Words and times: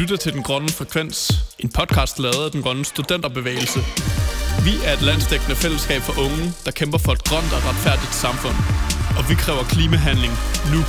lytter 0.00 0.16
til 0.16 0.32
Den 0.32 0.42
Grønne 0.42 0.68
Frekvens, 0.68 1.18
en 1.58 1.70
podcast 1.78 2.18
lavet 2.18 2.44
af 2.44 2.50
Den 2.50 2.62
Grønne 2.62 2.84
Studenterbevægelse. 2.84 3.80
Vi 4.66 4.72
er 4.86 4.92
et 4.92 5.02
landsdækkende 5.02 5.56
fællesskab 5.56 6.00
for 6.00 6.14
unge, 6.24 6.44
der 6.64 6.70
kæmper 6.70 6.98
for 6.98 7.12
et 7.12 7.24
grønt 7.28 7.52
og 7.56 7.60
retfærdigt 7.68 8.14
samfund. 8.24 8.56
Og 9.18 9.22
vi 9.30 9.34
kræver 9.44 9.64
klimahandling 9.74 10.32
nu. 10.72 10.80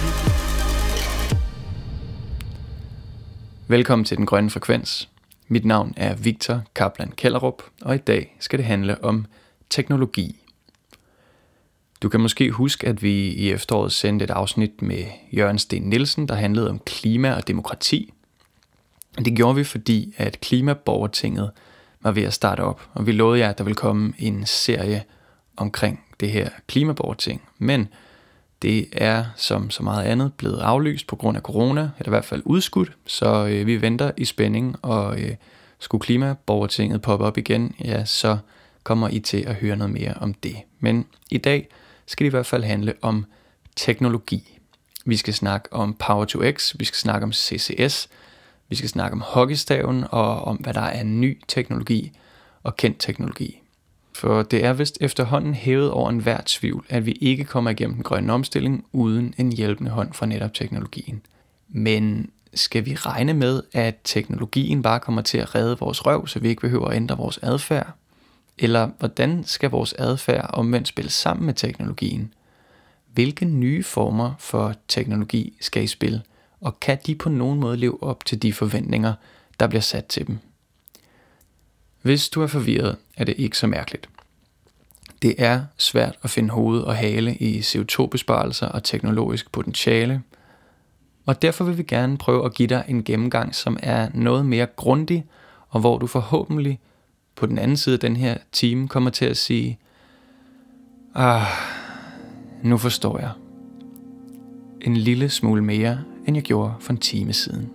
Velkommen 3.68 4.06
til 4.06 4.18
Den 4.18 4.26
Grønne 4.26 4.50
Frekvens. 4.50 5.10
Mit 5.48 5.66
navn 5.66 5.94
er 5.98 6.16
Victor 6.16 6.58
Kaplan 6.76 7.12
Kellerup, 7.12 7.60
og 7.82 7.96
i 7.96 7.98
dag 7.98 8.36
skal 8.40 8.60
det 8.60 8.66
handle 8.66 9.04
om 9.04 9.26
teknologi. 9.70 10.44
Du 12.02 12.10
kan 12.10 12.20
måske 12.20 12.52
huske, 12.52 12.88
at 12.88 13.04
vi 13.04 13.16
i 13.44 13.52
efteråret 13.52 13.92
sendte 13.92 14.24
et 14.24 14.32
afsnit 14.32 14.82
med 14.82 15.04
Jørgen 15.32 15.60
Sten 15.60 15.84
Nielsen, 15.90 16.28
der 16.28 16.36
handlede 16.36 16.70
om 16.70 16.80
klima 16.86 17.34
og 17.34 17.48
demokrati. 17.48 18.14
Det 19.18 19.36
gjorde 19.36 19.56
vi, 19.56 19.64
fordi 19.64 20.14
at 20.18 20.42
Klimaborgertinget 20.42 21.52
var 22.02 22.12
ved 22.12 22.24
at 22.24 22.34
starte 22.34 22.62
op, 22.62 22.90
og 22.94 23.08
vi 23.08 23.12
lovede 23.12 23.40
jer, 23.40 23.50
at 23.50 23.58
der 23.58 23.64
ville 23.64 23.76
komme 23.76 24.14
en 24.18 24.46
serie 24.46 25.04
omkring 25.58 26.04
det 26.20 26.32
her 26.32 26.50
klimaborgerting. 26.68 27.42
Men 27.58 27.88
det 28.62 28.88
er 28.92 29.26
som 29.36 29.70
så 29.70 29.84
meget 29.84 30.06
andet 30.06 30.34
blevet 30.34 30.60
aflyst 30.60 31.08
på 31.08 31.16
grund 31.16 31.38
af 31.38 31.44
corona, 31.44 31.82
eller 31.82 32.10
i 32.10 32.10
hvert 32.10 32.26
fald 32.26 32.42
udskudt, 32.46 32.92
så 33.06 33.46
øh, 33.46 33.68
vi 33.68 33.82
venter 33.82 34.12
i 34.18 34.26
spænding, 34.26 34.76
og 34.82 35.22
øh, 35.22 35.36
skulle 35.80 36.02
klimaborgertinget 36.02 37.02
poppe 37.02 37.26
op 37.26 37.38
igen, 37.38 37.76
ja, 37.84 38.06
så 38.06 38.38
kommer 38.84 39.10
I 39.10 39.20
til 39.20 39.44
at 39.48 39.56
høre 39.56 39.76
noget 39.76 39.94
mere 39.94 40.14
om 40.14 40.34
det. 40.34 40.56
Men 40.80 41.06
i 41.32 41.38
dag 41.38 41.68
skal 42.06 42.24
det 42.24 42.30
i 42.30 42.36
hvert 42.36 42.46
fald 42.46 42.64
handle 42.64 42.94
om 43.02 43.26
teknologi. 43.76 44.60
Vi 45.06 45.18
skal 45.18 45.34
snakke 45.34 45.74
om 45.74 45.94
Power 45.94 46.26
to 46.26 46.52
X, 46.52 46.76
vi 46.80 46.86
skal 46.86 46.98
snakke 46.98 47.24
om 47.24 47.34
CCS, 47.34 48.10
vi 48.70 48.76
skal 48.76 48.90
snakke 48.90 49.14
om 49.14 49.22
hockeystaven 49.22 50.06
og 50.12 50.42
om, 50.42 50.56
hvad 50.56 50.74
der 50.74 50.82
er 50.82 51.04
ny 51.04 51.42
teknologi 51.48 52.12
og 52.64 52.76
kendt 52.76 53.00
teknologi. 53.00 53.62
For 54.14 54.44
det 54.44 54.66
er 54.66 54.74
vist 54.74 54.98
efterhånden 55.02 55.54
hævet 55.54 55.92
over 55.92 56.10
enhver 56.10 56.42
tvivl, 56.46 56.86
at 56.90 57.06
vi 57.06 57.12
ikke 57.12 57.44
kommer 57.44 57.72
igennem 57.72 57.96
den 57.96 58.04
grønne 58.04 58.34
omstilling 58.34 58.86
uden 58.92 59.34
en 59.38 59.52
hjælpende 59.52 59.92
hånd 59.92 60.14
fra 60.14 60.26
netop 60.26 60.54
teknologien. 60.54 61.22
Men 61.68 62.30
skal 62.54 62.86
vi 62.86 62.96
regne 62.96 63.34
med, 63.34 63.64
at 63.74 63.96
teknologien 64.04 64.82
bare 64.82 65.00
kommer 65.00 65.22
til 65.22 65.38
at 65.38 65.56
redde 65.56 65.78
vores 65.80 66.06
røv, 66.06 66.28
så 66.28 66.40
vi 66.40 66.50
ikke 66.50 66.62
behøver 66.62 66.88
at 66.88 66.96
ændre 66.96 67.18
vores 67.18 67.40
adfærd? 67.42 67.92
Eller 68.58 68.90
hvordan 69.00 69.44
skal 69.44 69.70
vores 69.70 69.94
adfærd 69.94 70.50
omvendt 70.54 70.88
spille 70.88 71.12
sammen 71.12 71.46
med 71.46 71.54
teknologien? 71.54 72.34
Hvilke 73.14 73.46
nye 73.46 73.84
former 73.84 74.34
for 74.40 74.74
teknologi 74.88 75.58
skal 75.62 75.84
i 75.84 75.88
spil, 75.88 76.22
og 76.62 76.80
kan 76.80 76.98
de 77.06 77.16
på 77.16 77.30
nogen 77.30 77.60
måde 77.60 77.78
leve 77.78 78.04
op 78.04 78.26
til 78.26 78.42
de 78.42 78.54
forventninger, 78.54 79.14
der 79.60 79.68
bliver 79.68 79.82
sat 79.82 80.06
til 80.06 80.28
dem? 80.28 80.38
Hvis 82.02 82.30
du 82.30 82.42
er 82.42 82.48
forvirret, 82.48 82.98
er 83.18 83.24
det 83.24 83.36
ikke 83.38 83.58
så 83.58 83.68
mærkeligt. 83.68 84.10
Det 85.22 85.36
er 85.38 85.62
svært 85.78 86.16
at 86.24 86.30
finde 86.30 86.50
hoved 86.50 86.82
og 86.82 86.96
hale 86.96 87.36
i 87.36 87.60
CO2-besparelser 87.60 88.68
og 88.68 88.84
teknologisk 88.84 89.52
potentiale, 89.52 90.22
og 91.26 91.42
derfor 91.42 91.64
vil 91.64 91.78
vi 91.78 91.84
gerne 91.84 92.18
prøve 92.18 92.46
at 92.46 92.54
give 92.54 92.68
dig 92.68 92.84
en 92.88 93.04
gennemgang, 93.04 93.56
som 93.56 93.78
er 93.84 94.10
noget 94.14 94.46
mere 94.46 94.68
grundig, 94.76 95.26
og 95.70 95.80
hvor 95.80 95.98
du 95.98 96.08
forhåbentlig 96.08 96.80
på 97.36 97.46
den 97.46 97.58
anden 97.58 97.78
side 97.78 97.94
af 97.94 98.00
den 98.00 98.16
her 98.16 98.38
time 98.52 98.88
kommer 98.88 99.10
til 99.10 99.26
at 99.26 99.38
sige, 99.38 99.80
ah, 101.16 101.46
nu 102.64 102.78
forstår 102.78 103.20
jeg. 103.20 103.32
En 104.82 104.98
lille 104.98 105.30
smule 105.30 105.62
mere, 105.62 106.04
end 106.28 106.38
jeg 106.38 106.44
gjorde 106.44 106.74
for 106.80 106.92
en 106.92 106.98
time 106.98 107.34
siden. 107.34 107.70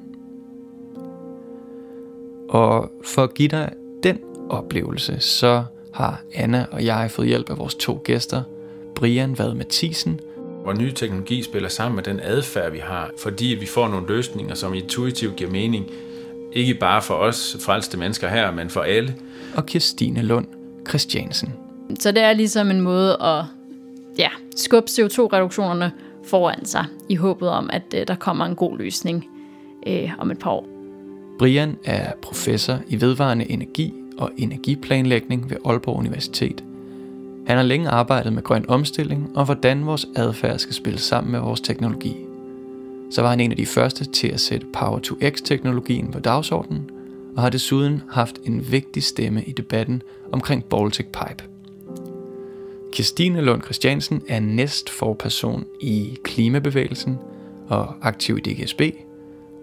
Og 2.48 2.90
for 3.04 3.22
at 3.22 3.34
give 3.34 3.48
dig 3.48 3.72
den 4.02 4.18
oplevelse, 4.48 5.20
så 5.20 5.64
har 5.94 6.22
Anna 6.34 6.66
og 6.70 6.84
jeg 6.84 7.10
fået 7.10 7.28
hjælp 7.28 7.50
af 7.50 7.58
vores 7.58 7.74
to 7.74 8.00
gæster, 8.04 8.42
Brian 8.94 9.38
Vad 9.38 9.54
Mathisen, 9.54 10.20
hvor 10.62 10.72
ny 10.72 10.90
teknologi 10.90 11.42
spiller 11.42 11.68
sammen 11.68 11.96
med 11.96 12.02
den 12.02 12.20
adfærd, 12.22 12.72
vi 12.72 12.78
har, 12.78 13.10
fordi 13.18 13.56
vi 13.60 13.66
får 13.66 13.88
nogle 13.88 14.06
løsninger, 14.06 14.54
som 14.54 14.74
intuitivt 14.74 15.36
giver 15.36 15.50
mening, 15.50 15.86
ikke 16.52 16.74
bare 16.74 17.02
for 17.02 17.14
os 17.14 17.56
frelste 17.60 17.98
mennesker 17.98 18.28
her, 18.28 18.50
men 18.50 18.70
for 18.70 18.80
alle. 18.80 19.14
Og 19.56 19.66
Kirstine 19.66 20.22
Lund 20.22 20.46
Christiansen. 20.88 21.54
Så 22.00 22.12
det 22.12 22.22
er 22.22 22.32
ligesom 22.32 22.70
en 22.70 22.80
måde 22.80 23.16
at 23.22 23.44
ja, 24.18 24.28
skubbe 24.56 24.88
CO2-reduktionerne 24.90 25.90
foran 26.24 26.64
sig, 26.64 26.84
i 27.08 27.14
håbet 27.14 27.48
om, 27.48 27.70
at 27.72 27.94
øh, 27.94 28.06
der 28.08 28.14
kommer 28.14 28.44
en 28.44 28.54
god 28.54 28.78
løsning 28.78 29.28
øh, 29.86 30.10
om 30.18 30.30
et 30.30 30.38
par 30.38 30.50
år. 30.50 30.66
Brian 31.38 31.76
er 31.84 32.12
professor 32.22 32.78
i 32.88 33.00
vedvarende 33.00 33.50
energi 33.50 33.94
og 34.18 34.30
energiplanlægning 34.36 35.50
ved 35.50 35.56
Aalborg 35.64 35.96
Universitet. 35.96 36.64
Han 37.46 37.56
har 37.56 37.62
længe 37.62 37.88
arbejdet 37.88 38.32
med 38.32 38.42
grøn 38.42 38.64
omstilling 38.68 39.36
og 39.36 39.44
hvordan 39.44 39.86
vores 39.86 40.06
adfærd 40.16 40.58
skal 40.58 40.74
spille 40.74 40.98
sammen 40.98 41.32
med 41.32 41.40
vores 41.40 41.60
teknologi. 41.60 42.16
Så 43.10 43.22
var 43.22 43.30
han 43.30 43.40
en 43.40 43.50
af 43.50 43.56
de 43.56 43.66
første 43.66 44.04
til 44.04 44.28
at 44.28 44.40
sætte 44.40 44.66
Power 44.72 44.98
to 44.98 45.14
X-teknologien 45.30 46.10
på 46.10 46.18
dagsordenen, 46.18 46.90
og 47.36 47.42
har 47.42 47.50
desuden 47.50 48.02
haft 48.10 48.38
en 48.44 48.72
vigtig 48.72 49.02
stemme 49.02 49.42
i 49.42 49.52
debatten 49.52 50.02
omkring 50.32 50.64
Baltic 50.64 51.06
Pipe. 51.06 51.51
Kirstine 52.92 53.40
Lund 53.40 53.62
Christiansen 53.62 54.22
er 54.28 54.40
næstforperson 54.40 55.64
i 55.80 56.18
klimabevægelsen 56.24 57.18
og 57.68 57.94
aktiv 58.02 58.38
i 58.38 58.40
DGSB, 58.40 58.80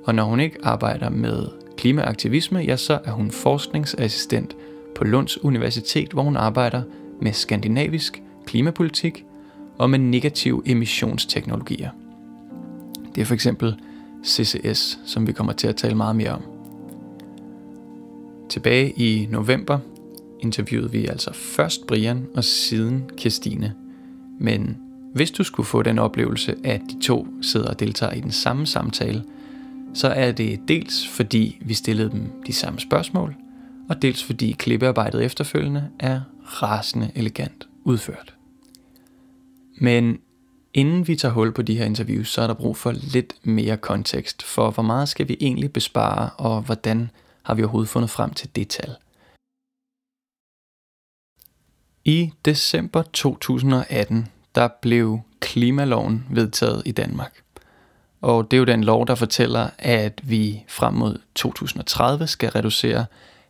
og 0.03 0.15
når 0.15 0.23
hun 0.23 0.39
ikke 0.39 0.57
arbejder 0.63 1.09
med 1.09 1.47
klimaaktivisme, 1.77 2.59
ja, 2.59 2.75
så 2.75 2.99
er 3.05 3.11
hun 3.11 3.31
forskningsassistent 3.31 4.55
på 4.95 5.03
Lunds 5.03 5.43
Universitet, 5.43 6.11
hvor 6.11 6.23
hun 6.23 6.35
arbejder 6.35 6.81
med 7.21 7.33
skandinavisk 7.33 8.21
klimapolitik 8.45 9.25
og 9.77 9.89
med 9.89 9.99
negative 9.99 10.61
emissionsteknologier. 10.65 11.89
Det 13.15 13.21
er 13.21 13.25
for 13.25 13.33
eksempel 13.33 13.75
CCS, 14.25 14.99
som 15.05 15.27
vi 15.27 15.31
kommer 15.31 15.53
til 15.53 15.67
at 15.67 15.75
tale 15.75 15.95
meget 15.95 16.15
mere 16.15 16.31
om. 16.31 16.41
Tilbage 18.49 18.91
i 18.91 19.27
november 19.31 19.79
interviewede 20.39 20.91
vi 20.91 21.07
altså 21.07 21.33
først 21.33 21.87
Brian 21.87 22.27
og 22.35 22.43
siden 22.43 23.09
Kirstine. 23.17 23.75
Men 24.39 24.77
hvis 25.13 25.31
du 25.31 25.43
skulle 25.43 25.67
få 25.67 25.81
den 25.81 25.99
oplevelse, 25.99 26.55
at 26.63 26.81
de 26.89 27.01
to 27.01 27.27
sidder 27.41 27.69
og 27.69 27.79
deltager 27.79 28.13
i 28.13 28.19
den 28.19 28.31
samme 28.31 28.67
samtale, 28.67 29.23
så 29.93 30.07
er 30.07 30.31
det 30.31 30.59
dels 30.67 31.07
fordi 31.07 31.61
vi 31.61 31.73
stillede 31.73 32.11
dem 32.11 32.31
de 32.47 32.53
samme 32.53 32.79
spørgsmål, 32.79 33.35
og 33.89 34.01
dels 34.01 34.23
fordi 34.23 34.51
klippearbejdet 34.51 35.25
efterfølgende 35.25 35.89
er 35.99 36.21
rasende 36.43 37.11
elegant 37.15 37.67
udført. 37.83 38.35
Men 39.75 40.19
inden 40.73 41.07
vi 41.07 41.15
tager 41.15 41.33
hul 41.33 41.51
på 41.51 41.61
de 41.61 41.77
her 41.77 41.85
interviews, 41.85 42.29
så 42.29 42.41
er 42.41 42.47
der 42.47 42.53
brug 42.53 42.77
for 42.77 42.91
lidt 42.91 43.33
mere 43.43 43.77
kontekst 43.77 44.43
for, 44.43 44.71
hvor 44.71 44.83
meget 44.83 45.09
skal 45.09 45.27
vi 45.27 45.37
egentlig 45.39 45.73
bespare, 45.73 46.29
og 46.29 46.61
hvordan 46.61 47.11
har 47.43 47.53
vi 47.53 47.63
overhovedet 47.63 47.89
fundet 47.89 48.09
frem 48.09 48.33
til 48.33 48.49
det 48.55 48.67
tal. 48.67 48.95
I 52.09 52.31
december 52.45 53.01
2018, 53.01 54.27
der 54.55 54.67
blev 54.81 55.19
klimaloven 55.39 56.25
vedtaget 56.29 56.81
i 56.85 56.91
Danmark. 56.91 57.31
Og 58.21 58.51
det 58.51 58.57
er 58.57 58.59
jo 58.59 58.65
den 58.65 58.83
lov, 58.83 59.07
der 59.07 59.15
fortæller, 59.15 59.69
at 59.77 60.21
vi 60.23 60.63
frem 60.67 60.93
mod 60.93 61.19
2030 61.35 62.27
skal 62.27 62.49
reducere 62.49 63.05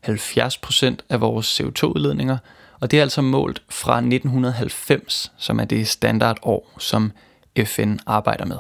70% 0.07 0.95
af 1.09 1.21
vores 1.21 1.61
CO2-udledninger, 1.61 2.37
og 2.79 2.91
det 2.91 2.97
er 2.97 3.01
altså 3.01 3.21
målt 3.21 3.61
fra 3.69 3.97
1990, 3.97 5.31
som 5.37 5.59
er 5.59 5.65
det 5.65 5.87
standardår, 5.87 6.73
som 6.79 7.11
FN 7.65 7.97
arbejder 8.05 8.45
med. 8.45 8.57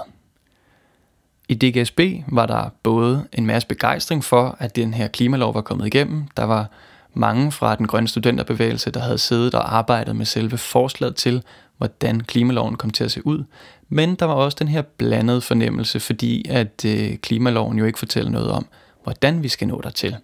I 1.49 1.55
DGSB 1.55 1.99
var 2.27 2.45
der 2.45 2.69
både 2.83 3.27
en 3.33 3.45
masse 3.45 3.67
begejstring 3.67 4.23
for, 4.23 4.55
at 4.59 4.75
den 4.75 4.93
her 4.93 5.07
klimalov 5.07 5.53
var 5.53 5.61
kommet 5.61 5.87
igennem. 5.87 6.27
Der 6.37 6.43
var 6.43 6.69
mange 7.13 7.51
fra 7.51 7.75
den 7.75 7.87
grønne 7.87 8.07
studenterbevægelse, 8.07 8.91
der 8.91 8.99
havde 8.99 9.17
siddet 9.17 9.53
og 9.55 9.77
arbejdet 9.77 10.15
med 10.15 10.25
selve 10.25 10.57
forslaget 10.57 11.15
til, 11.15 11.43
hvordan 11.77 12.21
klimaloven 12.21 12.75
kom 12.75 12.89
til 12.89 13.03
at 13.03 13.11
se 13.11 13.27
ud. 13.27 13.43
Men 13.89 14.15
der 14.15 14.25
var 14.25 14.33
også 14.33 14.55
den 14.59 14.67
her 14.67 14.81
blandede 14.81 15.41
fornemmelse, 15.41 15.99
fordi 15.99 16.45
at 16.49 16.85
øh, 16.85 17.17
klimaloven 17.17 17.77
jo 17.77 17.85
ikke 17.85 17.99
fortæller 17.99 18.31
noget 18.31 18.51
om, 18.51 18.67
hvordan 19.03 19.43
vi 19.43 19.47
skal 19.47 19.67
nå 19.67 19.81
dertil. 19.83 20.15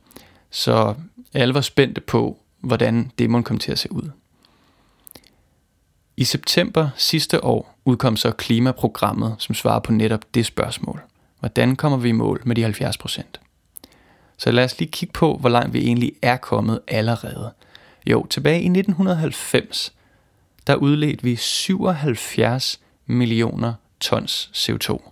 Så 0.52 0.96
alle 1.34 1.54
var 1.54 1.62
spændte 1.62 2.02
på, 2.02 2.40
hvordan 2.62 3.12
det 3.20 3.30
må 3.30 3.42
komme 3.42 3.60
til 3.60 3.72
at 3.72 3.80
se 3.80 3.92
ud. 3.92 4.10
I 6.18 6.24
september 6.24 6.90
sidste 6.98 7.44
år 7.44 7.78
udkom 7.86 8.18
så 8.18 8.32
klimaprogrammet, 8.32 9.36
som 9.40 9.56
svarer 9.56 9.80
på 9.80 9.92
netop 9.92 10.22
det 10.34 10.46
spørgsmål. 10.46 11.02
Hvordan 11.40 11.76
kommer 11.76 11.98
vi 11.98 12.10
i 12.10 12.12
mål 12.12 12.42
med 12.46 12.56
de 12.56 12.64
70 12.64 12.98
procent? 12.98 13.40
Så 14.38 14.52
lad 14.52 14.64
os 14.64 14.80
lige 14.80 14.92
kigge 14.92 15.14
på, 15.14 15.38
hvor 15.38 15.50
langt 15.50 15.74
vi 15.74 15.80
egentlig 15.80 16.12
er 16.22 16.38
kommet 16.38 16.80
allerede. 16.88 17.52
Jo, 18.06 18.26
tilbage 18.26 18.62
i 18.62 18.66
1990, 18.66 19.94
der 20.68 20.76
udledte 20.76 21.24
vi 21.24 21.36
77 21.36 22.80
millioner 23.06 23.74
tons 24.00 24.52
CO2. 24.56 25.12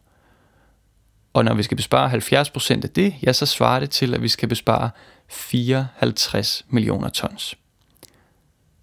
Og 1.34 1.46
når 1.46 1.54
vi 1.54 1.64
skal 1.64 1.78
bespare 1.78 2.12
70% 2.12 2.84
af 2.84 2.90
det, 2.90 3.16
ja, 3.24 3.34
så 3.34 3.46
svarer 3.46 3.80
det 3.80 3.90
til, 3.90 4.14
at 4.14 4.22
vi 4.22 4.28
skal 4.28 4.50
bespare 4.50 4.90
54 5.28 6.66
millioner 6.70 7.10
tons. 7.10 7.56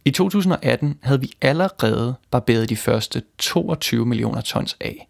I 0.05 0.11
2018 0.11 0.99
havde 1.03 1.21
vi 1.21 1.33
allerede 1.41 2.15
barberet 2.31 2.69
de 2.69 2.77
første 2.77 3.23
22 3.39 4.07
millioner 4.07 4.41
tons 4.41 4.77
af. 4.81 5.09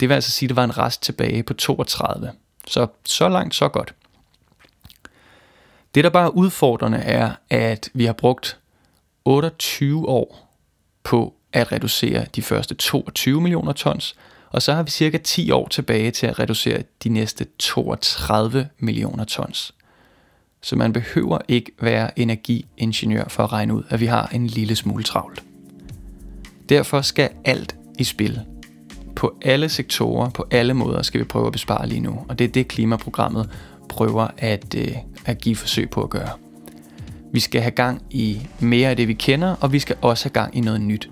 Det 0.00 0.08
vil 0.08 0.14
altså 0.14 0.30
sige, 0.30 0.46
at 0.46 0.48
der 0.48 0.54
var 0.54 0.64
en 0.64 0.78
rest 0.78 1.02
tilbage 1.02 1.42
på 1.42 1.54
32. 1.54 2.32
Så 2.66 2.86
så 3.04 3.28
langt, 3.28 3.54
så 3.54 3.68
godt. 3.68 3.94
Det, 5.94 6.04
der 6.04 6.10
bare 6.10 6.24
er 6.24 6.30
udfordrende, 6.30 6.98
er, 6.98 7.32
at 7.50 7.90
vi 7.94 8.04
har 8.04 8.12
brugt 8.12 8.58
28 9.24 10.08
år 10.08 10.48
på 11.04 11.34
at 11.52 11.72
reducere 11.72 12.26
de 12.36 12.42
første 12.42 12.74
22 12.74 13.40
millioner 13.40 13.72
tons, 13.72 14.16
og 14.50 14.62
så 14.62 14.74
har 14.74 14.82
vi 14.82 14.90
cirka 14.90 15.18
10 15.18 15.50
år 15.50 15.68
tilbage 15.68 16.10
til 16.10 16.26
at 16.26 16.38
reducere 16.38 16.82
de 17.04 17.08
næste 17.08 17.46
32 17.58 18.68
millioner 18.78 19.24
tons. 19.24 19.74
Så 20.60 20.76
man 20.76 20.92
behøver 20.92 21.38
ikke 21.48 21.72
være 21.80 22.18
energiingeniør 22.18 23.24
for 23.28 23.42
at 23.44 23.52
regne 23.52 23.74
ud, 23.74 23.82
at 23.88 24.00
vi 24.00 24.06
har 24.06 24.26
en 24.26 24.46
lille 24.46 24.76
smule 24.76 25.04
travlt. 25.04 25.42
Derfor 26.68 27.00
skal 27.00 27.30
alt 27.44 27.76
i 27.98 28.04
spil. 28.04 28.40
På 29.16 29.38
alle 29.42 29.68
sektorer, 29.68 30.30
på 30.30 30.46
alle 30.50 30.74
måder 30.74 31.02
skal 31.02 31.20
vi 31.20 31.24
prøve 31.24 31.46
at 31.46 31.52
bespare 31.52 31.88
lige 31.88 32.00
nu, 32.00 32.24
og 32.28 32.38
det 32.38 32.44
er 32.44 32.48
det 32.48 32.68
klimaprogrammet 32.68 33.50
prøver 33.88 34.26
at, 34.38 34.74
øh, 34.76 34.96
at 35.24 35.38
give 35.38 35.56
forsøg 35.56 35.90
på 35.90 36.02
at 36.02 36.10
gøre. 36.10 36.30
Vi 37.32 37.40
skal 37.40 37.60
have 37.60 37.70
gang 37.70 38.02
i 38.10 38.46
mere 38.60 38.90
af 38.90 38.96
det, 38.96 39.08
vi 39.08 39.14
kender, 39.14 39.54
og 39.60 39.72
vi 39.72 39.78
skal 39.78 39.96
også 40.02 40.24
have 40.24 40.32
gang 40.32 40.56
i 40.56 40.60
noget 40.60 40.80
nyt. 40.80 41.10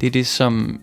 Det 0.00 0.06
er 0.06 0.10
det, 0.10 0.26
som 0.26 0.80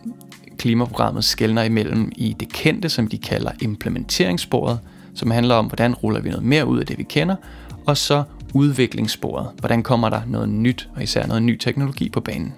klimaprogrammet 0.57 1.23
skældner 1.23 1.63
imellem 1.63 2.11
i 2.15 2.35
det 2.39 2.53
kendte, 2.53 2.89
som 2.89 3.07
de 3.07 3.17
kalder 3.17 3.51
implementeringssporet, 3.61 4.79
som 5.15 5.31
handler 5.31 5.55
om, 5.55 5.65
hvordan 5.65 5.93
ruller 5.93 6.21
vi 6.21 6.29
noget 6.29 6.45
mere 6.45 6.65
ud 6.65 6.79
af 6.79 6.85
det, 6.85 6.97
vi 6.97 7.03
kender, 7.03 7.35
og 7.85 7.97
så 7.97 8.23
udviklingssporet, 8.53 9.49
hvordan 9.59 9.83
kommer 9.83 10.09
der 10.09 10.21
noget 10.27 10.49
nyt, 10.49 10.89
og 10.95 11.03
især 11.03 11.27
noget 11.27 11.43
ny 11.43 11.57
teknologi 11.57 12.09
på 12.09 12.19
banen. 12.19 12.53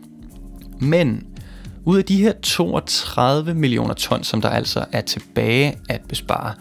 Men 0.80 1.24
ud 1.86 1.98
af 1.98 2.06
de 2.06 2.22
her 2.22 2.34
32 2.44 3.54
millioner 3.54 3.94
ton, 3.94 4.24
som 4.24 4.42
der 4.42 4.50
altså 4.50 4.86
er 4.92 5.02
tilbage 5.02 5.78
at 5.90 6.02
bespare, 6.10 6.54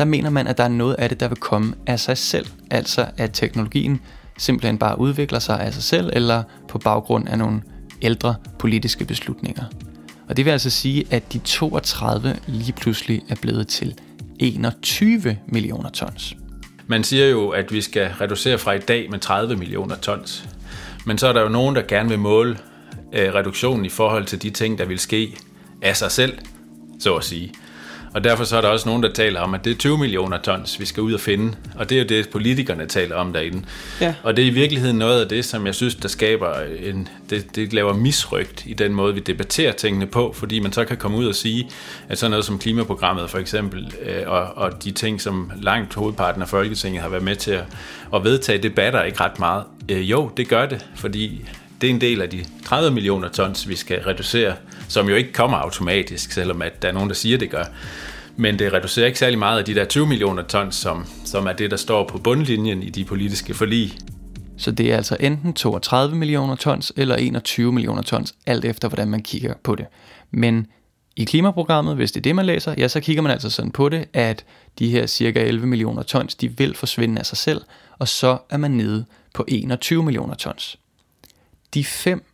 der 0.00 0.06
mener 0.06 0.30
man, 0.30 0.46
at 0.46 0.58
der 0.58 0.64
er 0.64 0.68
noget 0.68 0.94
af 0.94 1.08
det, 1.08 1.20
der 1.20 1.28
vil 1.28 1.36
komme 1.36 1.74
af 1.86 2.00
sig 2.00 2.18
selv. 2.18 2.46
Altså 2.70 3.06
at 3.16 3.30
teknologien 3.32 4.00
simpelthen 4.38 4.78
bare 4.78 4.98
udvikler 4.98 5.38
sig 5.38 5.60
af 5.60 5.74
sig 5.74 5.82
selv, 5.82 6.10
eller 6.12 6.42
på 6.68 6.78
baggrund 6.78 7.28
af 7.28 7.38
nogle 7.38 7.62
ældre 8.02 8.34
politiske 8.58 9.04
beslutninger. 9.04 9.64
Og 10.28 10.36
det 10.36 10.44
vil 10.44 10.50
altså 10.50 10.70
sige, 10.70 11.04
at 11.10 11.32
de 11.32 11.38
32 11.38 12.36
lige 12.46 12.72
pludselig 12.72 13.22
er 13.28 13.34
blevet 13.42 13.68
til 13.68 13.94
21 14.38 15.36
millioner 15.46 15.90
tons. 15.90 16.36
Man 16.86 17.04
siger 17.04 17.26
jo, 17.26 17.48
at 17.48 17.72
vi 17.72 17.80
skal 17.80 18.10
reducere 18.20 18.58
fra 18.58 18.72
i 18.72 18.78
dag 18.78 19.10
med 19.10 19.18
30 19.18 19.56
millioner 19.56 19.96
tons. 19.96 20.48
Men 21.06 21.18
så 21.18 21.26
er 21.28 21.32
der 21.32 21.42
jo 21.42 21.48
nogen, 21.48 21.76
der 21.76 21.82
gerne 21.82 22.08
vil 22.08 22.18
måle 22.18 22.58
øh, 23.12 23.34
reduktionen 23.34 23.84
i 23.84 23.88
forhold 23.88 24.24
til 24.24 24.42
de 24.42 24.50
ting, 24.50 24.78
der 24.78 24.84
vil 24.84 24.98
ske 24.98 25.36
af 25.82 25.96
sig 25.96 26.10
selv, 26.10 26.38
så 27.00 27.14
at 27.14 27.24
sige. 27.24 27.52
Og 28.14 28.24
derfor 28.24 28.44
så 28.44 28.56
er 28.56 28.60
der 28.60 28.68
også 28.68 28.88
nogen, 28.88 29.02
der 29.02 29.12
taler 29.12 29.40
om, 29.40 29.54
at 29.54 29.64
det 29.64 29.70
er 29.70 29.76
20 29.76 29.98
millioner 29.98 30.38
tons, 30.38 30.80
vi 30.80 30.84
skal 30.84 31.02
ud 31.02 31.12
og 31.12 31.20
finde. 31.20 31.56
Og 31.74 31.90
det 31.90 31.96
er 31.96 32.02
jo 32.02 32.08
det, 32.08 32.28
politikerne 32.28 32.86
taler 32.86 33.16
om 33.16 33.32
derinde. 33.32 33.62
Ja. 34.00 34.14
Og 34.22 34.36
det 34.36 34.42
er 34.42 34.46
i 34.46 34.50
virkeligheden 34.50 34.98
noget 34.98 35.20
af 35.20 35.28
det, 35.28 35.44
som 35.44 35.66
jeg 35.66 35.74
synes, 35.74 35.94
der 35.94 36.08
skaber 36.08 36.54
en... 36.82 37.08
Det, 37.30 37.56
det 37.56 37.72
laver 37.72 37.94
misrygt 37.94 38.62
i 38.66 38.74
den 38.74 38.94
måde, 38.94 39.14
vi 39.14 39.20
debatterer 39.20 39.72
tingene 39.72 40.06
på, 40.06 40.32
fordi 40.32 40.58
man 40.58 40.72
så 40.72 40.84
kan 40.84 40.96
komme 40.96 41.18
ud 41.18 41.26
og 41.26 41.34
sige, 41.34 41.70
at 42.08 42.18
sådan 42.18 42.30
noget 42.30 42.44
som 42.44 42.58
klimaprogrammet 42.58 43.30
for 43.30 43.38
eksempel, 43.38 43.94
øh, 44.02 44.22
og, 44.26 44.42
og 44.56 44.84
de 44.84 44.90
ting, 44.90 45.20
som 45.20 45.52
langt 45.62 45.94
hovedparten 45.94 46.42
af 46.42 46.48
Folketinget 46.48 47.02
har 47.02 47.08
været 47.08 47.22
med 47.22 47.36
til 47.36 47.50
at, 47.50 47.64
at 48.14 48.24
vedtage, 48.24 48.58
debatter 48.58 49.02
ikke 49.02 49.20
ret 49.20 49.38
meget. 49.38 49.64
Øh, 49.88 50.10
jo, 50.10 50.30
det 50.36 50.48
gør 50.48 50.66
det, 50.66 50.86
fordi 50.94 51.44
det 51.80 51.86
er 51.86 51.94
en 51.94 52.00
del 52.00 52.22
af 52.22 52.30
de 52.30 52.44
30 52.64 52.90
millioner 52.90 53.28
tons, 53.28 53.68
vi 53.68 53.76
skal 53.76 54.00
reducere, 54.02 54.54
som 54.90 55.08
jo 55.08 55.14
ikke 55.14 55.32
kommer 55.32 55.56
automatisk, 55.56 56.32
selvom 56.32 56.62
at 56.62 56.82
der 56.82 56.88
er 56.88 56.92
nogen, 56.92 57.08
der 57.08 57.14
siger, 57.14 57.38
det 57.38 57.50
gør. 57.50 57.64
Men 58.36 58.58
det 58.58 58.72
reducerer 58.72 59.06
ikke 59.06 59.18
særlig 59.18 59.38
meget 59.38 59.58
af 59.58 59.64
de 59.64 59.74
der 59.74 59.84
20 59.84 60.06
millioner 60.06 60.42
tons, 60.42 60.76
som, 60.76 61.06
som 61.24 61.46
er 61.46 61.52
det, 61.52 61.70
der 61.70 61.76
står 61.76 62.08
på 62.08 62.18
bundlinjen 62.18 62.82
i 62.82 62.90
de 62.90 63.04
politiske 63.04 63.54
forlig. 63.54 63.98
Så 64.56 64.70
det 64.70 64.92
er 64.92 64.96
altså 64.96 65.16
enten 65.20 65.52
32 65.52 66.16
millioner 66.16 66.56
tons 66.56 66.92
eller 66.96 67.16
21 67.16 67.72
millioner 67.72 68.02
tons, 68.02 68.34
alt 68.46 68.64
efter 68.64 68.88
hvordan 68.88 69.08
man 69.08 69.22
kigger 69.22 69.54
på 69.62 69.74
det. 69.74 69.86
Men 70.30 70.66
i 71.16 71.24
klimaprogrammet, 71.24 71.96
hvis 71.96 72.12
det 72.12 72.20
er 72.20 72.22
det, 72.22 72.36
man 72.36 72.46
læser, 72.46 72.74
ja, 72.78 72.88
så 72.88 73.00
kigger 73.00 73.22
man 73.22 73.32
altså 73.32 73.50
sådan 73.50 73.70
på 73.70 73.88
det, 73.88 74.08
at 74.12 74.44
de 74.78 74.90
her 74.90 75.06
cirka 75.06 75.44
11 75.44 75.66
millioner 75.66 76.02
tons, 76.02 76.34
de 76.34 76.58
vil 76.58 76.74
forsvinde 76.74 77.18
af 77.18 77.26
sig 77.26 77.38
selv, 77.38 77.62
og 77.98 78.08
så 78.08 78.38
er 78.50 78.56
man 78.56 78.70
nede 78.70 79.04
på 79.34 79.44
21 79.48 80.02
millioner 80.02 80.34
tons. 80.34 80.78
De 81.74 81.84
fem 81.84 82.24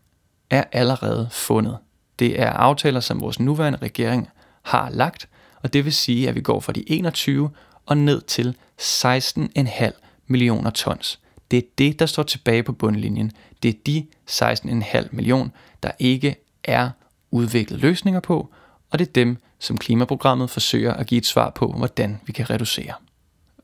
er 0.51 0.65
allerede 0.73 1.29
fundet. 1.33 1.77
Det 2.19 2.41
er 2.41 2.51
aftaler, 2.51 3.01
som 3.01 3.21
vores 3.21 3.41
nuværende 3.41 3.79
regering 3.83 4.29
har 4.63 4.91
lagt, 4.91 5.29
og 5.63 5.73
det 5.73 5.85
vil 5.85 5.93
sige, 5.93 6.29
at 6.29 6.35
vi 6.35 6.41
går 6.41 6.61
fra 6.61 6.73
de 6.73 6.91
21 6.91 7.51
og 7.87 7.97
ned 7.97 8.21
til 8.21 8.57
16,5 8.81 9.91
millioner 10.27 10.71
tons. 10.71 11.21
Det 11.51 11.57
er 11.57 11.63
det, 11.79 11.99
der 11.99 12.07
står 12.07 12.23
tilbage 12.23 12.63
på 12.63 12.73
bundlinjen. 12.73 13.33
Det 13.63 13.69
er 13.69 13.79
de 13.87 14.07
16,5 14.31 15.09
millioner, 15.11 15.51
der 15.83 15.91
ikke 15.99 16.37
er 16.65 16.91
udviklet 17.31 17.81
løsninger 17.81 18.21
på, 18.21 18.53
og 18.91 18.99
det 18.99 19.09
er 19.09 19.13
dem, 19.13 19.37
som 19.59 19.79
klimaprogrammet 19.79 20.51
forsøger 20.51 20.95
at 20.95 21.07
give 21.07 21.19
et 21.19 21.27
svar 21.27 21.51
på, 21.51 21.73
hvordan 21.73 22.21
vi 22.27 22.33
kan 22.33 22.51
reducere. 22.51 22.93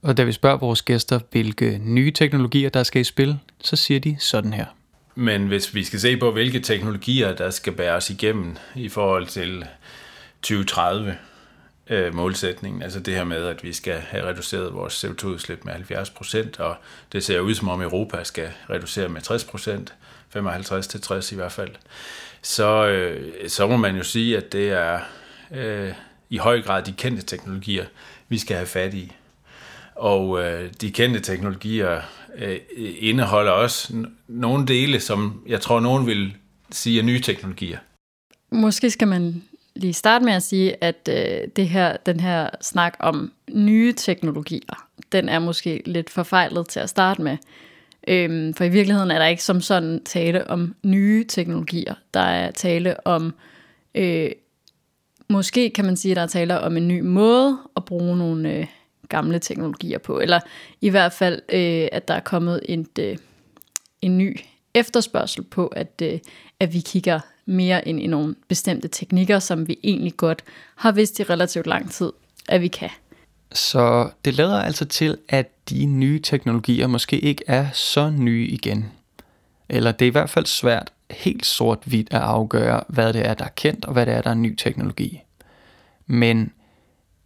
Og 0.03 0.17
da 0.17 0.25
vi 0.25 0.33
spørger 0.33 0.57
vores 0.57 0.83
gæster, 0.83 1.21
hvilke 1.31 1.81
nye 1.85 2.11
teknologier, 2.11 2.69
der 2.69 2.83
skal 2.83 3.01
i 3.01 3.05
spil, 3.05 3.39
så 3.61 3.77
siger 3.77 4.01
de 4.01 4.17
sådan 4.19 4.53
her. 4.53 4.67
Men 5.15 5.47
hvis 5.47 5.75
vi 5.75 5.85
skal 5.85 6.01
se 6.01 6.17
på, 6.17 6.31
hvilke 6.31 6.61
teknologier, 6.61 7.35
der 7.35 7.51
skal 7.51 7.73
bæres 7.73 8.11
igennem 8.11 8.57
i 8.75 8.89
forhold 8.89 9.27
til 9.27 9.65
2030 10.43 11.17
øh, 11.91 12.15
målsætningen, 12.15 12.83
altså 12.83 13.01
det 13.01 13.15
her 13.15 13.25
med, 13.25 13.47
at 13.47 13.65
vi 13.65 13.73
skal 13.73 13.99
have 14.01 14.25
reduceret 14.25 14.75
vores 14.75 15.05
CO2-udslip 15.05 15.65
med 15.65 15.73
70 15.73 16.11
procent, 16.11 16.61
og 16.61 16.77
det 17.13 17.25
ser 17.25 17.41
ud 17.41 17.55
som 17.55 17.69
om 17.69 17.83
Europa 17.83 18.25
skal 18.25 18.49
reducere 18.71 19.09
med 19.09 19.21
60 19.21 19.45
procent, 19.45 19.95
55 20.31 20.87
til 20.87 21.01
60 21.01 21.33
i 21.33 21.35
hvert 21.35 21.53
fald, 21.53 21.71
så, 22.43 22.87
øh, 22.87 23.49
så 23.49 23.67
må 23.67 23.77
man 23.77 23.97
jo 23.97 24.03
sige, 24.03 24.37
at 24.37 24.53
det 24.53 24.71
er 24.71 25.01
øh, 25.55 25.93
i 26.31 26.37
høj 26.37 26.63
grad 26.63 26.83
de 26.83 26.93
kendte 26.93 27.23
teknologier, 27.23 27.85
vi 28.29 28.39
skal 28.39 28.57
have 28.57 28.67
fat 28.67 28.95
i. 28.95 29.13
Og 29.95 30.43
øh, 30.45 30.71
de 30.81 30.93
kendte 30.93 31.21
teknologier 31.21 32.01
øh, 32.39 32.59
indeholder 32.99 33.53
også 33.53 34.07
nogle 34.29 34.67
dele, 34.67 35.01
som 35.01 35.43
jeg 35.49 35.61
tror, 35.61 35.81
nogen 35.81 36.07
vil 36.07 36.33
sige 36.71 36.99
er 36.99 37.03
nye 37.03 37.21
teknologier. 37.21 37.79
Måske 38.51 38.91
skal 38.91 39.09
man 39.09 39.43
lige 39.77 39.93
starte 39.93 40.25
med 40.25 40.33
at 40.33 40.43
sige, 40.43 40.85
at 40.85 41.09
øh, 41.11 41.49
det 41.57 41.69
her, 41.69 41.97
den 41.97 42.21
her 42.21 42.51
snak 42.61 42.97
om 43.01 43.33
nye 43.53 43.93
teknologier, 43.93 44.89
den 45.13 45.29
er 45.29 45.39
måske 45.39 45.83
lidt 45.87 46.11
forfejlet 46.11 46.69
til 46.69 46.81
at 46.81 46.89
starte 46.89 47.23
med. 47.23 47.37
Øhm, 48.09 48.55
for 48.55 48.65
i 48.65 48.69
virkeligheden 48.69 49.11
er 49.11 49.19
der 49.19 49.27
ikke 49.27 49.43
som 49.43 49.61
sådan 49.61 50.05
tale 50.05 50.51
om 50.51 50.75
nye 50.83 51.25
teknologier. 51.29 51.95
Der 52.15 52.21
er 52.21 52.51
tale 52.51 53.07
om, 53.07 53.35
øh, 53.95 54.31
måske 55.29 55.71
kan 55.71 55.85
man 55.85 55.97
sige, 55.97 56.13
at 56.13 56.17
der 56.17 56.23
er 56.23 56.27
tale 56.27 56.61
om 56.61 56.77
en 56.77 56.89
ny 56.89 57.01
måde 57.01 57.59
at 57.77 57.85
bruge 57.85 58.17
nogle 58.17 58.53
øh, 58.53 58.67
gamle 59.09 59.39
teknologier 59.39 59.99
på. 59.99 60.21
Eller 60.21 60.41
i 60.81 60.89
hvert 60.89 61.13
fald, 61.13 61.43
øh, 61.53 61.89
at 61.93 62.09
der 62.09 62.15
er 62.15 62.21
kommet 62.21 62.61
en, 62.69 62.87
øh, 62.99 63.17
en 64.03 64.19
ny 64.19 64.41
efterspørgsel 64.75 65.43
på, 65.43 65.67
at, 65.67 66.03
øh, 66.03 66.19
at 66.61 66.73
vi 66.73 66.81
kigger 66.81 67.21
mere 67.47 67.89
ind 67.89 68.01
i 68.01 68.07
nogle 68.07 68.35
bestemte 68.49 68.89
teknikker, 68.89 69.39
som 69.39 69.69
vi 69.69 69.79
egentlig 69.85 70.17
godt 70.17 70.45
har 70.75 70.93
vidst 70.93 71.21
i 71.21 71.23
relativt 71.23 71.67
lang 71.67 71.91
tid, 71.91 72.13
at 72.49 72.61
vi 72.61 72.69
kan. 72.69 72.91
Så 73.53 74.11
det 74.25 74.35
lader 74.35 74.61
altså 74.61 74.85
til, 74.85 75.19
at 75.29 75.71
de 75.71 75.87
nye 75.87 76.21
teknologier 76.21 76.87
måske 76.87 77.21
ikke 77.21 77.45
er 77.47 77.67
så 77.73 78.11
nye 78.11 78.47
igen. 78.47 78.93
Eller 79.69 79.93
det 79.93 80.05
er 80.05 80.11
i 80.11 80.13
hvert 80.13 80.31
fald 80.31 80.47
svært 80.47 80.93
helt 81.11 81.47
sort-hvidt 81.47 82.09
at 82.11 82.21
afgøre, 82.21 82.85
hvad 82.89 83.13
det 83.13 83.27
er, 83.27 83.35
der 83.35 83.45
er 83.45 83.49
kendt, 83.57 83.85
og 83.85 83.93
hvad 83.93 84.07
det 84.07 84.15
er, 84.15 84.23
der 84.23 84.31
er 84.31 84.35
ny 84.35 84.55
teknologi. 84.57 85.21
Men 86.07 86.53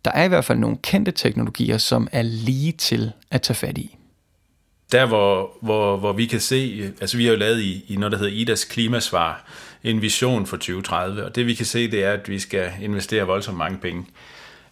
der 0.07 0.13
er 0.13 0.25
i 0.25 0.29
hvert 0.29 0.45
fald 0.45 0.59
nogle 0.59 0.77
kendte 0.83 1.13
teknologier, 1.13 1.79
som 1.79 2.09
er 2.13 2.23
lige 2.23 2.73
til 2.73 3.13
at 3.31 3.43
tage 3.43 3.55
fat 3.55 3.79
i. 3.79 3.97
Der, 4.93 5.07
hvor, 5.07 5.51
hvor, 5.63 5.97
hvor 5.97 6.13
vi 6.13 6.27
kan 6.27 6.41
se, 6.41 6.93
altså 7.01 7.17
vi 7.17 7.25
har 7.25 7.33
jo 7.33 7.39
lavet 7.39 7.61
i, 7.61 7.85
i 7.89 7.97
noget, 7.97 8.13
der 8.13 8.19
hedder 8.19 8.33
IDAs 8.33 8.65
klimasvar, 8.65 9.45
en 9.85 10.03
vision 10.03 10.47
for 10.47 10.57
2030, 10.57 11.25
og 11.25 11.35
det 11.35 11.47
vi 11.47 11.55
kan 11.55 11.67
se, 11.67 11.91
det 11.91 12.05
er, 12.05 12.13
at 12.13 12.29
vi 12.29 12.39
skal 12.39 12.73
investere 12.81 13.27
voldsomt 13.27 13.59
mange 13.59 13.79
penge. 13.79 14.07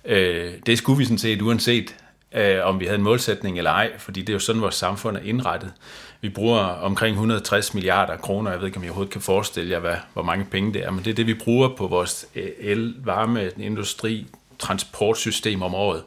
Øh, 0.04 0.52
det 0.66 0.78
skulle 0.78 0.98
vi 0.98 1.04
sådan 1.04 1.18
set 1.18 1.42
uanset, 1.42 1.96
øh, 2.34 2.56
om 2.62 2.80
vi 2.80 2.84
havde 2.84 2.98
en 2.98 3.04
målsætning 3.04 3.58
eller 3.58 3.70
ej, 3.70 3.92
fordi 3.98 4.20
det 4.20 4.28
er 4.28 4.32
jo 4.32 4.38
sådan, 4.38 4.62
vores 4.62 4.74
samfund 4.74 5.16
er 5.16 5.20
indrettet. 5.20 5.72
Vi 6.20 6.28
bruger 6.28 6.60
omkring 6.60 7.12
160 7.12 7.74
milliarder 7.74 8.16
kroner, 8.16 8.50
jeg 8.50 8.60
ved 8.60 8.66
ikke, 8.66 8.76
om 8.76 8.82
jeg 8.82 8.90
overhovedet 8.90 9.12
kan 9.12 9.20
forestille 9.20 9.70
jer, 9.70 9.78
hvad, 9.78 9.96
hvor 10.12 10.22
mange 10.22 10.44
penge 10.50 10.74
det 10.74 10.84
er, 10.84 10.90
men 10.90 11.04
det 11.04 11.10
er 11.10 11.14
det, 11.14 11.26
vi 11.26 11.34
bruger 11.34 11.68
på 11.76 11.86
vores 11.86 12.26
el, 12.60 12.94
varme, 13.04 13.50
industri, 13.58 14.26
transportsystem 14.64 15.62
om 15.62 15.74
året. 15.74 16.02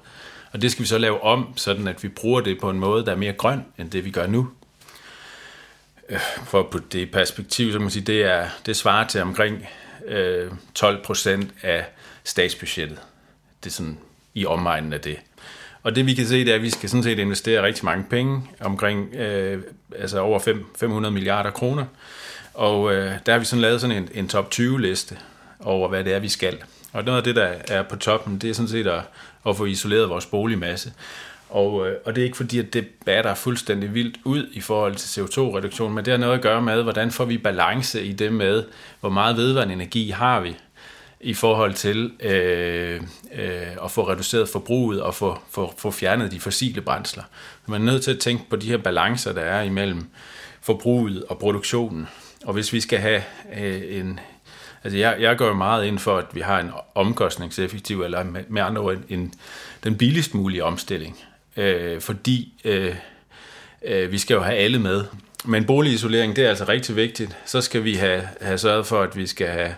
Og 0.52 0.62
det 0.62 0.72
skal 0.72 0.84
vi 0.84 0.88
så 0.88 0.98
lave 0.98 1.24
om, 1.24 1.54
sådan 1.56 1.88
at 1.88 2.04
vi 2.04 2.08
bruger 2.08 2.42
det 2.42 2.60
på 2.60 2.70
en 2.70 2.80
måde, 2.80 3.06
der 3.06 3.12
er 3.12 3.16
mere 3.16 3.34
grøn, 3.34 3.66
end 3.78 3.92
det 3.92 4.06
vi 4.06 4.12
gør 4.12 4.28
nu. 4.28 4.50
Øh, 6.10 6.20
for 6.46 6.64
på 6.72 6.80
det 6.80 7.12
perspektiv, 7.12 7.72
så 7.72 7.80
man 7.80 7.90
sige, 7.90 8.06
det, 8.06 8.24
er, 8.24 8.48
det 8.66 8.76
svarer 8.76 9.08
til 9.08 9.22
omkring 9.22 9.68
øh, 10.08 10.52
12 10.74 11.04
procent 11.04 11.52
af 11.62 11.86
statsbudgettet. 12.24 13.00
Det 13.64 13.70
er 13.70 13.74
sådan 13.74 13.98
i 14.34 14.46
omegnen 14.46 14.94
af 14.94 15.02
det. 15.02 15.18
Og 15.84 15.96
det 15.96 16.06
vi 16.06 16.14
kan 16.14 16.26
se, 16.26 16.46
det 16.46 16.52
er, 16.52 16.56
at 16.56 16.62
vi 16.62 16.70
skal 16.70 16.90
sådan 16.90 17.04
set 17.04 17.20
investere 17.20 17.64
rigtig 17.64 17.86
mange 17.86 18.06
penge, 18.10 18.42
omkring 18.60 19.16
øh, 19.16 19.64
altså 20.00 20.20
over 20.20 20.40
5, 20.40 20.66
500 20.80 21.14
milliarder 21.14 21.52
kroner. 21.52 21.86
Og 22.54 22.94
øh, 22.94 23.12
der 23.26 23.32
har 23.32 23.40
vi 23.40 23.46
sådan 23.46 23.62
lavet 23.62 23.82
sådan 23.82 23.98
en, 23.98 24.10
en 24.14 24.28
top 24.28 24.52
20 24.52 24.82
liste 24.82 25.18
over, 25.60 25.90
hvad 25.90 26.04
det 26.04 26.14
er, 26.14 26.20
vi 26.20 26.30
skal. 26.30 26.64
Og 26.94 27.04
noget 27.04 27.18
af 27.18 27.24
det, 27.24 27.36
der 27.36 27.54
er 27.68 27.84
på 27.84 27.96
toppen, 27.96 28.38
det 28.38 28.50
er 28.50 28.54
sådan 28.54 28.70
set 28.70 28.88
at, 28.88 29.02
at 29.48 29.58
få 29.58 29.66
isoleret 29.66 30.10
vores 30.10 30.26
boligmasse. 30.26 30.94
Og, 31.50 31.88
øh, 31.88 31.96
og 32.06 32.16
det 32.16 32.22
er 32.22 32.26
ikke 32.26 32.38
fordi, 32.38 32.60
at 32.60 32.74
det 32.74 32.88
batter 33.06 33.36
fuldstændig 33.36 33.94
vildt 33.94 34.18
ud 34.24 34.48
i 34.54 34.62
forhold 34.62 34.96
til 34.96 35.22
CO2-reduktion, 35.22 35.94
men 35.94 36.06
det 36.06 36.12
har 36.12 36.18
noget 36.18 36.34
at 36.34 36.42
gøre 36.42 36.62
med, 36.62 36.84
hvordan 36.84 37.12
får 37.12 37.26
vi 37.26 37.38
balance 37.38 38.06
i 38.06 38.14
det 38.14 38.34
med, 38.34 38.64
hvor 39.00 39.10
meget 39.10 39.38
vedvarende 39.38 39.74
energi 39.74 40.10
har 40.10 40.40
vi 40.40 40.56
i 41.20 41.34
forhold 41.34 41.74
til 41.74 42.12
øh, 42.20 43.02
øh, 43.34 43.68
at 43.84 43.92
få 43.92 44.10
reduceret 44.10 44.50
forbruget 44.50 45.02
og 45.02 45.16
få, 45.16 45.40
få, 45.50 45.74
få 45.78 45.92
fjernet 45.92 46.32
de 46.32 46.40
fossile 46.40 46.82
brændsler. 46.82 47.24
Man 47.66 47.82
er 47.82 47.86
nødt 47.86 48.04
til 48.04 48.12
at 48.12 48.20
tænke 48.20 48.44
på 48.50 48.56
de 48.56 48.68
her 48.68 48.78
balancer, 48.78 49.34
der 49.34 49.42
er 49.42 49.62
imellem 49.62 50.10
forbruget 50.62 51.24
og 51.30 51.38
produktionen. 51.38 52.08
Og 52.46 52.54
hvis 52.54 52.74
vi 52.74 52.80
skal 52.80 53.00
have 53.00 53.24
øh, 53.58 54.00
en... 54.00 54.20
Altså 54.84 54.98
jeg, 54.98 55.18
jeg 55.20 55.38
går 55.38 55.48
jo 55.48 55.54
meget 55.54 55.86
ind 55.86 56.00
for, 56.00 56.18
at 56.18 56.26
vi 56.34 56.42
har 56.42 56.60
en 56.60 56.72
omkostningseffektiv, 56.96 58.02
eller 58.02 58.24
med, 58.24 58.44
med 58.48 58.62
andre 58.62 58.82
ord, 58.82 58.98
en, 59.10 59.34
den 59.84 59.98
billigst 59.98 60.34
mulige 60.34 60.64
omstilling. 60.64 61.20
Øh, 61.58 62.02
fordi 62.02 62.54
øh, 62.66 62.96
øh, 63.86 64.12
vi 64.12 64.18
skal 64.18 64.34
jo 64.34 64.42
have 64.42 64.58
alle 64.58 64.80
med. 64.80 65.04
Men 65.46 65.66
boligisolering, 65.66 66.36
det 66.36 66.46
er 66.46 66.50
altså 66.50 66.66
rigtig 66.68 66.96
vigtigt. 66.96 67.38
Så 67.46 67.62
skal 67.62 67.84
vi 67.84 67.94
have, 67.94 68.28
have 68.42 68.58
sørget 68.58 68.86
for, 68.86 69.02
at 69.02 69.18
vi 69.18 69.28
skal 69.28 69.48
have 69.48 69.76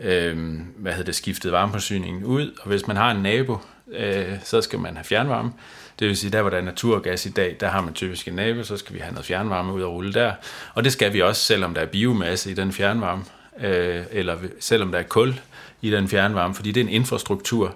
øh, 0.00 0.60
hvad 0.76 0.92
hedder 0.92 1.04
det, 1.04 1.14
skiftet 1.14 1.52
varmeforsyningen 1.52 2.24
ud, 2.24 2.52
og 2.60 2.68
hvis 2.68 2.86
man 2.86 2.96
har 2.96 3.10
en 3.10 3.22
nabo, 3.22 3.58
øh, 3.92 4.32
så 4.44 4.60
skal 4.60 4.78
man 4.78 4.96
have 4.96 5.04
fjernvarme. 5.04 5.52
Det 5.98 6.08
vil 6.08 6.16
sige, 6.16 6.30
der 6.30 6.40
hvor 6.40 6.50
der 6.50 6.56
er 6.56 6.62
naturgas 6.62 7.26
i 7.26 7.30
dag, 7.30 7.56
der 7.60 7.68
har 7.68 7.80
man 7.80 7.94
typisk 7.94 8.28
en 8.28 8.34
nabo, 8.34 8.62
så 8.62 8.76
skal 8.76 8.94
vi 8.94 8.98
have 8.98 9.12
noget 9.12 9.26
fjernvarme 9.26 9.72
ud 9.72 9.82
og 9.82 9.92
rulle 9.92 10.12
der. 10.12 10.32
Og 10.74 10.84
det 10.84 10.92
skal 10.92 11.12
vi 11.12 11.22
også, 11.22 11.42
selvom 11.42 11.74
der 11.74 11.80
er 11.80 11.86
biomasse 11.86 12.50
i 12.50 12.54
den 12.54 12.72
fjernvarme, 12.72 13.24
øh, 13.60 14.04
eller 14.10 14.36
selvom 14.60 14.92
der 14.92 14.98
er 14.98 15.02
kul 15.02 15.40
i 15.82 15.90
den 15.90 16.08
fjernvarme, 16.08 16.54
fordi 16.54 16.72
det 16.72 16.80
er 16.80 16.84
en 16.84 16.90
infrastruktur, 16.90 17.74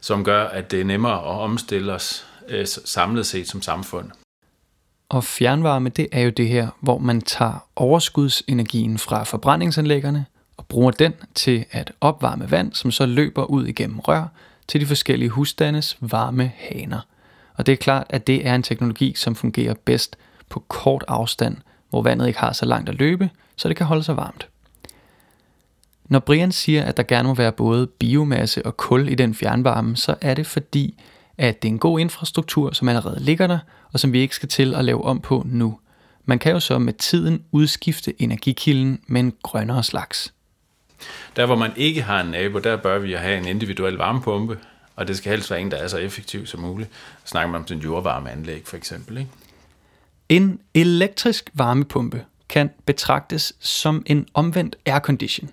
som 0.00 0.24
gør, 0.24 0.44
at 0.44 0.70
det 0.70 0.80
er 0.80 0.84
nemmere 0.84 1.18
at 1.18 1.40
omstille 1.40 1.92
os 1.92 2.26
øh, 2.48 2.66
samlet 2.66 3.26
set 3.26 3.48
som 3.48 3.62
samfund. 3.62 4.10
Og 5.08 5.24
fjernvarme, 5.24 5.88
det 5.88 6.08
er 6.12 6.20
jo 6.20 6.30
det 6.30 6.48
her, 6.48 6.68
hvor 6.80 6.98
man 6.98 7.20
tager 7.20 7.66
overskudsenergien 7.76 8.98
fra 8.98 9.22
forbrændingsanlæggerne, 9.24 10.26
og 10.56 10.66
bruger 10.66 10.90
den 10.90 11.14
til 11.34 11.64
at 11.70 11.92
opvarme 12.00 12.50
vand, 12.50 12.72
som 12.72 12.90
så 12.90 13.06
løber 13.06 13.44
ud 13.44 13.66
igennem 13.66 14.00
rør 14.00 14.26
til 14.68 14.80
de 14.80 14.86
forskellige 14.86 15.28
husstandes 15.28 15.96
varme 16.00 16.52
haner. 16.56 17.00
Og 17.54 17.66
det 17.66 17.72
er 17.72 17.76
klart, 17.76 18.06
at 18.10 18.26
det 18.26 18.46
er 18.46 18.54
en 18.54 18.62
teknologi, 18.62 19.14
som 19.16 19.34
fungerer 19.34 19.74
bedst 19.84 20.16
på 20.48 20.64
kort 20.68 21.04
afstand, 21.08 21.56
hvor 21.90 22.02
vandet 22.02 22.26
ikke 22.26 22.38
har 22.38 22.52
så 22.52 22.66
langt 22.66 22.88
at 22.88 22.94
løbe, 22.94 23.30
så 23.56 23.68
det 23.68 23.76
kan 23.76 23.86
holde 23.86 24.02
sig 24.02 24.16
varmt. 24.16 24.48
Når 26.08 26.18
Brian 26.18 26.52
siger, 26.52 26.84
at 26.84 26.96
der 26.96 27.02
gerne 27.02 27.28
må 27.28 27.34
være 27.34 27.52
både 27.52 27.86
biomasse 27.86 28.66
og 28.66 28.76
kul 28.76 29.08
i 29.08 29.14
den 29.14 29.34
fjernvarme, 29.34 29.96
så 29.96 30.14
er 30.20 30.34
det 30.34 30.46
fordi, 30.46 31.02
at 31.38 31.62
det 31.62 31.68
er 31.68 31.72
en 31.72 31.78
god 31.78 32.00
infrastruktur, 32.00 32.72
som 32.72 32.88
allerede 32.88 33.20
ligger 33.20 33.46
der, 33.46 33.58
og 33.92 34.00
som 34.00 34.12
vi 34.12 34.18
ikke 34.18 34.34
skal 34.34 34.48
til 34.48 34.74
at 34.74 34.84
lave 34.84 35.04
om 35.04 35.20
på 35.20 35.42
nu. 35.46 35.78
Man 36.24 36.38
kan 36.38 36.52
jo 36.52 36.60
så 36.60 36.78
med 36.78 36.92
tiden 36.92 37.42
udskifte 37.52 38.22
energikilden 38.22 39.00
med 39.06 39.20
en 39.20 39.32
grønnere 39.42 39.82
slags. 39.82 40.34
Der, 41.36 41.46
hvor 41.46 41.56
man 41.56 41.72
ikke 41.76 42.02
har 42.02 42.20
en 42.20 42.30
nabo, 42.30 42.58
der 42.58 42.76
bør 42.76 42.98
vi 42.98 43.12
have 43.12 43.38
en 43.38 43.46
individuel 43.46 43.94
varmepumpe, 43.94 44.58
og 44.96 45.08
det 45.08 45.16
skal 45.16 45.30
helst 45.30 45.50
være 45.50 45.60
en, 45.60 45.70
der 45.70 45.76
er 45.76 45.88
så 45.88 45.96
effektiv 45.96 46.46
som 46.46 46.60
muligt. 46.60 46.90
Så 47.24 47.30
snakker 47.30 47.50
man 47.50 47.60
om 47.60 47.66
sådan 47.66 47.78
en 47.78 47.84
jordvarmeanlæg 47.84 48.62
for 48.64 48.76
eksempel. 48.76 49.18
Ikke? 49.18 49.30
En 50.28 50.60
elektrisk 50.74 51.50
varmepumpe 51.54 52.24
kan 52.48 52.70
betragtes 52.86 53.52
som 53.60 54.02
en 54.06 54.26
omvendt 54.34 54.76
aircondition, 54.86 55.50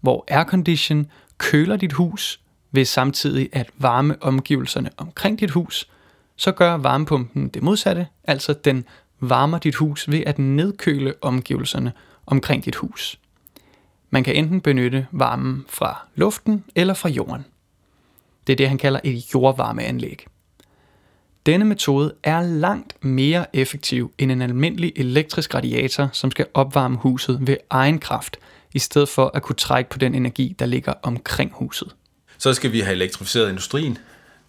hvor 0.00 0.24
aircondition 0.28 1.06
køler 1.38 1.76
dit 1.76 1.92
hus 1.92 2.40
ved 2.72 2.84
samtidig 2.84 3.48
at 3.52 3.70
varme 3.78 4.16
omgivelserne 4.20 4.90
omkring 4.96 5.40
dit 5.40 5.50
hus, 5.50 5.88
så 6.36 6.52
gør 6.52 6.74
varmepumpen 6.74 7.48
det 7.48 7.62
modsatte, 7.62 8.06
altså 8.24 8.52
den 8.52 8.84
varmer 9.20 9.58
dit 9.58 9.74
hus 9.74 10.10
ved 10.10 10.22
at 10.26 10.38
nedkøle 10.38 11.14
omgivelserne 11.20 11.92
omkring 12.26 12.64
dit 12.64 12.74
hus. 12.74 13.18
Man 14.10 14.24
kan 14.24 14.34
enten 14.34 14.60
benytte 14.60 15.06
varmen 15.12 15.64
fra 15.68 16.06
luften 16.14 16.64
eller 16.74 16.94
fra 16.94 17.08
jorden. 17.08 17.44
Det 18.46 18.52
er 18.52 18.56
det, 18.56 18.68
han 18.68 18.78
kalder 18.78 19.00
et 19.04 19.34
jordvarmeanlæg. 19.34 20.26
Denne 21.46 21.64
metode 21.64 22.14
er 22.22 22.40
langt 22.40 23.04
mere 23.04 23.56
effektiv 23.56 24.12
end 24.18 24.32
en 24.32 24.42
almindelig 24.42 24.92
elektrisk 24.96 25.54
radiator, 25.54 26.08
som 26.12 26.30
skal 26.30 26.46
opvarme 26.54 26.96
huset 26.96 27.38
ved 27.46 27.56
egen 27.70 27.98
kraft, 27.98 28.36
i 28.74 28.78
stedet 28.78 29.08
for 29.08 29.30
at 29.34 29.42
kunne 29.42 29.56
trække 29.56 29.90
på 29.90 29.98
den 29.98 30.14
energi, 30.14 30.56
der 30.58 30.66
ligger 30.66 30.92
omkring 31.02 31.52
huset. 31.54 31.94
Så 32.38 32.54
skal 32.54 32.72
vi 32.72 32.80
have 32.80 32.94
elektrificeret 32.94 33.48
industrien. 33.48 33.98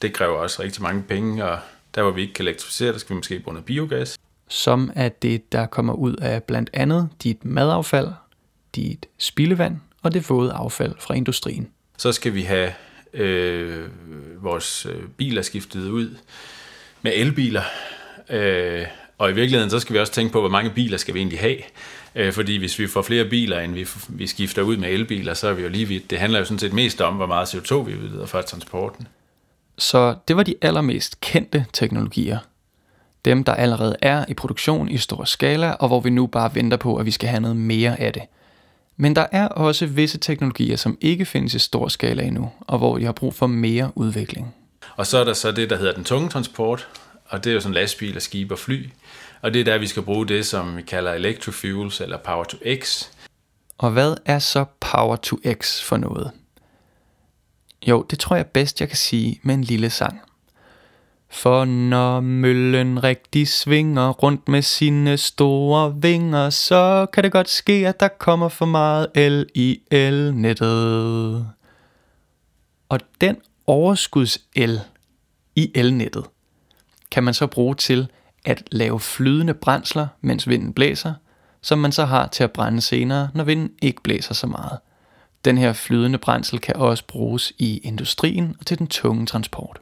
Det 0.02 0.14
kræver 0.14 0.38
også 0.38 0.64
rigtig 0.64 0.82
mange 0.82 1.04
penge, 1.04 1.46
og 1.46 1.60
der 1.96 2.02
hvor 2.02 2.12
vi 2.12 2.22
ikke 2.22 2.34
kan 2.34 2.46
elektrificere, 2.46 2.94
der 2.94 2.98
skal 3.00 3.14
vi 3.14 3.16
måske 3.16 3.40
bruge 3.40 3.54
noget 3.54 3.66
biogas. 3.66 4.18
Som 4.48 4.92
er 4.96 5.10
det, 5.10 5.52
der 5.52 5.66
kommer 5.66 5.94
ud 5.94 6.16
af 6.16 6.44
blandt 6.44 6.70
andet 6.74 7.10
dit 7.24 7.46
madaffald 7.46 8.08
dit 8.76 9.06
spildevand 9.18 9.78
og 10.02 10.14
det 10.14 10.30
våde 10.30 10.52
affald 10.54 10.96
fra 11.00 11.14
industrien. 11.14 11.70
Så 11.98 12.12
skal 12.12 12.34
vi 12.34 12.42
have 12.42 12.74
øh, 13.14 13.90
vores 14.44 14.86
øh, 14.86 15.04
biler 15.18 15.42
skiftet 15.42 15.90
ud 15.90 16.16
med 17.02 17.12
elbiler. 17.16 17.64
Øh, 18.30 18.86
og 19.18 19.30
i 19.30 19.34
virkeligheden, 19.34 19.70
så 19.70 19.80
skal 19.80 19.94
vi 19.94 20.00
også 20.00 20.14
tænke 20.14 20.34
på, 20.34 20.40
hvor 20.40 20.50
mange 20.50 20.70
biler 20.70 20.98
skal 20.98 21.14
vi 21.14 21.20
egentlig 21.20 21.40
have. 21.40 21.58
Øh, 22.16 22.34
fordi 22.34 22.58
hvis 22.58 22.80
vi 22.80 22.88
får 22.88 23.02
flere 23.02 23.26
biler, 23.26 23.60
end 23.60 23.74
vi, 23.74 23.88
vi 24.10 24.28
skifter 24.28 24.62
ud 24.62 24.78
med 24.78 24.90
elbiler, 24.90 25.34
så 25.34 25.48
er 25.48 25.54
vi 25.54 25.62
jo 25.62 25.70
lige 25.70 25.88
vidt. 25.88 26.10
Det 26.10 26.20
handler 26.20 26.40
jo 26.40 26.46
sådan 26.46 26.60
set 26.60 26.74
mest 26.74 27.02
om, 27.02 27.14
hvor 27.14 27.26
meget 27.26 27.48
CO2 27.56 27.76
vi 27.76 27.96
udleder 27.96 28.26
fra 28.26 28.42
transporten. 28.42 29.08
Så 29.78 30.16
det 30.28 30.36
var 30.36 30.44
de 30.44 30.56
allermest 30.62 31.22
kendte 31.22 31.66
teknologier. 31.74 32.38
Dem, 33.26 33.44
der 33.44 33.54
allerede 33.54 33.96
er 34.02 34.26
i 34.28 34.34
produktion 34.34 34.90
i 34.90 34.98
stor 34.98 35.24
skala, 35.24 35.72
og 35.72 35.88
hvor 35.88 36.00
vi 36.00 36.10
nu 36.10 36.28
bare 36.28 36.56
venter 36.56 36.78
på, 36.78 36.96
at 36.96 37.06
vi 37.06 37.12
skal 37.12 37.30
have 37.30 37.42
noget 37.42 37.58
mere 37.58 38.00
af 38.00 38.14
det– 38.14 38.22
men 39.02 39.16
der 39.16 39.26
er 39.32 39.48
også 39.48 39.86
visse 39.86 40.18
teknologier, 40.18 40.76
som 40.76 40.98
ikke 41.02 41.26
findes 41.26 41.54
i 41.54 41.60
stor 41.60 41.88
skala 41.88 42.24
endnu, 42.24 42.52
og 42.60 42.78
hvor 42.78 42.98
de 42.98 43.06
har 43.06 43.12
brug 43.12 43.34
for 43.34 43.48
mere 43.48 43.92
udvikling. 43.96 44.56
Og 44.96 45.08
så 45.08 45.18
er 45.18 45.24
der 45.24 45.34
så 45.34 45.52
det, 45.52 45.70
der 45.70 45.78
hedder 45.78 45.94
den 45.94 46.04
tunge 46.04 46.30
transport, 46.30 46.88
og 47.26 47.44
det 47.44 47.50
er 47.50 47.54
jo 47.54 47.60
sådan 47.60 47.74
lastbiler, 47.74 48.20
skib 48.20 48.52
og 48.52 48.60
fly. 48.60 48.90
Og 49.42 49.54
det 49.54 49.60
er 49.60 49.66
der, 49.66 49.78
vi 49.78 49.88
skal 49.88 50.04
bruge 50.04 50.28
det, 50.28 50.46
som 50.46 50.78
vi 50.78 50.82
kalder 50.82 51.14
electrofuels 51.14 52.02
eller 52.02 52.18
power 52.18 52.44
to 52.44 52.58
x. 52.82 53.10
Og 53.78 53.92
hvad 53.92 54.16
er 54.26 54.40
så 54.40 54.66
power 54.80 55.16
to 55.16 55.38
x 55.54 55.82
for 55.82 55.98
noget? 55.98 56.32
Jo, 57.88 58.06
det 58.10 58.20
tror 58.20 58.36
jeg 58.36 58.48
bedst, 58.48 58.82
jeg 58.82 58.88
kan 58.88 58.98
sige 58.98 59.40
med 59.44 59.56
en 59.56 59.64
lille 59.64 59.90
sang. 59.90 60.22
For 61.30 61.66
når 61.66 62.20
møllen 62.20 63.04
rigtig 63.04 63.48
svinger 63.48 64.10
rundt 64.10 64.48
med 64.48 64.62
sine 64.62 65.18
store 65.18 65.96
vinger, 66.02 66.50
så 66.50 67.06
kan 67.14 67.24
det 67.24 67.32
godt 67.32 67.50
ske, 67.50 67.88
at 67.88 68.00
der 68.00 68.08
kommer 68.08 68.50
for 68.50 68.66
meget 68.66 69.08
el 69.16 69.46
i 69.56 69.82
elnettet. 69.92 71.48
Og 72.90 73.00
den 73.22 73.38
overskuds 73.68 74.40
el 74.56 74.80
i 75.56 75.72
elnettet 75.76 76.26
kan 77.12 77.24
man 77.24 77.34
så 77.34 77.48
bruge 77.48 77.76
til 77.76 78.08
at 78.46 78.64
lave 78.72 79.00
flydende 79.00 79.54
brændsler, 79.54 80.08
mens 80.22 80.50
vinden 80.50 80.74
blæser, 80.74 81.14
som 81.62 81.80
man 81.80 81.92
så 81.92 82.06
har 82.06 82.28
til 82.28 82.44
at 82.44 82.52
brænde 82.52 82.82
senere, 82.82 83.30
når 83.34 83.44
vinden 83.44 83.72
ikke 83.82 84.02
blæser 84.04 84.34
så 84.34 84.48
meget. 84.48 84.80
Den 85.46 85.58
her 85.58 85.74
flydende 85.74 86.18
brændsel 86.18 86.60
kan 86.60 86.76
også 86.76 87.04
bruges 87.08 87.54
i 87.58 87.78
industrien 87.78 88.56
og 88.60 88.66
til 88.66 88.80
den 88.80 88.88
tunge 88.88 89.26
transport. 89.26 89.80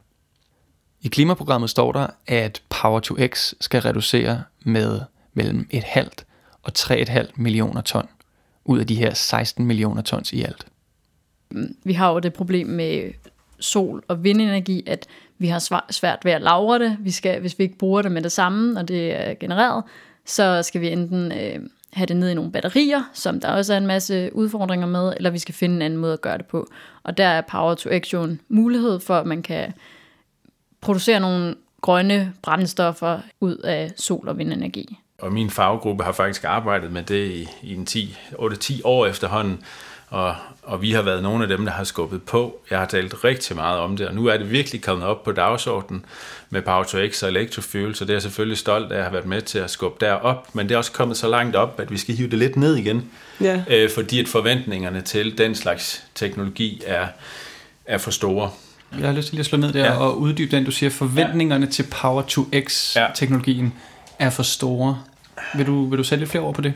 I 1.02 1.08
klimaprogrammet 1.08 1.70
står 1.70 1.92
der, 1.92 2.06
at 2.26 2.62
Power 2.68 3.00
to 3.00 3.16
X 3.26 3.52
skal 3.60 3.80
reducere 3.82 4.42
med 4.64 5.00
mellem 5.34 5.68
et 5.70 5.84
halvt 5.84 6.24
og 6.62 6.72
3,5 6.78 7.30
millioner 7.36 7.80
ton 7.80 8.08
ud 8.64 8.78
af 8.78 8.86
de 8.86 8.94
her 8.94 9.14
16 9.14 9.64
millioner 9.64 10.02
tons 10.02 10.32
i 10.32 10.42
alt. 10.42 10.66
Vi 11.84 11.92
har 11.92 12.12
jo 12.12 12.18
det 12.18 12.32
problem 12.32 12.66
med 12.66 13.12
sol- 13.60 14.04
og 14.08 14.24
vindenergi, 14.24 14.82
at 14.86 15.06
vi 15.40 15.48
har 15.48 15.90
svært 15.90 16.24
ved 16.24 16.32
at 16.32 16.42
lagre 16.42 16.78
det. 16.78 16.96
Vi 17.00 17.10
skal, 17.10 17.40
hvis 17.40 17.58
vi 17.58 17.64
ikke 17.64 17.78
bruger 17.78 18.02
det 18.02 18.12
med 18.12 18.22
det 18.22 18.32
samme, 18.32 18.80
og 18.80 18.88
det 18.88 19.20
er 19.20 19.34
genereret, 19.34 19.84
så 20.24 20.62
skal 20.62 20.80
vi 20.80 20.88
enten 20.88 21.32
øh, 21.32 21.58
have 21.92 22.06
det 22.06 22.16
ned 22.16 22.30
i 22.30 22.34
nogle 22.34 22.52
batterier, 22.52 23.02
som 23.12 23.40
der 23.40 23.48
også 23.48 23.74
er 23.74 23.78
en 23.78 23.86
masse 23.86 24.30
udfordringer 24.36 24.86
med, 24.86 25.12
eller 25.16 25.30
vi 25.30 25.38
skal 25.38 25.54
finde 25.54 25.74
en 25.74 25.82
anden 25.82 25.98
måde 25.98 26.12
at 26.12 26.20
gøre 26.20 26.38
det 26.38 26.46
på. 26.46 26.66
Og 27.02 27.18
der 27.18 27.26
er 27.26 27.40
Power 27.40 27.74
to 27.74 27.90
Action 27.90 28.40
mulighed 28.48 29.00
for, 29.00 29.14
at 29.14 29.26
man 29.26 29.42
kan 29.42 29.72
producere 30.80 31.20
nogle 31.20 31.54
grønne 31.80 32.32
brændstoffer 32.42 33.20
ud 33.40 33.56
af 33.56 33.92
sol- 33.96 34.28
og 34.28 34.38
vindenergi. 34.38 34.98
Og 35.18 35.32
min 35.32 35.50
faggruppe 35.50 36.04
har 36.04 36.12
faktisk 36.12 36.44
arbejdet 36.44 36.92
med 36.92 37.02
det 37.02 37.30
i, 37.30 37.48
i 37.62 37.74
en 37.74 37.86
10, 37.86 38.18
8-10 38.32 38.80
år 38.84 39.06
efterhånden, 39.06 39.62
og, 40.10 40.34
og 40.62 40.82
vi 40.82 40.92
har 40.92 41.02
været 41.02 41.22
nogle 41.22 41.42
af 41.42 41.48
dem, 41.48 41.64
der 41.64 41.72
har 41.72 41.84
skubbet 41.84 42.22
på. 42.22 42.60
Jeg 42.70 42.78
har 42.78 42.86
talt 42.86 43.24
rigtig 43.24 43.56
meget 43.56 43.78
om 43.78 43.96
det, 43.96 44.08
og 44.08 44.14
nu 44.14 44.26
er 44.26 44.36
det 44.36 44.50
virkelig 44.50 44.82
kommet 44.82 45.06
op 45.06 45.24
på 45.24 45.32
dagsordenen 45.32 46.04
med 46.50 46.62
Power 46.62 46.84
to 46.84 46.98
X 47.08 47.22
og 47.22 47.28
Electrofuel, 47.28 47.94
så 47.94 48.04
det 48.04 48.10
er 48.10 48.14
jeg 48.14 48.22
selvfølgelig 48.22 48.58
stolt 48.58 48.92
af 48.92 48.96
at 48.96 49.02
have 49.02 49.12
været 49.12 49.26
med 49.26 49.42
til 49.42 49.58
at 49.58 49.70
skubbe 49.70 50.06
derop, 50.06 50.54
men 50.54 50.68
det 50.68 50.74
er 50.74 50.78
også 50.78 50.92
kommet 50.92 51.16
så 51.16 51.28
langt 51.28 51.56
op, 51.56 51.80
at 51.80 51.90
vi 51.90 51.98
skal 51.98 52.14
hive 52.14 52.30
det 52.30 52.38
lidt 52.38 52.56
ned 52.56 52.76
igen, 52.76 53.10
ja. 53.40 53.62
øh, 53.70 53.90
fordi 53.90 54.20
at 54.20 54.28
forventningerne 54.28 55.00
til 55.00 55.38
den 55.38 55.54
slags 55.54 56.04
teknologi 56.14 56.82
er, 56.86 57.06
er 57.84 57.98
for 57.98 58.10
store. 58.10 58.50
Jeg 58.98 59.06
har 59.06 59.14
lyst 59.14 59.28
til 59.28 59.34
lige 59.34 59.40
at 59.40 59.46
slå 59.46 59.58
ned 59.58 59.72
der 59.72 59.84
ja. 59.84 59.96
og 59.96 60.18
uddybe 60.18 60.56
den, 60.56 60.64
du 60.64 60.70
siger, 60.70 60.90
forventningerne 60.90 61.66
ja. 61.66 61.72
til 61.72 61.86
Power 62.00 62.22
to 62.22 62.48
X-teknologien 62.60 63.72
ja. 64.20 64.24
er 64.24 64.30
for 64.30 64.42
store. 64.42 65.02
Vil 65.54 65.66
du, 65.66 65.88
vil 65.88 65.98
du 65.98 66.04
sætte 66.04 66.20
lidt 66.20 66.30
flere 66.30 66.44
ord 66.44 66.54
på 66.54 66.60
det? 66.60 66.74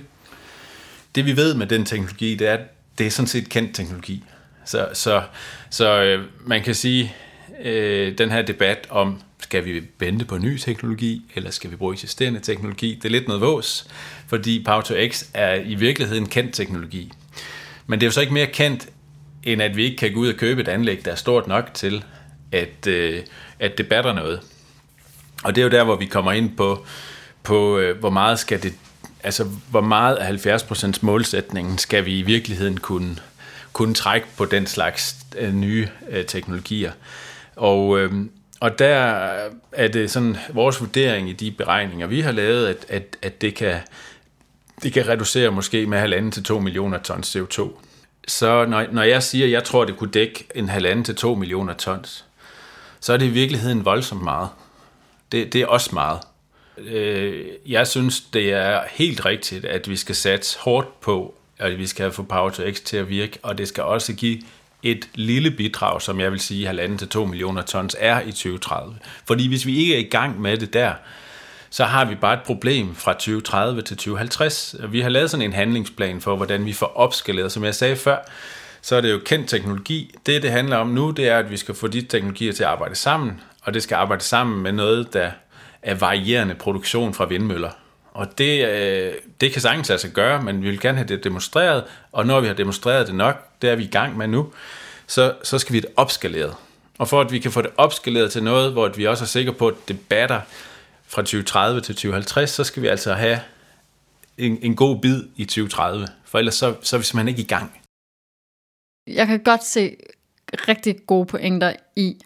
Det 1.15 1.27
vi 1.27 1.37
ved 1.37 1.55
med 1.55 1.67
den 1.67 1.85
teknologi, 1.85 2.35
det 2.35 2.49
er, 2.49 2.53
at 2.53 2.61
det 2.99 3.07
er 3.07 3.11
sådan 3.11 3.27
set 3.27 3.49
kendt 3.49 3.75
teknologi. 3.75 4.25
Så, 4.65 4.89
så, 4.93 5.23
så 5.71 6.03
øh, 6.03 6.25
man 6.47 6.63
kan 6.63 6.75
sige, 6.75 7.15
øh, 7.63 8.19
den 8.19 8.31
her 8.31 8.43
debat 8.43 8.87
om, 8.91 9.21
skal 9.41 9.65
vi 9.65 9.83
vente 9.99 10.25
på 10.25 10.39
ny 10.39 10.59
teknologi, 10.59 11.23
eller 11.35 11.51
skal 11.51 11.71
vi 11.71 11.77
bruge 11.77 11.93
eksisterende 11.93 12.41
teknologi, 12.41 12.95
det 12.95 13.05
er 13.05 13.11
lidt 13.11 13.29
noget 13.29 13.43
vås, 13.43 13.87
fordi 14.27 14.65
Power 14.65 14.81
to 14.81 14.95
X 15.09 15.25
er 15.35 15.55
i 15.55 15.75
virkeligheden 15.75 16.29
kendt 16.29 16.55
teknologi. 16.55 17.13
Men 17.87 18.01
det 18.01 18.07
er 18.07 18.09
jo 18.09 18.13
så 18.13 18.21
ikke 18.21 18.33
mere 18.33 18.47
kendt, 18.47 18.89
end 19.43 19.63
at 19.63 19.77
vi 19.77 19.85
ikke 19.85 19.97
kan 19.97 20.13
gå 20.13 20.21
ud 20.21 20.29
og 20.29 20.35
købe 20.35 20.61
et 20.61 20.69
anlæg, 20.69 21.05
der 21.05 21.11
er 21.11 21.17
stort 21.17 21.47
nok 21.47 21.71
til, 21.75 22.05
at, 22.53 22.87
øh, 22.87 23.23
at 23.59 23.79
det 23.79 23.89
batter 23.89 24.13
noget. 24.13 24.41
Og 25.45 25.55
det 25.55 25.61
er 25.61 25.65
jo 25.65 25.71
der, 25.71 25.85
hvor 25.85 25.97
vi 25.97 26.07
kommer 26.07 26.33
ind 26.33 26.57
på, 26.57 26.87
på 27.43 27.79
øh, 27.79 27.99
hvor 27.99 28.11
meget 28.11 28.39
skal 28.39 28.63
det 28.63 28.75
altså 29.23 29.45
hvor 29.71 29.81
meget 29.81 30.17
af 30.17 30.47
70% 30.47 30.99
målsætningen 31.01 31.79
skal 31.79 32.05
vi 32.05 32.19
i 32.19 32.23
virkeligheden 32.23 32.79
kunne, 32.79 33.17
kunne 33.73 33.95
trække 33.95 34.27
på 34.37 34.45
den 34.45 34.67
slags 34.67 35.17
øh, 35.39 35.55
nye 35.55 35.89
øh, 36.09 36.25
teknologier. 36.25 36.93
Og, 37.57 37.99
øh, 37.99 38.13
og 38.61 38.79
der 38.79 39.29
er 39.73 39.89
det 39.89 40.11
sådan 40.11 40.37
vores 40.53 40.81
vurdering 40.81 41.29
i 41.29 41.33
de 41.33 41.51
beregninger, 41.51 42.07
vi 42.07 42.21
har 42.21 42.33
lavet, 42.33 42.67
at, 42.67 42.87
at, 42.89 43.17
at 43.23 43.41
det, 43.41 43.55
kan, 43.55 43.77
det 44.83 44.93
kan 44.93 45.09
reducere 45.09 45.51
måske 45.51 45.87
med 45.87 46.25
1,5 46.25 46.31
til 46.31 46.43
2 46.43 46.61
millioner 46.61 46.99
tons 46.99 47.37
CO2. 47.37 47.71
Så 48.29 48.67
når, 48.67 48.87
når 48.93 49.03
jeg 49.03 49.23
siger, 49.23 49.47
at 49.47 49.53
jeg 49.53 49.65
tror, 49.65 49.85
det 49.85 49.97
kunne 49.97 50.11
dække 50.11 50.47
en 50.55 50.71
1,5 50.71 51.03
til 51.03 51.17
2 51.17 51.35
millioner 51.35 51.75
tons, 51.75 52.25
så 53.01 53.13
er 53.13 53.17
det 53.17 53.27
i 53.27 53.31
virkeligheden 53.31 53.85
voldsomt 53.85 54.23
meget. 54.23 54.49
Det, 55.33 55.53
det 55.53 55.61
er 55.61 55.67
også 55.67 55.91
meget. 55.93 56.21
Øh, 56.79 57.45
jeg 57.67 57.87
synes, 57.87 58.21
det 58.21 58.53
er 58.53 58.81
helt 58.91 59.25
rigtigt, 59.25 59.65
at 59.65 59.91
vi 59.91 59.97
skal 59.97 60.15
satse 60.15 60.59
hårdt 60.59 61.01
på, 61.01 61.35
at 61.59 61.79
vi 61.79 61.87
skal 61.87 62.13
få 62.13 62.23
Power 62.23 62.51
to 62.51 62.63
X 62.73 62.81
til 62.81 62.97
at 62.97 63.09
virke, 63.09 63.39
og 63.43 63.59
det 63.59 63.69
skal 63.69 63.85
også 63.85 64.13
give 64.15 64.41
et 64.83 65.09
lille 65.15 65.51
bidrag, 65.51 66.03
som 66.03 66.21
jeg 66.21 66.33
vil 66.33 66.41
sige 66.41 66.71
1,5 66.71 66.97
til 66.97 67.09
2 67.09 67.25
millioner 67.25 67.63
tons 67.63 67.97
er 67.99 68.21
i 68.21 68.33
2030. 68.33 68.97
Fordi 69.27 69.49
hvis 69.49 69.67
vi 69.67 69.77
ikke 69.77 69.95
er 69.95 69.99
i 69.99 70.09
gang 70.11 70.41
med 70.41 70.57
det 70.57 70.73
der, 70.73 70.93
så 71.71 71.85
har 71.85 72.05
vi 72.05 72.15
bare 72.15 72.35
et 72.35 72.43
problem 72.47 72.95
fra 72.95 73.13
2030 73.13 73.83
til 73.83 73.97
2050. 73.97 74.77
Vi 74.89 75.01
har 75.01 75.09
lavet 75.09 75.31
sådan 75.31 75.47
en 75.47 75.53
handlingsplan 75.53 76.21
for, 76.21 76.37
hvordan 76.37 76.67
vi 76.67 76.73
får 76.73 76.87
opskaleret. 76.87 77.53
Som 77.53 77.65
jeg 77.65 77.75
sagde 77.75 77.97
før, 77.97 78.19
så 78.83 78.97
er 78.97 79.01
det 79.01 79.13
jo 79.13 79.21
kendt 79.25 79.49
teknologi. 79.49 80.15
Det, 80.27 80.43
det 80.43 80.51
handler 80.51 80.77
om 80.77 80.89
nu, 80.89 81.11
det 81.11 81.29
er, 81.29 81.39
at 81.39 81.51
vi 81.51 81.57
skal 81.57 81.75
få 81.75 81.87
de 81.87 82.03
teknologier 82.03 82.53
til 82.53 82.63
at 82.63 82.71
arbejde 82.71 82.95
sammen, 82.95 83.41
og 83.63 83.75
det 83.75 83.83
skal 83.83 83.95
arbejde 83.95 84.23
sammen 84.23 84.63
med 84.63 84.73
noget, 84.73 85.13
der 85.13 85.31
af 85.85 86.01
varierende 86.01 86.55
produktion 86.55 87.15
fra 87.15 87.25
vindmøller. 87.25 87.71
Og 88.13 88.39
det, 88.39 88.69
øh, 88.69 89.15
det 89.41 89.53
kan 89.53 89.63
sagtens 89.63 89.91
altså 89.91 90.09
gøre, 90.09 90.43
men 90.43 90.63
vi 90.63 90.71
vil 90.71 90.81
gerne 90.81 90.99
have 90.99 91.09
det 91.09 91.25
demonstreret, 91.25 91.85
og 92.13 92.27
når 92.27 92.41
vi 92.41 92.47
har 92.47 92.55
demonstreret 92.55 93.07
det 93.07 93.15
nok, 93.15 93.49
det 93.63 93.71
er 93.71 93.77
vi 93.77 93.85
i 93.85 93.91
gang 93.91 94.17
med 94.17 94.27
nu, 94.29 94.53
så, 95.07 95.35
så 95.43 95.59
skal 95.59 95.73
vi 95.73 95.81
det 95.81 95.91
opskaleret. 95.97 96.55
Og 96.99 97.09
for 97.09 97.21
at 97.21 97.33
vi 97.33 97.39
kan 97.39 97.53
få 97.53 97.63
det 97.63 97.71
opskaleret 97.77 98.33
til 98.33 98.43
noget, 98.43 98.73
hvor 98.73 98.89
vi 98.89 99.07
også 99.07 99.25
er 99.25 99.27
sikre 99.27 99.53
på, 99.53 99.69
at 99.69 99.75
det 99.89 100.01
batter 100.01 100.41
fra 101.07 101.23
2030 101.23 101.81
til 101.81 101.95
2050, 101.95 102.51
så 102.51 102.65
skal 102.65 102.83
vi 102.83 102.89
altså 102.89 103.15
have 103.15 103.41
en, 104.39 104.59
en 104.63 104.77
god 104.77 105.01
bid 105.01 105.23
i 105.37 105.45
2030, 105.45 106.09
for 106.25 106.39
ellers 106.39 106.55
så, 106.55 106.75
så 106.83 106.97
er 106.97 106.99
vi 106.99 107.05
simpelthen 107.05 107.29
ikke 107.29 107.43
i 107.43 107.47
gang. 107.47 107.81
Jeg 109.07 109.27
kan 109.27 109.43
godt 109.43 109.65
se 109.65 109.97
rigtig 110.69 110.97
gode 111.07 111.27
pointer 111.27 111.73
i, 111.97 112.17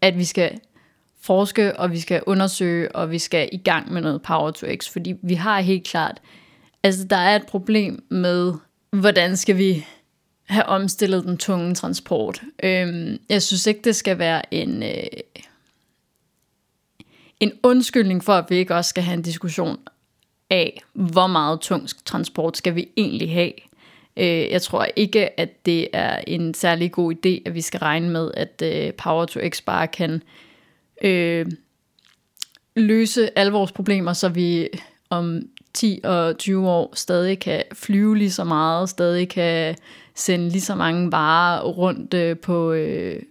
at 0.00 0.18
vi 0.18 0.24
skal 0.24 0.60
forske, 1.22 1.78
og 1.78 1.90
vi 1.90 2.00
skal 2.00 2.22
undersøge, 2.26 2.96
og 2.96 3.10
vi 3.10 3.18
skal 3.18 3.48
i 3.52 3.56
gang 3.56 3.92
med 3.92 4.00
noget 4.00 4.22
Power 4.22 4.50
to 4.50 4.66
X, 4.76 4.88
fordi 4.88 5.14
vi 5.22 5.34
har 5.34 5.60
helt 5.60 5.86
klart, 5.86 6.20
altså 6.82 7.04
der 7.04 7.16
er 7.16 7.36
et 7.36 7.46
problem 7.46 8.04
med, 8.08 8.54
hvordan 8.90 9.36
skal 9.36 9.58
vi 9.58 9.86
have 10.44 10.66
omstillet 10.66 11.24
den 11.24 11.38
tunge 11.38 11.74
transport. 11.74 12.42
Øhm, 12.62 13.18
jeg 13.28 13.42
synes 13.42 13.66
ikke, 13.66 13.80
det 13.84 13.96
skal 13.96 14.18
være 14.18 14.54
en, 14.54 14.82
øh, 14.82 15.02
en 17.40 17.52
undskyldning 17.62 18.24
for, 18.24 18.32
at 18.32 18.44
vi 18.48 18.56
ikke 18.56 18.74
også 18.74 18.88
skal 18.88 19.04
have 19.04 19.14
en 19.14 19.22
diskussion 19.22 19.78
af, 20.50 20.82
hvor 20.92 21.26
meget 21.26 21.60
tung 21.60 21.88
transport 22.04 22.56
skal 22.56 22.74
vi 22.74 22.88
egentlig 22.96 23.32
have. 23.32 23.52
Øh, 24.16 24.50
jeg 24.50 24.62
tror 24.62 24.86
ikke, 24.96 25.40
at 25.40 25.66
det 25.66 25.88
er 25.92 26.20
en 26.26 26.54
særlig 26.54 26.92
god 26.92 27.14
idé, 27.14 27.42
at 27.46 27.54
vi 27.54 27.60
skal 27.60 27.80
regne 27.80 28.10
med, 28.10 28.30
at 28.34 28.62
øh, 28.64 28.92
Power 28.92 29.24
to 29.24 29.40
X 29.48 29.62
bare 29.62 29.86
kan 29.86 30.12
øh, 30.12 30.20
øh, 31.02 31.46
løse 32.76 33.38
alle 33.38 33.52
vores 33.52 33.72
problemer, 33.72 34.12
så 34.12 34.28
vi 34.28 34.68
om 35.10 35.42
10 35.74 36.00
og 36.04 36.38
20 36.38 36.68
år 36.68 36.92
stadig 36.94 37.38
kan 37.38 37.62
flyve 37.72 38.18
lige 38.18 38.30
så 38.30 38.44
meget, 38.44 38.88
stadig 38.88 39.28
kan 39.28 39.76
sende 40.14 40.48
lige 40.48 40.60
så 40.60 40.74
mange 40.74 41.12
varer 41.12 41.62
rundt 41.62 42.14
øh, 42.14 42.38
på 42.38 42.72
øh, 42.72 43.22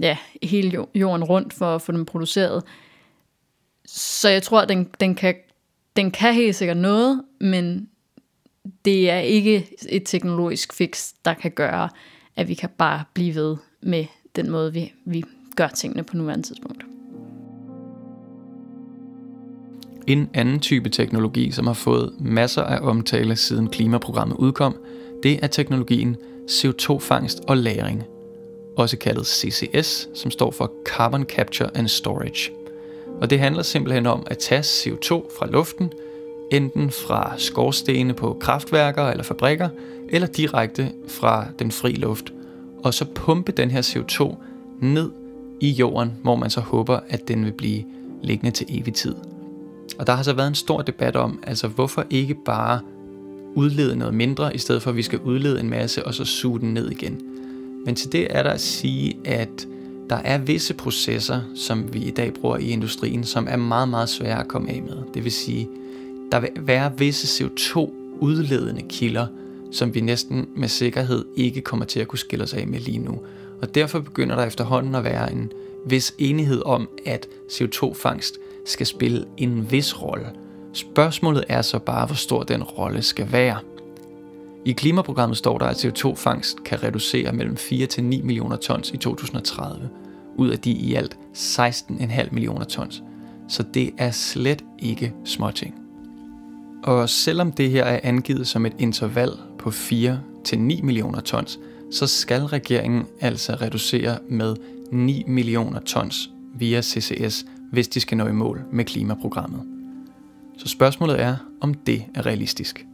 ja, 0.00 0.16
hele 0.42 0.86
jorden 0.94 1.24
rundt 1.24 1.52
for 1.52 1.74
at 1.74 1.82
få 1.82 1.92
dem 1.92 2.04
produceret. 2.04 2.62
Så 3.86 4.28
jeg 4.28 4.42
tror, 4.42 4.60
at 4.60 4.68
den, 4.68 4.88
den, 5.00 5.14
kan, 5.14 5.34
den 5.96 6.10
kan 6.10 6.34
helt 6.34 6.56
sikkert 6.56 6.76
noget, 6.76 7.22
men 7.40 7.88
det 8.84 9.10
er 9.10 9.18
ikke 9.18 9.68
et 9.88 10.02
teknologisk 10.06 10.72
fix, 10.72 11.12
der 11.24 11.34
kan 11.34 11.50
gøre, 11.50 11.88
at 12.36 12.48
vi 12.48 12.54
kan 12.54 12.70
bare 12.78 13.04
blive 13.14 13.34
ved 13.34 13.56
med 13.80 14.06
den 14.36 14.50
måde, 14.50 14.72
vi, 14.72 14.92
vi 15.04 15.24
gør 15.56 15.68
tingene 15.68 16.04
på 16.04 16.16
nuværende 16.16 16.46
tidspunkt. 16.46 16.91
En 20.06 20.30
anden 20.34 20.60
type 20.60 20.88
teknologi, 20.88 21.50
som 21.50 21.66
har 21.66 21.74
fået 21.74 22.12
masser 22.20 22.62
af 22.62 22.78
omtale 22.82 23.36
siden 23.36 23.68
klimaprogrammet 23.68 24.36
udkom, 24.36 24.76
det 25.22 25.38
er 25.42 25.46
teknologien 25.46 26.16
CO2-fangst 26.50 27.40
og 27.48 27.56
lagring, 27.56 28.02
også 28.76 28.96
kaldet 28.96 29.26
CCS, 29.26 30.08
som 30.14 30.30
står 30.30 30.50
for 30.50 30.72
Carbon 30.86 31.24
Capture 31.24 31.76
and 31.76 31.88
Storage. 31.88 32.50
Og 33.20 33.30
det 33.30 33.38
handler 33.38 33.62
simpelthen 33.62 34.06
om 34.06 34.22
at 34.26 34.38
tage 34.38 34.60
CO2 34.60 35.38
fra 35.38 35.46
luften, 35.46 35.92
enten 36.50 36.90
fra 36.90 37.32
skorstene 37.38 38.14
på 38.14 38.36
kraftværker 38.40 39.02
eller 39.02 39.24
fabrikker, 39.24 39.68
eller 40.08 40.28
direkte 40.28 40.92
fra 41.08 41.46
den 41.58 41.70
fri 41.70 41.92
luft, 41.92 42.32
og 42.84 42.94
så 42.94 43.04
pumpe 43.14 43.52
den 43.52 43.70
her 43.70 43.82
CO2 43.82 44.36
ned 44.80 45.10
i 45.60 45.70
jorden, 45.70 46.12
hvor 46.22 46.36
man 46.36 46.50
så 46.50 46.60
håber, 46.60 47.00
at 47.08 47.28
den 47.28 47.44
vil 47.44 47.52
blive 47.52 47.84
liggende 48.22 48.50
til 48.50 48.66
evig 48.68 48.94
tid. 48.94 49.14
Og 49.98 50.06
der 50.06 50.12
har 50.12 50.22
så 50.22 50.32
været 50.32 50.48
en 50.48 50.54
stor 50.54 50.82
debat 50.82 51.16
om, 51.16 51.38
altså 51.42 51.68
hvorfor 51.68 52.06
ikke 52.10 52.34
bare 52.34 52.80
udlede 53.54 53.96
noget 53.96 54.14
mindre, 54.14 54.54
i 54.54 54.58
stedet 54.58 54.82
for 54.82 54.90
at 54.90 54.96
vi 54.96 55.02
skal 55.02 55.18
udlede 55.18 55.60
en 55.60 55.70
masse 55.70 56.06
og 56.06 56.14
så 56.14 56.24
suge 56.24 56.60
den 56.60 56.74
ned 56.74 56.90
igen. 56.90 57.20
Men 57.86 57.94
til 57.94 58.12
det 58.12 58.26
er 58.30 58.42
der 58.42 58.50
at 58.50 58.60
sige, 58.60 59.16
at 59.24 59.68
der 60.10 60.16
er 60.16 60.38
visse 60.38 60.74
processer, 60.74 61.40
som 61.54 61.94
vi 61.94 61.98
i 61.98 62.10
dag 62.10 62.34
bruger 62.34 62.56
i 62.56 62.68
industrien, 62.70 63.24
som 63.24 63.46
er 63.50 63.56
meget, 63.56 63.88
meget 63.88 64.08
svære 64.08 64.40
at 64.40 64.48
komme 64.48 64.70
af 64.70 64.82
med. 64.82 64.96
Det 65.14 65.24
vil 65.24 65.32
sige, 65.32 65.68
der 66.32 66.40
vil 66.40 66.50
være 66.56 66.98
visse 66.98 67.44
CO2-udledende 67.44 68.82
kilder, 68.88 69.26
som 69.72 69.94
vi 69.94 70.00
næsten 70.00 70.48
med 70.56 70.68
sikkerhed 70.68 71.24
ikke 71.36 71.60
kommer 71.60 71.84
til 71.84 72.00
at 72.00 72.08
kunne 72.08 72.18
skille 72.18 72.42
os 72.42 72.54
af 72.54 72.66
med 72.66 72.80
lige 72.80 72.98
nu. 72.98 73.20
Og 73.62 73.74
derfor 73.74 74.00
begynder 74.00 74.36
der 74.36 74.44
efterhånden 74.44 74.94
at 74.94 75.04
være 75.04 75.32
en 75.32 75.52
vis 75.86 76.14
enighed 76.18 76.62
om, 76.64 76.88
at 77.06 77.28
CO2-fangst 77.48 78.38
skal 78.66 78.86
spille 78.86 79.24
en 79.36 79.70
vis 79.70 80.02
rolle. 80.02 80.26
Spørgsmålet 80.72 81.44
er 81.48 81.62
så 81.62 81.78
bare, 81.78 82.06
hvor 82.06 82.14
stor 82.14 82.42
den 82.42 82.62
rolle 82.62 83.02
skal 83.02 83.32
være. 83.32 83.58
I 84.64 84.72
klimaprogrammet 84.72 85.38
står 85.38 85.58
der, 85.58 85.66
at 85.66 85.84
CO2-fangst 85.84 86.64
kan 86.64 86.82
reducere 86.82 87.32
mellem 87.32 87.56
4 87.56 87.86
til 87.86 88.04
9 88.04 88.22
millioner 88.22 88.56
tons 88.56 88.90
i 88.90 88.96
2030, 88.96 89.88
ud 90.36 90.48
af 90.48 90.58
de 90.58 90.70
i 90.70 90.94
alt 90.94 91.18
16,5 91.36 92.28
millioner 92.32 92.64
tons. 92.64 93.02
Så 93.48 93.64
det 93.74 93.90
er 93.98 94.10
slet 94.10 94.64
ikke 94.78 95.12
småting. 95.24 95.74
Og 96.84 97.08
selvom 97.08 97.52
det 97.52 97.70
her 97.70 97.84
er 97.84 98.00
angivet 98.02 98.48
som 98.48 98.66
et 98.66 98.72
interval 98.78 99.30
på 99.58 99.70
4 99.70 100.20
til 100.44 100.58
9 100.58 100.80
millioner 100.82 101.20
tons, 101.20 101.58
så 101.90 102.06
skal 102.06 102.42
regeringen 102.42 103.06
altså 103.20 103.54
reducere 103.54 104.18
med 104.28 104.56
9 104.92 105.24
millioner 105.26 105.80
tons 105.80 106.30
via 106.54 106.82
CCS, 106.82 107.44
hvis 107.72 107.88
de 107.88 108.00
skal 108.00 108.16
nå 108.16 108.26
i 108.26 108.32
mål 108.32 108.64
med 108.72 108.84
klimaprogrammet. 108.84 109.62
Så 110.58 110.68
spørgsmålet 110.68 111.20
er, 111.20 111.36
om 111.60 111.74
det 111.74 112.04
er 112.14 112.26
realistisk. 112.26 112.86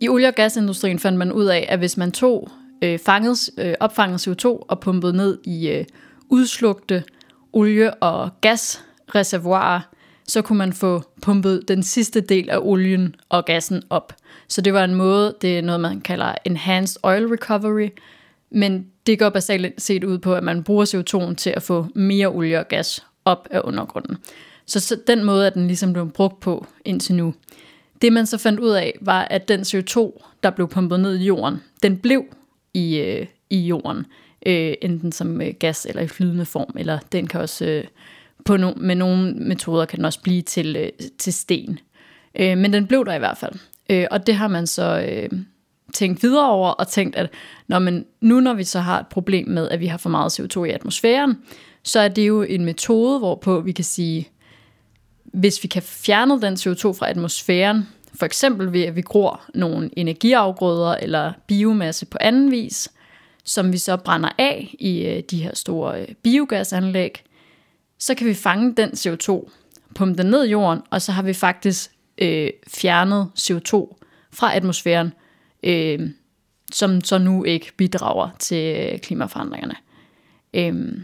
I 0.00 0.08
olie- 0.08 0.28
og 0.28 0.34
gasindustrien 0.34 0.98
fandt 0.98 1.18
man 1.18 1.32
ud 1.32 1.44
af, 1.44 1.66
at 1.68 1.78
hvis 1.78 1.96
man 1.96 2.12
tog 2.12 2.48
øh, 2.82 2.98
fanget, 2.98 3.50
øh, 3.58 3.74
opfanget 3.80 4.28
CO2 4.28 4.46
og 4.46 4.80
pumpede 4.80 5.16
ned 5.16 5.38
i 5.44 5.68
øh, 5.68 5.84
udslugte 6.28 7.04
olie- 7.52 7.94
og 7.94 8.30
gasreservoirer, 8.40 9.80
så 10.28 10.42
kunne 10.42 10.58
man 10.58 10.72
få 10.72 11.02
pumpet 11.22 11.68
den 11.68 11.82
sidste 11.82 12.20
del 12.20 12.50
af 12.50 12.58
olien 12.60 13.14
og 13.28 13.44
gassen 13.44 13.82
op. 13.90 14.12
Så 14.48 14.60
det 14.60 14.74
var 14.74 14.84
en 14.84 14.94
måde, 14.94 15.34
det 15.42 15.58
er 15.58 15.62
noget, 15.62 15.80
man 15.80 16.00
kalder 16.00 16.34
enhanced 16.44 17.00
oil 17.02 17.26
recovery, 17.26 17.88
men 18.50 18.86
det 19.06 19.18
går 19.18 19.28
basalt 19.28 19.82
set 19.82 20.04
ud 20.04 20.18
på, 20.18 20.34
at 20.34 20.44
man 20.44 20.64
bruger 20.64 20.84
CO2 20.84 21.34
til 21.34 21.50
at 21.50 21.62
få 21.62 21.86
mere 21.94 22.26
olie 22.26 22.60
og 22.60 22.68
gas 22.68 23.06
op 23.24 23.48
af 23.50 23.60
undergrunden. 23.64 24.16
Så, 24.66 24.80
så 24.80 24.96
den 25.06 25.24
måde 25.24 25.46
er 25.46 25.50
den 25.50 25.66
ligesom 25.66 25.92
blevet 25.92 26.12
brugt 26.12 26.40
på 26.40 26.66
indtil 26.84 27.14
nu. 27.14 27.34
Det 28.02 28.12
man 28.12 28.26
så 28.26 28.38
fandt 28.38 28.60
ud 28.60 28.70
af, 28.70 28.98
var, 29.00 29.26
at 29.30 29.48
den 29.48 29.60
CO2, 29.60 30.22
der 30.42 30.50
blev 30.50 30.68
pumpet 30.68 31.00
ned 31.00 31.18
i 31.18 31.24
jorden, 31.24 31.62
den 31.82 31.98
blev 31.98 32.24
i, 32.74 32.98
øh, 32.98 33.26
i 33.50 33.58
jorden, 33.58 34.06
øh, 34.46 34.74
enten 34.82 35.12
som 35.12 35.40
øh, 35.40 35.54
gas 35.58 35.86
eller 35.86 36.02
i 36.02 36.08
flydende 36.08 36.44
form, 36.44 36.74
eller 36.78 36.98
den 37.12 37.26
kan 37.26 37.40
også, 37.40 37.64
øh, 37.64 37.84
på 38.44 38.56
no, 38.56 38.72
med 38.76 38.94
nogle 38.94 39.34
metoder 39.34 39.84
kan 39.84 39.96
den 39.96 40.04
også 40.04 40.20
blive 40.20 40.42
til, 40.42 40.76
øh, 40.76 40.88
til 41.18 41.32
sten. 41.32 41.78
Øh, 42.34 42.58
men 42.58 42.72
den 42.72 42.86
blev 42.86 43.04
der 43.04 43.14
i 43.14 43.18
hvert 43.18 43.38
fald. 43.38 43.54
Øh, 43.90 44.06
og 44.10 44.26
det 44.26 44.34
har 44.34 44.48
man 44.48 44.66
så 44.66 45.06
øh, 45.08 45.38
tænkt 45.92 46.22
videre 46.22 46.50
over, 46.50 46.70
og 46.70 46.88
tænkt, 46.88 47.16
at 47.16 47.30
når 47.66 47.78
man, 47.78 48.06
nu 48.20 48.40
når 48.40 48.54
vi 48.54 48.64
så 48.64 48.80
har 48.80 49.00
et 49.00 49.06
problem 49.06 49.48
med, 49.48 49.68
at 49.68 49.80
vi 49.80 49.86
har 49.86 49.98
for 49.98 50.10
meget 50.10 50.40
CO2 50.40 50.64
i 50.64 50.70
atmosfæren, 50.70 51.38
så 51.82 52.00
er 52.00 52.08
det 52.08 52.28
jo 52.28 52.42
en 52.42 52.64
metode, 52.64 53.18
hvorpå 53.18 53.60
vi 53.60 53.72
kan 53.72 53.84
sige, 53.84 54.28
hvis 55.24 55.62
vi 55.62 55.68
kan 55.68 55.82
fjerne 55.82 56.40
den 56.40 56.54
CO2 56.54 56.92
fra 56.92 57.10
atmosfæren, 57.10 57.88
for 58.14 58.26
eksempel 58.26 58.72
ved 58.72 58.82
at 58.82 58.96
vi 58.96 59.00
gror 59.00 59.44
nogle 59.54 59.90
energiafgrøder 59.96 60.94
eller 60.94 61.32
biomasse 61.46 62.06
på 62.06 62.18
anden 62.20 62.50
vis, 62.50 62.92
som 63.44 63.72
vi 63.72 63.78
så 63.78 63.96
brænder 63.96 64.28
af 64.38 64.74
i 64.78 65.06
øh, 65.06 65.22
de 65.30 65.42
her 65.42 65.54
store 65.54 66.02
øh, 66.02 66.08
biogasanlæg, 66.22 67.22
så 67.98 68.14
kan 68.14 68.26
vi 68.26 68.34
fange 68.34 68.74
den 68.74 68.90
CO2, 68.90 69.50
pumpe 69.94 70.22
den 70.22 70.30
ned 70.30 70.44
i 70.44 70.50
jorden, 70.50 70.82
og 70.90 71.02
så 71.02 71.12
har 71.12 71.22
vi 71.22 71.32
faktisk 71.32 71.90
øh, 72.18 72.50
fjernet 72.68 73.30
CO2 73.38 73.98
fra 74.32 74.56
atmosfæren, 74.56 75.12
øh, 75.62 76.10
som 76.72 77.04
så 77.04 77.18
nu 77.18 77.44
ikke 77.44 77.72
bidrager 77.76 78.30
til 78.38 78.76
øh, 78.76 78.98
klimaforandringerne. 78.98 79.74
Øh, 80.54 81.02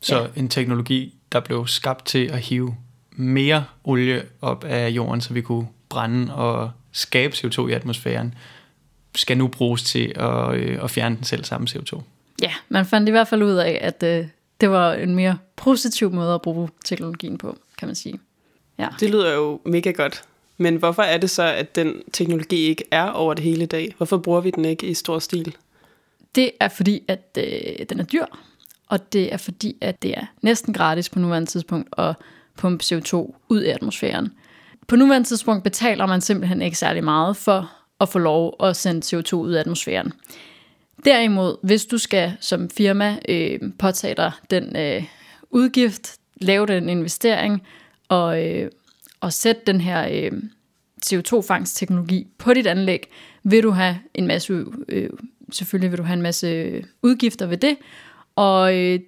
så 0.00 0.20
ja. 0.20 0.26
en 0.36 0.48
teknologi, 0.48 1.14
der 1.32 1.40
blev 1.40 1.66
skabt 1.66 2.06
til 2.06 2.26
at 2.26 2.38
hive 2.38 2.76
mere 3.10 3.64
olie 3.84 4.22
op 4.42 4.64
af 4.64 4.88
jorden, 4.88 5.20
så 5.20 5.32
vi 5.32 5.40
kunne 5.40 5.68
brænde 5.88 6.34
og 6.34 6.70
skabe 6.92 7.34
CO2 7.34 7.66
i 7.66 7.72
atmosfæren, 7.72 8.34
skal 9.14 9.38
nu 9.38 9.48
bruges 9.48 9.82
til 9.82 10.12
at, 10.16 10.54
øh, 10.54 10.84
at 10.84 10.90
fjerne 10.90 11.16
den 11.16 11.24
selv 11.24 11.44
samme 11.44 11.66
CO2. 11.70 12.00
Ja, 12.42 12.52
man 12.68 12.86
fandt 12.86 13.08
i 13.08 13.10
hvert 13.10 13.28
fald 13.28 13.42
ud 13.42 13.52
af, 13.52 13.78
at 13.82 14.02
øh, 14.02 14.26
det 14.60 14.70
var 14.70 14.92
en 14.92 15.14
mere 15.14 15.38
positiv 15.56 16.12
måde 16.12 16.34
at 16.34 16.42
bruge 16.42 16.68
teknologien 16.84 17.38
på, 17.38 17.58
kan 17.78 17.88
man 17.88 17.94
sige. 17.94 18.20
Ja. 18.78 18.88
Det 19.00 19.10
lyder 19.10 19.34
jo 19.34 19.60
mega 19.64 19.90
godt. 19.90 20.22
Men 20.56 20.76
hvorfor 20.76 21.02
er 21.02 21.18
det 21.18 21.30
så, 21.30 21.42
at 21.42 21.76
den 21.76 22.02
teknologi 22.12 22.56
ikke 22.56 22.84
er 22.90 23.10
over 23.10 23.34
det 23.34 23.44
hele 23.44 23.62
i 23.62 23.66
dag? 23.66 23.94
Hvorfor 23.96 24.18
bruger 24.18 24.40
vi 24.40 24.50
den 24.50 24.64
ikke 24.64 24.86
i 24.86 24.94
stor 24.94 25.18
stil? 25.18 25.56
Det 26.34 26.50
er 26.60 26.68
fordi, 26.68 27.02
at 27.08 27.38
øh, 27.38 27.86
den 27.88 28.00
er 28.00 28.04
dyr, 28.04 28.24
og 28.88 29.12
det 29.12 29.32
er 29.32 29.36
fordi, 29.36 29.76
at 29.80 30.02
det 30.02 30.10
er 30.18 30.24
næsten 30.42 30.74
gratis 30.74 31.08
på 31.08 31.18
nuværende 31.18 31.50
tidspunkt 31.50 31.88
at 31.98 32.14
pumpe 32.56 32.84
CO2 32.84 33.14
ud 33.48 33.60
af 33.60 33.74
atmosfæren. 33.74 34.32
På 34.86 34.96
nuværende 34.96 35.28
tidspunkt 35.28 35.64
betaler 35.64 36.06
man 36.06 36.20
simpelthen 36.20 36.62
ikke 36.62 36.78
særlig 36.78 37.04
meget 37.04 37.36
for 37.36 37.72
at 38.00 38.08
få 38.08 38.18
lov 38.18 38.56
at 38.62 38.76
sende 38.76 39.16
CO2 39.16 39.34
ud 39.34 39.52
af 39.52 39.60
atmosfæren. 39.60 40.12
Derimod, 41.04 41.56
hvis 41.62 41.86
du 41.86 41.98
skal 41.98 42.32
som 42.40 42.70
firma 42.70 43.18
øh, 43.28 43.60
påtage 43.78 44.14
dig 44.14 44.32
den 44.50 44.76
øh, 44.76 45.04
udgift, 45.50 46.16
lave 46.36 46.66
den 46.66 46.88
investering 46.88 47.62
og, 48.08 48.46
øh, 48.46 48.70
og 49.20 49.32
sætte 49.32 49.62
den 49.66 49.80
her 49.80 50.08
øh, 50.10 50.32
CO2-fangstteknologi 51.06 52.26
på 52.38 52.54
dit 52.54 52.66
anlæg, 52.66 53.10
vil 53.42 53.62
du 53.62 53.70
have 53.70 53.98
en 54.14 54.26
masse, 54.26 54.64
øh, 54.88 55.10
selvfølgelig 55.52 55.90
vil 55.90 55.98
du 55.98 56.02
have 56.02 56.16
en 56.16 56.22
masse 56.22 56.82
udgifter 57.02 57.46
ved 57.46 57.56
det, 57.56 57.76
og 58.38 58.76
øh, 58.76 59.00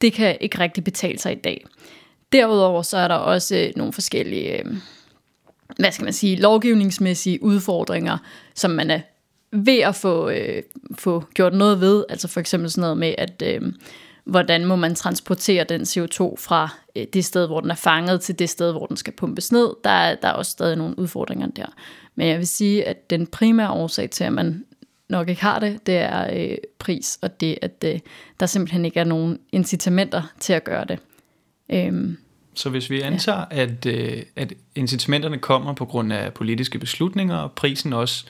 det 0.00 0.12
kan 0.12 0.36
ikke 0.40 0.58
rigtig 0.58 0.84
betale 0.84 1.18
sig 1.18 1.32
i 1.32 1.40
dag. 1.40 1.66
Derudover 2.32 2.82
så 2.82 2.96
er 2.96 3.08
der 3.08 3.14
også 3.14 3.56
øh, 3.56 3.72
nogle 3.76 3.92
forskellige, 3.92 4.58
øh, 4.58 4.76
hvad 5.78 5.92
skal 5.92 6.04
man 6.04 6.12
sige, 6.12 6.36
lovgivningsmæssige 6.36 7.42
udfordringer, 7.42 8.18
som 8.54 8.70
man 8.70 8.90
er 8.90 9.00
ved 9.52 9.78
at 9.78 9.94
få, 9.94 10.28
øh, 10.28 10.62
få 10.98 11.24
gjort 11.34 11.54
noget 11.54 11.80
ved. 11.80 12.04
Altså 12.08 12.28
for 12.28 12.40
eksempel 12.40 12.70
sådan 12.70 12.80
noget 12.80 12.98
med, 12.98 13.14
at 13.18 13.42
øh, 13.44 13.72
hvordan 14.24 14.64
må 14.64 14.76
man 14.76 14.94
transportere 14.94 15.64
den 15.64 15.82
CO2 15.82 16.36
fra 16.38 16.68
øh, 16.96 17.06
det 17.12 17.24
sted, 17.24 17.46
hvor 17.46 17.60
den 17.60 17.70
er 17.70 17.74
fanget, 17.74 18.20
til 18.20 18.38
det 18.38 18.50
sted, 18.50 18.72
hvor 18.72 18.86
den 18.86 18.96
skal 18.96 19.12
pumpes 19.12 19.52
ned. 19.52 19.74
Der 19.84 19.90
er, 19.90 20.14
der 20.14 20.28
er 20.28 20.32
også 20.32 20.50
stadig 20.50 20.76
nogle 20.76 20.98
udfordringer 20.98 21.46
der. 21.46 21.66
Men 22.14 22.28
jeg 22.28 22.38
vil 22.38 22.46
sige, 22.46 22.84
at 22.84 23.10
den 23.10 23.26
primære 23.26 23.70
årsag 23.70 24.10
til, 24.10 24.24
at 24.24 24.32
man 24.32 24.64
nok 25.08 25.28
ikke 25.28 25.42
har 25.42 25.58
det, 25.58 25.86
det 25.86 25.96
er 25.96 26.50
øh, 26.50 26.56
pris, 26.78 27.18
og 27.22 27.40
det, 27.40 27.58
at 27.62 27.84
øh, 27.84 27.98
der 28.40 28.46
simpelthen 28.46 28.84
ikke 28.84 29.00
er 29.00 29.04
nogen 29.04 29.38
incitamenter 29.52 30.22
til 30.40 30.52
at 30.52 30.64
gøre 30.64 30.84
det. 30.84 30.98
Øhm, 31.72 32.16
så 32.54 32.70
hvis 32.70 32.90
vi 32.90 33.00
antager, 33.00 33.44
ja. 33.50 33.62
at, 33.62 33.86
øh, 33.86 34.22
at 34.36 34.52
incitamenterne 34.74 35.38
kommer 35.38 35.72
på 35.72 35.84
grund 35.84 36.12
af 36.12 36.34
politiske 36.34 36.78
beslutninger, 36.78 37.36
og 37.36 37.52
prisen 37.52 37.92
også 37.92 38.26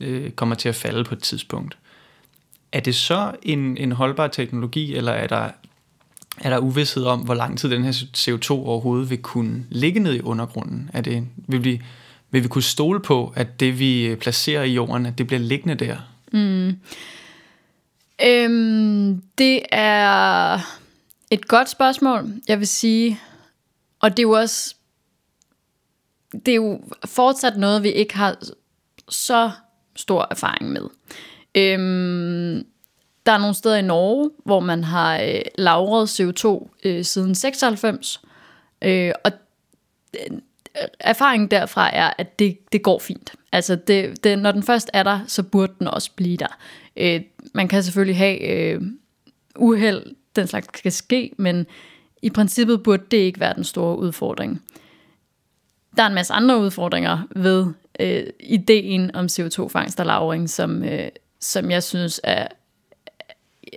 øh, 0.00 0.30
kommer 0.30 0.54
til 0.54 0.68
at 0.68 0.74
falde 0.74 1.04
på 1.04 1.14
et 1.14 1.22
tidspunkt, 1.22 1.78
er 2.72 2.80
det 2.80 2.94
så 2.94 3.32
en, 3.42 3.76
en 3.76 3.92
holdbar 3.92 4.26
teknologi, 4.26 4.94
eller 4.94 5.12
er 5.12 5.26
der, 5.26 5.50
er 6.40 6.50
der 6.50 6.58
uvidshed 6.58 7.04
om, 7.04 7.20
hvor 7.20 7.34
lang 7.34 7.58
tid 7.58 7.70
den 7.70 7.84
her 7.84 7.92
CO2 8.16 8.50
overhovedet 8.50 9.10
vil 9.10 9.22
kunne 9.22 9.64
ligge 9.70 10.00
ned 10.00 10.14
i 10.14 10.20
undergrunden? 10.20 10.90
Er 10.92 11.00
det, 11.00 11.26
vil, 11.36 11.64
vi, 11.64 11.82
vil 12.30 12.42
vi 12.42 12.48
kunne 12.48 12.62
stole 12.62 13.00
på, 13.00 13.32
at 13.36 13.60
det 13.60 13.78
vi 13.78 14.06
øh, 14.06 14.16
placerer 14.16 14.62
i 14.62 14.72
jorden, 14.72 15.06
at 15.06 15.18
det 15.18 15.26
bliver 15.26 15.40
liggende 15.40 15.74
der? 15.74 15.96
Mm. 16.32 16.78
Øhm, 18.24 19.22
det 19.38 19.62
er 19.72 20.58
et 21.30 21.48
godt 21.48 21.68
spørgsmål. 21.68 22.32
Jeg 22.48 22.58
vil 22.58 22.68
sige, 22.68 23.20
og 24.00 24.10
det 24.10 24.18
er 24.18 24.22
jo 24.22 24.30
også, 24.30 24.74
det 26.32 26.48
er 26.48 26.56
jo 26.56 26.80
fortsat 27.04 27.56
noget, 27.56 27.82
vi 27.82 27.90
ikke 27.90 28.16
har 28.16 28.36
så 29.08 29.50
stor 29.96 30.26
erfaring 30.30 30.72
med. 30.72 30.82
Øhm, 31.54 32.66
der 33.26 33.32
er 33.32 33.38
nogle 33.38 33.54
steder 33.54 33.76
i 33.76 33.82
Norge, 33.82 34.30
hvor 34.44 34.60
man 34.60 34.84
har 34.84 35.20
øh, 35.20 35.40
lagret 35.58 36.20
CO2 36.20 36.68
øh, 36.84 37.04
siden 37.04 37.34
96, 37.34 38.20
øh, 38.82 39.12
og 39.24 39.32
erfaringen 41.00 41.48
derfra 41.48 41.96
er, 41.96 42.10
at 42.18 42.38
det, 42.38 42.58
det 42.72 42.82
går 42.82 42.98
fint. 42.98 43.32
Altså, 43.52 43.76
det, 43.76 44.24
det, 44.24 44.38
når 44.38 44.52
den 44.52 44.62
først 44.62 44.90
er 44.92 45.02
der, 45.02 45.20
så 45.26 45.42
burde 45.42 45.72
den 45.78 45.88
også 45.88 46.10
blive 46.16 46.36
der. 46.36 46.58
Øh, 46.96 47.20
man 47.54 47.68
kan 47.68 47.82
selvfølgelig 47.82 48.16
have 48.16 48.40
øh, 48.40 48.82
uheld, 49.56 50.02
den 50.36 50.46
slags 50.46 50.66
kan 50.82 50.92
ske, 50.92 51.32
men 51.36 51.66
i 52.22 52.30
princippet 52.30 52.82
burde 52.82 53.02
det 53.10 53.16
ikke 53.16 53.40
være 53.40 53.54
den 53.54 53.64
store 53.64 53.98
udfordring. 53.98 54.62
Der 55.96 56.02
er 56.02 56.06
en 56.06 56.14
masse 56.14 56.32
andre 56.32 56.58
udfordringer 56.58 57.18
ved 57.36 57.66
øh, 58.00 58.26
ideen 58.40 59.14
om 59.14 59.26
CO2-fangst 59.26 60.00
og 60.00 60.06
lagring, 60.06 60.50
som, 60.50 60.84
øh, 60.84 61.08
som 61.40 61.70
jeg 61.70 61.82
synes 61.82 62.20
er, 62.24 62.46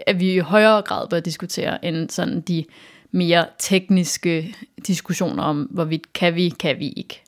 at 0.08 0.19
vi 0.19 0.34
i 0.34 0.39
højere 0.39 0.82
grad 0.82 1.08
bør 1.08 1.19
diskutere 1.19 1.86
end 1.86 2.10
sådan 2.10 2.41
de 2.41 2.65
mere 3.13 3.45
tekniske 3.60 4.56
diskussioner 4.88 5.43
om, 5.43 5.62
hvorvidt 5.71 6.13
kan 6.13 6.36
vi, 6.36 6.49
kan 6.49 6.80
vi 6.80 6.89
ikke. 6.89 7.21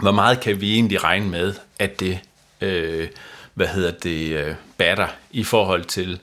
Hvor 0.00 0.12
meget 0.12 0.40
kan 0.40 0.60
vi 0.60 0.74
egentlig 0.74 1.04
regne 1.04 1.28
med, 1.28 1.54
at 1.78 2.00
det, 2.00 2.18
øh, 2.60 3.08
hvad 3.54 3.66
hedder 3.66 3.90
det, 3.90 4.32
øh, 4.32 4.54
batter 4.76 5.08
i 5.30 5.44
forhold 5.44 5.84
til 5.84 6.20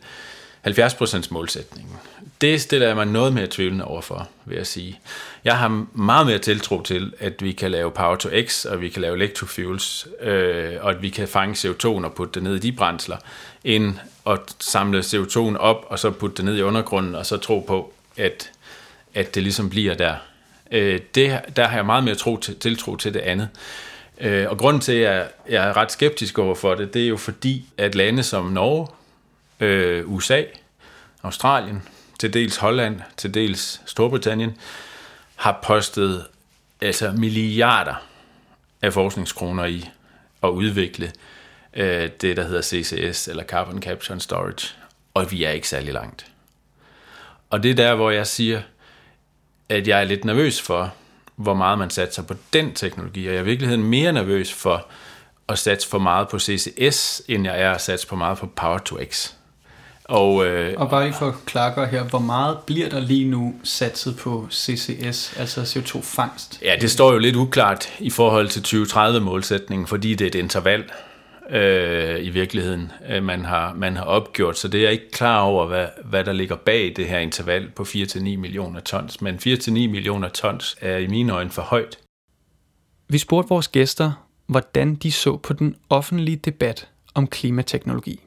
70% 0.63 1.31
målsætningen? 1.31 1.97
det 2.41 2.61
stiller 2.61 2.87
jeg 2.87 2.95
mig 2.95 3.05
noget 3.05 3.33
mere 3.33 3.47
tvivlende 3.49 3.85
overfor, 3.85 4.29
vil 4.45 4.55
jeg 4.55 4.67
sige. 4.67 4.99
Jeg 5.43 5.57
har 5.57 5.85
meget 5.93 6.27
mere 6.27 6.39
tiltro 6.39 6.81
til, 6.81 7.13
at 7.19 7.43
vi 7.43 7.51
kan 7.51 7.71
lave 7.71 7.91
Power 7.91 8.15
to 8.15 8.29
X, 8.47 8.65
og 8.65 8.81
vi 8.81 8.89
kan 8.89 9.01
lave 9.01 9.15
electrofuels, 9.15 10.07
øh, 10.21 10.75
og 10.81 10.91
at 10.91 11.01
vi 11.01 11.09
kan 11.09 11.27
fange 11.27 11.69
CO2'en 11.69 12.05
og 12.05 12.13
putte 12.13 12.33
det 12.33 12.43
ned 12.43 12.55
i 12.55 12.59
de 12.59 12.71
brændsler, 12.71 13.17
end 13.63 13.93
at 14.27 14.39
samle 14.59 14.99
CO2'en 14.99 15.57
op, 15.57 15.85
og 15.89 15.99
så 15.99 16.11
putte 16.11 16.37
det 16.37 16.45
ned 16.45 16.57
i 16.57 16.61
undergrunden, 16.61 17.15
og 17.15 17.25
så 17.25 17.37
tro 17.37 17.59
på, 17.59 17.93
at, 18.17 18.51
at 19.13 19.35
det 19.35 19.43
ligesom 19.43 19.69
bliver 19.69 19.93
der. 19.93 20.15
Øh, 20.71 20.99
det, 21.15 21.41
der 21.55 21.67
har 21.67 21.75
jeg 21.75 21.85
meget 21.85 22.03
mere 22.03 22.15
tro 22.15 22.37
til, 22.37 22.59
tiltro 22.59 22.95
til 22.95 23.13
det 23.13 23.19
andet. 23.19 23.49
Øh, 24.19 24.49
og 24.49 24.57
grunden 24.57 24.81
til, 24.81 24.91
at 24.91 25.01
jeg, 25.01 25.27
jeg 25.49 25.67
er 25.67 25.77
ret 25.77 25.91
skeptisk 25.91 26.39
over 26.39 26.55
for 26.55 26.75
det, 26.75 26.93
det 26.93 27.03
er 27.03 27.07
jo 27.07 27.17
fordi, 27.17 27.65
at 27.77 27.95
lande 27.95 28.23
som 28.23 28.45
Norge, 28.45 28.87
øh, 29.59 30.13
USA, 30.13 30.43
Australien, 31.23 31.83
til 32.19 32.33
dels 32.33 32.57
Holland, 32.57 33.01
til 33.17 33.33
dels 33.33 33.81
Storbritannien, 33.85 34.57
har 35.35 35.59
postet 35.63 36.25
altså 36.81 37.11
milliarder 37.11 37.95
af 38.81 38.93
forskningskroner 38.93 39.65
i 39.65 39.89
at 40.43 40.49
udvikle 40.49 41.11
øh, 41.73 42.09
det, 42.21 42.37
der 42.37 42.43
hedder 42.43 42.61
CCS, 42.61 43.27
eller 43.27 43.43
Carbon 43.43 43.81
Capture 43.81 44.13
and 44.13 44.21
Storage, 44.21 44.75
og 45.13 45.31
vi 45.31 45.43
er 45.43 45.51
ikke 45.51 45.67
særlig 45.67 45.93
langt. 45.93 46.25
Og 47.49 47.63
det 47.63 47.71
er 47.71 47.75
der, 47.75 47.95
hvor 47.95 48.11
jeg 48.11 48.27
siger, 48.27 48.61
at 49.69 49.87
jeg 49.87 49.99
er 49.99 50.03
lidt 50.03 50.25
nervøs 50.25 50.61
for, 50.61 50.93
hvor 51.35 51.53
meget 51.53 51.79
man 51.79 51.89
satser 51.89 52.23
på 52.23 52.33
den 52.53 52.73
teknologi, 52.73 53.27
og 53.27 53.33
jeg 53.33 53.39
er 53.39 53.43
i 53.43 53.45
virkeligheden 53.45 53.83
mere 53.83 54.13
nervøs 54.13 54.53
for 54.53 54.87
at 55.49 55.59
satse 55.59 55.89
for 55.89 55.99
meget 55.99 56.27
på 56.27 56.39
CCS, 56.39 57.21
end 57.27 57.45
jeg 57.45 57.61
er 57.61 57.71
at 57.71 57.81
satse 57.81 58.07
for 58.07 58.15
meget 58.15 58.37
på 58.37 58.45
Power 58.45 58.77
to 58.77 58.97
X. 59.11 59.31
Og, 60.03 60.45
øh, 60.45 60.73
og 60.77 60.89
bare 60.89 61.03
lige 61.03 61.13
for 61.13 61.27
at 61.27 61.33
klargøre 61.45 61.87
her, 61.87 62.03
hvor 62.03 62.19
meget 62.19 62.57
bliver 62.65 62.89
der 62.89 62.99
lige 62.99 63.25
nu 63.25 63.55
satset 63.63 64.17
på 64.17 64.47
CCS, 64.51 65.37
altså 65.37 65.61
CO2-fangst? 65.61 66.59
Ja, 66.61 66.75
det 66.81 66.91
står 66.91 67.13
jo 67.13 67.17
lidt 67.17 67.35
uklart 67.35 67.89
i 67.99 68.09
forhold 68.09 68.47
til 68.47 68.59
2030-målsætningen, 68.59 69.87
fordi 69.87 70.15
det 70.15 70.25
er 70.25 70.29
et 70.29 70.35
interval 70.35 70.83
øh, 71.49 72.25
i 72.25 72.29
virkeligheden, 72.29 72.91
øh, 73.09 73.23
man, 73.23 73.45
har, 73.45 73.73
man 73.73 73.95
har 73.95 74.03
opgjort. 74.03 74.57
Så 74.57 74.67
det 74.67 74.77
er 74.77 74.83
jeg 74.83 74.91
ikke 74.91 75.11
klar 75.11 75.41
over, 75.41 75.67
hvad, 75.67 75.87
hvad 76.05 76.23
der 76.23 76.33
ligger 76.33 76.55
bag 76.55 76.93
det 76.95 77.07
her 77.07 77.19
interval 77.19 77.71
på 77.75 77.83
4-9 77.83 78.19
millioner 78.19 78.79
tons. 78.79 79.21
Men 79.21 79.35
4-9 79.35 79.71
millioner 79.71 80.29
tons 80.29 80.77
er 80.81 80.97
i 80.97 81.07
mine 81.07 81.33
øjne 81.33 81.49
for 81.49 81.61
højt. 81.61 81.99
Vi 83.09 83.17
spurgte 83.17 83.49
vores 83.49 83.67
gæster, 83.67 84.27
hvordan 84.47 84.95
de 84.95 85.11
så 85.11 85.37
på 85.37 85.53
den 85.53 85.75
offentlige 85.89 86.37
debat 86.37 86.87
om 87.13 87.27
klimateknologi. 87.27 88.19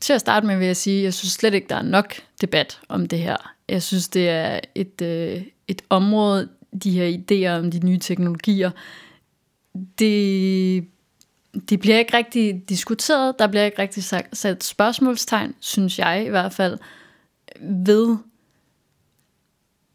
Til 0.00 0.12
at 0.12 0.20
starte 0.20 0.46
med 0.46 0.56
vil 0.56 0.66
jeg 0.66 0.76
sige, 0.76 0.98
at 0.98 1.04
jeg 1.04 1.14
synes 1.14 1.32
slet 1.32 1.54
ikke, 1.54 1.68
der 1.68 1.76
er 1.76 1.82
nok 1.82 2.14
debat 2.40 2.80
om 2.88 3.06
det 3.06 3.18
her. 3.18 3.36
Jeg 3.68 3.82
synes, 3.82 4.08
det 4.08 4.28
er 4.28 4.60
et, 4.74 5.02
øh, 5.02 5.42
et 5.68 5.82
område, 5.90 6.48
de 6.84 6.90
her 6.90 7.18
idéer 7.18 7.58
om 7.58 7.70
de 7.70 7.86
nye 7.86 7.98
teknologier, 7.98 8.70
det, 9.98 10.84
det 11.68 11.80
bliver 11.80 11.98
ikke 11.98 12.16
rigtig 12.16 12.68
diskuteret, 12.68 13.38
der 13.38 13.46
bliver 13.46 13.64
ikke 13.64 13.78
rigtig 13.78 14.04
sat 14.32 14.64
spørgsmålstegn, 14.64 15.54
synes 15.60 15.98
jeg 15.98 16.24
i 16.26 16.28
hvert 16.28 16.52
fald, 16.52 16.78
ved, 17.60 18.16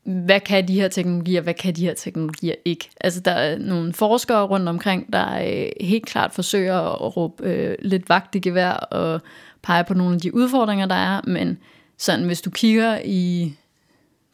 hvad 0.04 0.40
kan 0.40 0.68
de 0.68 0.74
her 0.74 0.88
teknologier, 0.88 1.42
hvad 1.42 1.54
kan 1.54 1.76
de 1.76 1.86
her 1.86 1.94
teknologier 1.94 2.56
ikke. 2.66 2.90
Altså 3.02 3.20
der 3.20 3.32
er 3.32 3.58
nogle 3.58 3.94
forskere 3.94 4.44
rundt 4.44 4.70
omkring, 4.70 5.14
der 5.14 5.40
øh, 5.40 5.88
helt 5.88 6.06
klart 6.06 6.34
forsøger 6.34 7.06
at 7.06 7.18
råbe 7.18 7.44
øh, 7.44 7.76
lidt 7.82 8.10
vagt 8.10 8.36
i 8.36 8.40
gevær 8.40 8.72
og 8.72 9.22
pege 9.62 9.84
på 9.84 9.94
nogle 9.94 10.16
af 10.16 10.22
de 10.22 10.36
udfordringer, 10.36 10.86
der 10.86 10.96
er, 10.96 11.22
men 11.28 11.58
sådan 11.98 12.26
hvis 12.26 12.42
du 12.42 12.50
kigger 12.50 13.00
i 13.06 13.54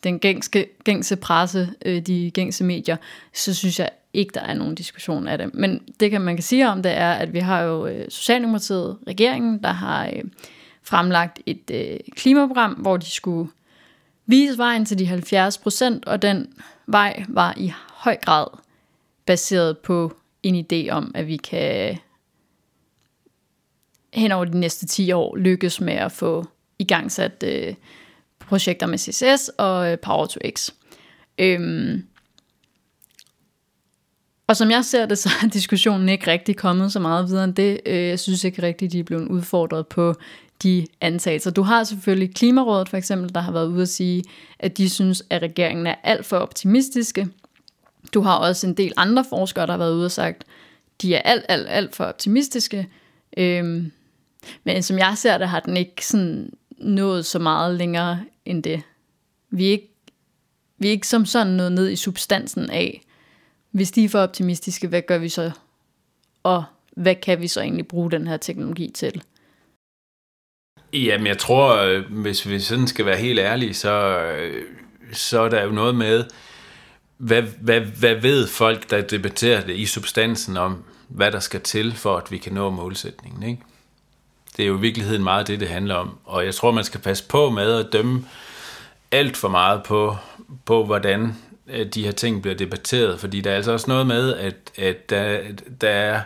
den 0.03 0.19
gængse, 0.19 0.65
gængse 0.83 1.15
presse, 1.15 1.69
øh, 1.85 2.01
de 2.01 2.31
gængse 2.33 2.63
medier, 2.63 2.97
så 3.33 3.53
synes 3.53 3.79
jeg 3.79 3.89
ikke, 4.13 4.31
der 4.33 4.41
er 4.41 4.53
nogen 4.53 4.75
diskussion 4.75 5.27
af 5.27 5.37
det. 5.37 5.53
Men 5.53 5.81
det, 5.99 6.11
kan 6.11 6.21
man 6.21 6.35
kan 6.35 6.43
sige 6.43 6.69
om 6.69 6.83
det, 6.83 6.91
er, 6.91 7.11
at 7.13 7.33
vi 7.33 7.39
har 7.39 7.61
jo 7.61 7.87
øh, 7.87 8.05
Socialdemokratiet, 8.09 8.97
regeringen, 9.07 9.63
der 9.63 9.71
har 9.71 10.05
øh, 10.05 10.23
fremlagt 10.83 11.39
et 11.45 11.71
øh, 11.71 11.99
klimaprogram, 12.15 12.73
hvor 12.73 12.97
de 12.97 13.11
skulle 13.11 13.49
vise 14.25 14.57
vejen 14.57 14.85
til 14.85 14.99
de 14.99 15.05
70 15.05 15.57
procent, 15.57 16.05
og 16.05 16.21
den 16.21 16.53
vej 16.85 17.23
var 17.27 17.53
i 17.57 17.73
høj 17.89 18.17
grad 18.21 18.47
baseret 19.25 19.77
på 19.77 20.13
en 20.43 20.65
idé 20.65 20.89
om, 20.89 21.11
at 21.15 21.27
vi 21.27 21.37
kan 21.37 21.97
hen 24.13 24.31
over 24.31 24.45
de 24.45 24.59
næste 24.59 24.85
10 24.87 25.11
år 25.11 25.35
lykkes 25.35 25.81
med 25.81 25.93
at 25.93 26.11
få 26.11 26.45
igangsat 26.79 27.43
øh, 27.43 27.73
projekter 28.39 28.87
med 28.87 28.97
CCS 28.97 29.49
og 29.57 29.91
øh, 29.91 29.99
Power 29.99 30.25
to 30.25 30.39
X. 30.55 30.69
Øhm, 31.37 32.07
og 34.47 34.57
som 34.57 34.71
jeg 34.71 34.85
ser 34.85 35.05
det, 35.05 35.17
så 35.17 35.29
er 35.43 35.47
diskussionen 35.59 36.09
ikke 36.09 36.31
rigtig 36.31 36.57
kommet 36.57 36.91
så 36.91 36.99
meget 36.99 37.27
videre 37.27 37.43
end 37.43 37.55
det. 37.55 37.79
Øh, 37.85 38.07
jeg 38.07 38.19
synes 38.19 38.43
ikke 38.43 38.63
rigtigt, 38.63 38.91
de 38.91 38.99
er 38.99 39.03
blevet 39.03 39.27
udfordret 39.27 39.87
på 39.87 40.15
de 40.63 40.87
antagelser. 41.01 41.51
Du 41.51 41.61
har 41.61 41.83
selvfølgelig 41.83 42.35
Klimarådet 42.35 42.89
for 42.89 42.97
eksempel, 42.97 43.35
der 43.35 43.41
har 43.41 43.51
været 43.51 43.67
ude 43.67 43.81
at 43.81 43.89
sige, 43.89 44.23
at 44.59 44.77
de 44.77 44.89
synes, 44.89 45.23
at 45.29 45.41
regeringen 45.41 45.87
er 45.87 45.95
alt 46.03 46.25
for 46.25 46.37
optimistiske. 46.37 47.27
Du 48.13 48.21
har 48.21 48.35
også 48.35 48.67
en 48.67 48.73
del 48.73 48.93
andre 48.97 49.25
forskere, 49.29 49.65
der 49.65 49.73
har 49.73 49.77
været 49.77 49.95
ude 49.95 50.05
og 50.05 50.11
sagt, 50.11 50.37
at 50.37 51.01
de 51.01 51.15
er 51.15 51.21
alt, 51.21 51.45
alt, 51.49 51.67
alt 51.69 51.95
for 51.95 52.03
optimistiske. 52.03 52.87
Øhm, 53.37 53.91
men 54.63 54.83
som 54.83 54.97
jeg 54.97 55.13
ser 55.17 55.37
det, 55.37 55.49
har 55.49 55.59
den 55.59 55.77
ikke 55.77 56.05
sådan 56.05 56.53
nået 56.77 57.25
så 57.25 57.39
meget 57.39 57.75
længere 57.75 58.19
end 58.45 58.63
det. 58.63 58.81
Vi 59.49 59.67
er 59.67 59.71
ikke, 59.71 59.89
vi 60.77 60.87
er 60.87 60.91
ikke 60.91 61.07
som 61.07 61.25
sådan 61.25 61.53
nået 61.53 61.71
ned 61.71 61.89
i 61.89 61.95
substansen 61.95 62.69
af, 62.69 63.01
hvis 63.73 63.91
de 63.91 64.03
er 64.03 64.09
for 64.09 64.19
optimistiske, 64.19 64.87
hvad 64.87 65.01
gør 65.01 65.17
vi 65.17 65.29
så? 65.29 65.51
Og 66.43 66.63
hvad 66.95 67.15
kan 67.15 67.41
vi 67.41 67.47
så 67.47 67.61
egentlig 67.61 67.87
bruge 67.87 68.11
den 68.11 68.27
her 68.27 68.37
teknologi 68.37 68.91
til? 68.95 69.23
Jamen, 70.93 71.27
jeg 71.27 71.37
tror, 71.37 71.75
øh, 71.75 72.11
hvis 72.11 72.49
vi 72.49 72.59
sådan 72.59 72.87
skal 72.87 73.05
være 73.05 73.17
helt 73.17 73.39
ærlige, 73.39 73.73
så, 73.73 74.19
øh, 74.19 74.65
så 75.13 75.39
er 75.39 75.49
der 75.49 75.63
jo 75.63 75.71
noget 75.71 75.95
med, 75.95 76.23
hvad, 77.17 77.41
hvad, 77.41 77.81
hvad 77.81 78.15
ved 78.15 78.47
folk, 78.47 78.89
der 78.89 79.01
debatterer 79.01 79.65
det 79.65 79.75
i 79.75 79.85
substansen 79.85 80.57
om, 80.57 80.83
hvad 81.07 81.31
der 81.31 81.39
skal 81.39 81.61
til, 81.61 81.93
for 81.93 82.17
at 82.17 82.31
vi 82.31 82.37
kan 82.37 82.53
nå 82.53 82.69
målsætningen, 82.69 83.43
ikke? 83.43 83.61
Det 84.57 84.63
er 84.63 84.67
jo 84.67 84.77
i 84.77 84.81
virkeligheden 84.81 85.23
meget 85.23 85.47
det, 85.47 85.59
det 85.59 85.69
handler 85.69 85.95
om. 85.95 86.17
Og 86.23 86.45
jeg 86.45 86.55
tror, 86.55 86.71
man 86.71 86.83
skal 86.83 86.99
passe 86.99 87.27
på 87.27 87.49
med 87.49 87.79
at 87.79 87.93
dømme 87.93 88.25
alt 89.11 89.37
for 89.37 89.47
meget 89.47 89.83
på, 89.83 90.15
på 90.65 90.85
hvordan 90.85 91.35
at 91.67 91.95
de 91.95 92.03
her 92.03 92.11
ting 92.11 92.41
bliver 92.41 92.55
debatteret, 92.55 93.19
fordi 93.19 93.41
der 93.41 93.51
er 93.51 93.55
altså 93.55 93.71
også 93.71 93.85
noget 93.87 94.07
med, 94.07 94.33
at, 94.33 94.55
at 94.77 95.09
der, 95.09 95.39
der 95.81 95.89
er 95.89 96.21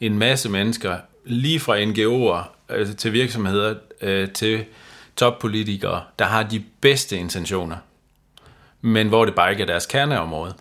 en 0.00 0.18
masse 0.18 0.48
mennesker, 0.48 0.96
lige 1.24 1.60
fra 1.60 1.82
NGO'er 1.82 2.48
altså 2.68 2.94
til 2.94 3.12
virksomheder, 3.12 3.74
øh, 4.00 4.30
til 4.30 4.64
toppolitikere, 5.16 6.02
der 6.18 6.24
har 6.24 6.42
de 6.42 6.64
bedste 6.80 7.16
intentioner, 7.16 7.76
men 8.80 9.08
hvor 9.08 9.24
det 9.24 9.34
bare 9.34 9.50
ikke 9.50 9.62
er 9.62 9.66
deres 9.66 9.86
kerneområde. 9.86 10.54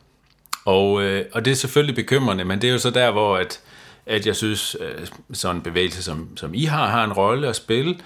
Og, 0.66 1.04
øh, 1.04 1.26
og 1.32 1.46
det 1.46 1.52
er 1.52 1.56
selvfølgelig 1.56 1.96
bekymrende, 1.96 2.46
men 2.46 2.62
det 2.62 2.68
er 2.68 2.72
jo 2.72 2.80
så 2.80 2.90
der, 2.90 3.12
hvor 3.12 3.38
at, 3.38 3.60
at 4.06 4.28
jeg 4.28 4.36
synes, 4.36 4.78
øh, 4.80 5.08
sådan 5.34 5.56
en 5.56 5.62
bevægelse, 5.62 6.04
som, 6.04 6.38
som 6.38 6.54
I 6.54 6.66
har, 6.66 6.88
har 6.88 7.04
en 7.04 7.14
rolle 7.14 7.48
at 7.48 7.56
spille, 7.56 8.00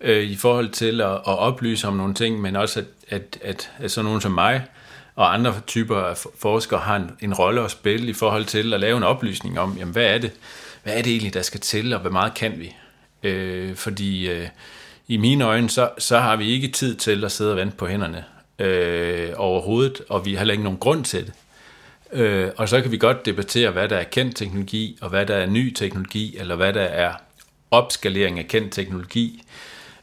øh, 0.00 0.22
i 0.22 0.36
forhold 0.36 0.68
til 0.68 1.00
at, 1.00 1.12
at 1.12 1.38
oplyse 1.38 1.88
om 1.88 1.94
nogle 1.94 2.14
ting, 2.14 2.40
men 2.40 2.56
også 2.56 2.80
at, 2.80 2.86
at, 3.08 3.38
at, 3.42 3.70
at 3.78 3.90
sådan 3.90 4.04
nogen 4.04 4.20
som 4.20 4.32
mig, 4.32 4.66
og 5.20 5.34
andre 5.34 5.54
typer 5.66 5.96
af 5.96 6.16
forskere 6.38 6.80
har 6.80 6.96
en, 6.96 7.10
en 7.20 7.34
rolle 7.34 7.64
at 7.64 7.70
spille 7.70 8.10
i 8.10 8.12
forhold 8.12 8.44
til 8.44 8.74
at 8.74 8.80
lave 8.80 8.96
en 8.96 9.02
oplysning 9.02 9.60
om, 9.60 9.76
jamen, 9.78 9.92
hvad 9.92 10.04
er 10.04 10.18
det, 10.18 10.32
hvad 10.82 10.92
er 10.92 11.02
det 11.02 11.12
egentlig, 11.12 11.34
der 11.34 11.42
skal 11.42 11.60
til, 11.60 11.92
og 11.92 12.00
hvor 12.00 12.10
meget 12.10 12.34
kan 12.34 12.52
vi? 12.58 12.74
Øh, 13.22 13.76
fordi 13.76 14.30
øh, 14.30 14.46
i 15.08 15.16
mine 15.16 15.44
øjne, 15.44 15.70
så, 15.70 15.90
så 15.98 16.18
har 16.18 16.36
vi 16.36 16.50
ikke 16.50 16.68
tid 16.68 16.94
til 16.96 17.24
at 17.24 17.32
sidde 17.32 17.50
og 17.50 17.56
vente 17.56 17.76
på 17.76 17.86
hænderne 17.86 18.24
øh, 18.58 19.30
overhovedet, 19.36 20.02
og 20.08 20.26
vi 20.26 20.32
har 20.32 20.38
heller 20.38 20.52
ikke 20.52 20.64
nogen 20.64 20.78
grund 20.78 21.04
til 21.04 21.26
det. 21.26 21.32
Øh, 22.12 22.50
og 22.56 22.68
så 22.68 22.80
kan 22.80 22.90
vi 22.90 22.98
godt 22.98 23.26
debattere, 23.26 23.70
hvad 23.70 23.88
der 23.88 23.96
er 23.96 24.04
kendt 24.04 24.36
teknologi, 24.36 24.98
og 25.00 25.08
hvad 25.08 25.26
der 25.26 25.36
er 25.36 25.46
ny 25.46 25.72
teknologi, 25.72 26.36
eller 26.38 26.56
hvad 26.56 26.72
der 26.72 26.82
er 26.82 27.12
opskalering 27.70 28.38
af 28.38 28.48
kendt 28.48 28.72
teknologi. 28.72 29.42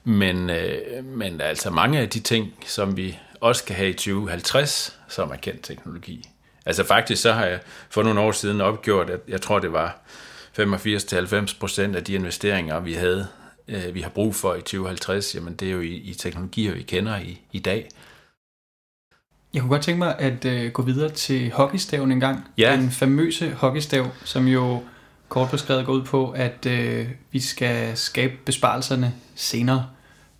Men, 0.03 0.49
øh, 0.49 1.06
men 1.06 1.41
altså 1.41 1.69
mange 1.69 1.99
af 1.99 2.10
de 2.10 2.19
ting, 2.19 2.53
som 2.65 2.97
vi 2.97 3.17
også 3.41 3.63
kan 3.63 3.76
have 3.76 3.89
i 3.89 3.93
2050, 3.93 5.00
som 5.08 5.32
er 5.32 5.36
kendt 5.36 5.63
teknologi. 5.63 6.30
Altså 6.65 6.84
faktisk 6.84 7.21
så 7.21 7.34
har 7.34 7.45
jeg 7.45 7.60
for 7.89 8.04
nogle 8.04 8.19
år 8.19 8.32
siden 8.32 8.62
opgjort, 8.62 9.10
at 9.10 9.19
jeg 9.28 9.41
tror 9.41 9.60
det 9.60 9.71
var 9.71 10.00
85-90 10.60 11.60
procent 11.60 11.95
af 11.95 12.04
de 12.04 12.13
investeringer, 12.13 12.80
vi 12.80 12.93
havde, 12.93 13.28
øh, 13.67 13.93
vi 13.93 14.02
har 14.02 14.10
brug 14.10 14.36
for 14.36 14.54
i 14.56 14.62
2050, 14.62 15.36
jamen 15.36 15.54
det 15.54 15.67
er 15.67 15.71
jo 15.71 15.82
i, 15.82 15.95
i 15.95 16.13
teknologier, 16.13 16.73
vi 16.73 16.82
kender 16.82 17.17
i, 17.17 17.41
i 17.52 17.60
dag. 17.60 17.89
Jeg 19.54 19.62
kunne 19.62 19.69
godt 19.69 19.82
tænke 19.82 20.00
mig 20.00 20.19
at 20.19 20.45
øh, 20.45 20.71
gå 20.71 20.82
videre 20.82 21.10
til 21.10 21.52
hockeystaven 21.52 22.12
en 22.12 22.19
gang. 22.19 22.47
Ja. 22.58 22.76
Den 22.76 22.91
famøse 22.91 23.52
hockeystav, 23.52 24.08
som 24.23 24.47
jo 24.47 24.84
kort 25.30 25.52
beskrevet 25.52 25.86
går 25.86 25.93
ud 25.93 26.04
på, 26.04 26.32
at 26.32 26.65
øh, 26.65 27.08
vi 27.32 27.39
skal 27.39 27.97
skabe 27.97 28.34
besparelserne 28.45 29.13
senere. 29.36 29.88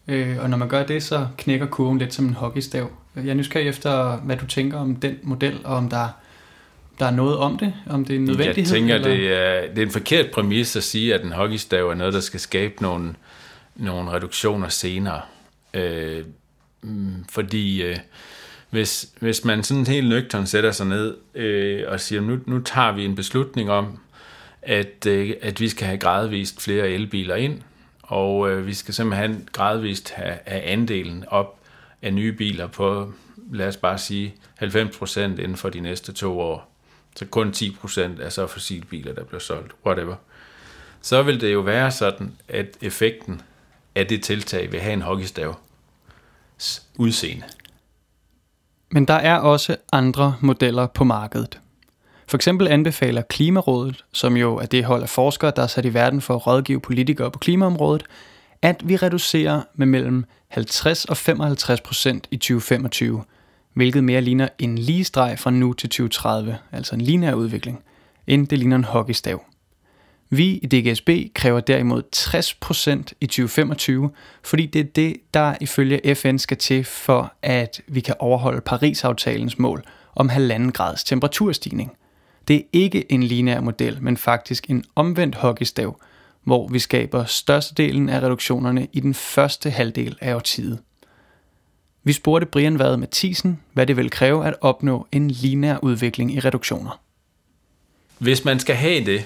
Øh, 0.08 0.38
og 0.39 0.50
når 0.50 0.58
man 0.58 0.70
gør 0.70 0.86
det, 0.86 1.04
så 1.04 1.28
knækker 1.38 1.65
kurven 1.65 1.98
lidt 1.98 2.13
som 2.13 2.26
en 2.26 2.34
hockeystav. 2.34 2.89
Jeg 3.15 3.28
er 3.28 3.34
nysgerrig 3.34 3.67
efter, 3.67 4.17
hvad 4.17 4.38
du 4.38 4.46
tænker 4.46 4.80
om 4.80 4.96
den 4.96 5.20
model, 5.24 5.60
og 5.63 5.76
om 5.76 5.89
der, 5.89 6.08
der 7.00 7.06
er 7.06 7.12
noget 7.12 7.38
om 7.38 7.58
det, 7.58 7.74
om 7.89 8.06
det 8.06 8.13
er 8.13 8.20
en 8.20 8.26
nødvendighed. 8.26 8.74
Jeg 8.74 8.80
tænker, 8.80 8.96
eller? 8.96 9.08
det 9.08 9.34
er, 9.34 9.62
det 9.70 9.78
er 9.78 9.86
en 9.86 9.91
forkert 9.91 10.32
præmis 10.32 10.76
at 10.76 10.84
sige, 10.84 11.13
at 11.13 11.24
en 11.24 11.32
hockeystav 11.32 11.89
er 11.89 11.96
noget, 11.96 12.13
der 12.13 12.20
skal 12.20 12.39
skabe 12.39 12.74
nogle, 12.82 13.15
nogle 13.76 14.12
reduktioner 14.12 14.70
senere. 14.70 15.22
Øh, 15.74 16.26
mm, 16.82 17.26
fordi 17.30 17.84
øh, 17.84 17.98
hvis, 18.70 19.10
hvis 19.20 19.46
man 19.46 19.63
sådan 19.63 19.88
helt 19.88 20.10
nøgtern 20.10 20.48
sætter 20.48 20.72
sig 20.72 20.86
ned 20.86 21.15
øh, 21.36 21.84
og 21.88 22.00
siger, 22.00 22.22
nu, 22.22 22.39
nu 22.46 22.60
tager 22.60 22.91
vi 22.91 23.06
en 23.06 23.15
beslutning 23.15 23.72
om, 23.72 24.00
at, 24.62 25.06
øh, 25.08 25.34
at 25.41 25.60
vi 25.60 25.70
skal 25.70 25.88
have 25.88 25.98
gradvist 25.98 26.62
flere 26.62 26.89
elbiler 26.89 27.36
ind, 27.36 27.62
og 28.08 28.50
øh, 28.50 28.67
vi 28.67 28.74
skal 28.74 28.93
simpelthen 28.93 29.50
gradvist 29.52 30.12
have, 30.12 30.38
have 30.46 30.62
andelen 30.62 31.26
op 31.28 31.60
af 32.02 32.13
nye 32.13 32.32
biler 32.34 32.67
på, 32.67 33.13
lad 33.52 33.67
os 33.67 33.78
bare 33.78 33.98
sige, 33.98 34.36
90% 34.62 35.20
inden 35.20 35.58
for 35.58 35.70
de 35.70 35.80
næste 35.80 36.13
to 36.13 36.39
år. 36.39 36.74
Så 37.15 37.26
kun 37.26 37.50
10% 37.50 38.02
er 38.22 38.30
så 38.30 38.48
fossilbiler, 38.48 39.13
der 39.13 39.24
bliver 39.24 39.39
solgt, 39.39 39.72
whatever. 39.86 40.15
Så 41.02 41.24
vil 41.24 41.41
det 41.41 41.54
jo 41.54 41.60
være 41.60 41.91
sådan, 41.91 42.36
at 42.48 42.78
effekten 42.82 43.41
af 43.96 44.08
det 44.08 44.24
tiltag 44.24 44.72
vil 44.72 44.80
have 44.80 44.93
en 44.93 45.02
hockeystav 45.02 45.56
udseende. 46.98 47.43
Men 48.91 49.06
der 49.06 49.13
er 49.13 49.39
også 49.39 49.78
andre 49.91 50.36
modeller 50.41 50.88
på 50.88 51.04
markedet. 51.04 51.60
For 52.30 52.38
eksempel 52.38 52.68
anbefaler 52.68 53.22
Klimarådet, 53.22 54.06
som 54.13 54.38
jo 54.38 54.56
er 54.56 54.66
det 54.66 54.86
hold 54.86 55.04
af 55.04 55.10
forskere, 55.10 55.52
der 55.56 55.63
er 55.63 55.68
sat 55.68 55.86
i 55.86 55.94
verden 55.94 56.22
for 56.22 56.36
at 56.36 56.48
rådgive 56.48 56.80
politikere 56.80 57.32
på 57.32 57.40
klimaområdet, 57.40 58.04
at 58.62 58.90
vi 58.90 58.96
reducerer 58.96 59.62
med 59.76 59.88
mellem 59.88 60.26
50 60.48 61.06
og 61.06 61.18
55 61.18 61.82
procent 61.82 62.28
i 62.32 62.38
2025, 62.38 63.24
hvilket 63.74 64.04
mere 64.04 64.22
ligner 64.22 64.48
en 64.60 64.78
lige 64.78 65.04
streg 65.04 65.40
fra 65.40 65.52
nu 65.52 65.74
til 65.74 65.90
2030, 65.90 66.58
altså 66.72 66.96
en 66.96 67.02
lineær 67.02 67.34
udvikling, 67.34 67.84
end 68.28 68.48
det 68.48 68.60
ligner 68.60 68.76
en 68.76 68.84
hockeystav. 68.84 69.44
Vi 70.30 70.46
i 70.58 70.68
DGSB 70.68 71.10
kræver 71.36 71.60
derimod 71.60 72.04
60% 72.16 73.13
i 73.22 73.26
2025, 73.26 74.12
fordi 74.44 74.66
det 74.66 74.80
er 74.80 74.90
det, 74.96 75.18
der 75.34 75.56
ifølge 75.62 76.16
FN 76.16 76.38
skal 76.38 76.58
til 76.58 76.84
for, 76.84 77.34
at 77.42 77.82
vi 77.88 78.00
kan 78.00 78.16
overholde 78.20 78.62
Paris-aftalens 78.62 79.60
mål 79.60 79.84
om 80.16 80.30
halvanden 80.30 80.72
grads 80.72 81.04
temperaturstigning. 81.04 81.98
Det 82.48 82.56
er 82.56 82.62
ikke 82.74 83.12
en 83.12 83.24
lineær 83.24 83.62
model, 83.62 83.98
men 84.02 84.18
faktisk 84.18 84.70
en 84.70 84.84
omvendt 84.96 85.36
hockeystav, 85.36 86.00
hvor 86.44 86.68
vi 86.68 86.80
skaber 86.80 87.26
størstedelen 87.26 88.10
af 88.10 88.20
reduktionerne 88.20 88.88
i 88.94 89.00
den 89.00 89.14
første 89.14 89.70
halvdel 89.70 90.18
af 90.22 90.36
årtiet. 90.36 90.80
Vi 92.04 92.14
spurgte 92.14 92.46
Brian 92.46 92.80
Vade 92.80 92.98
Mathisen, 92.98 93.62
hvad 93.74 93.88
det 93.88 93.98
vil 93.98 94.10
kræve 94.10 94.46
at 94.46 94.56
opnå 94.62 95.08
en 95.12 95.32
lineær 95.32 95.78
udvikling 95.78 96.34
i 96.34 96.40
reduktioner. 96.40 97.02
Hvis 98.18 98.46
man 98.46 98.60
skal 98.60 98.76
have 98.76 99.06
det, 99.06 99.26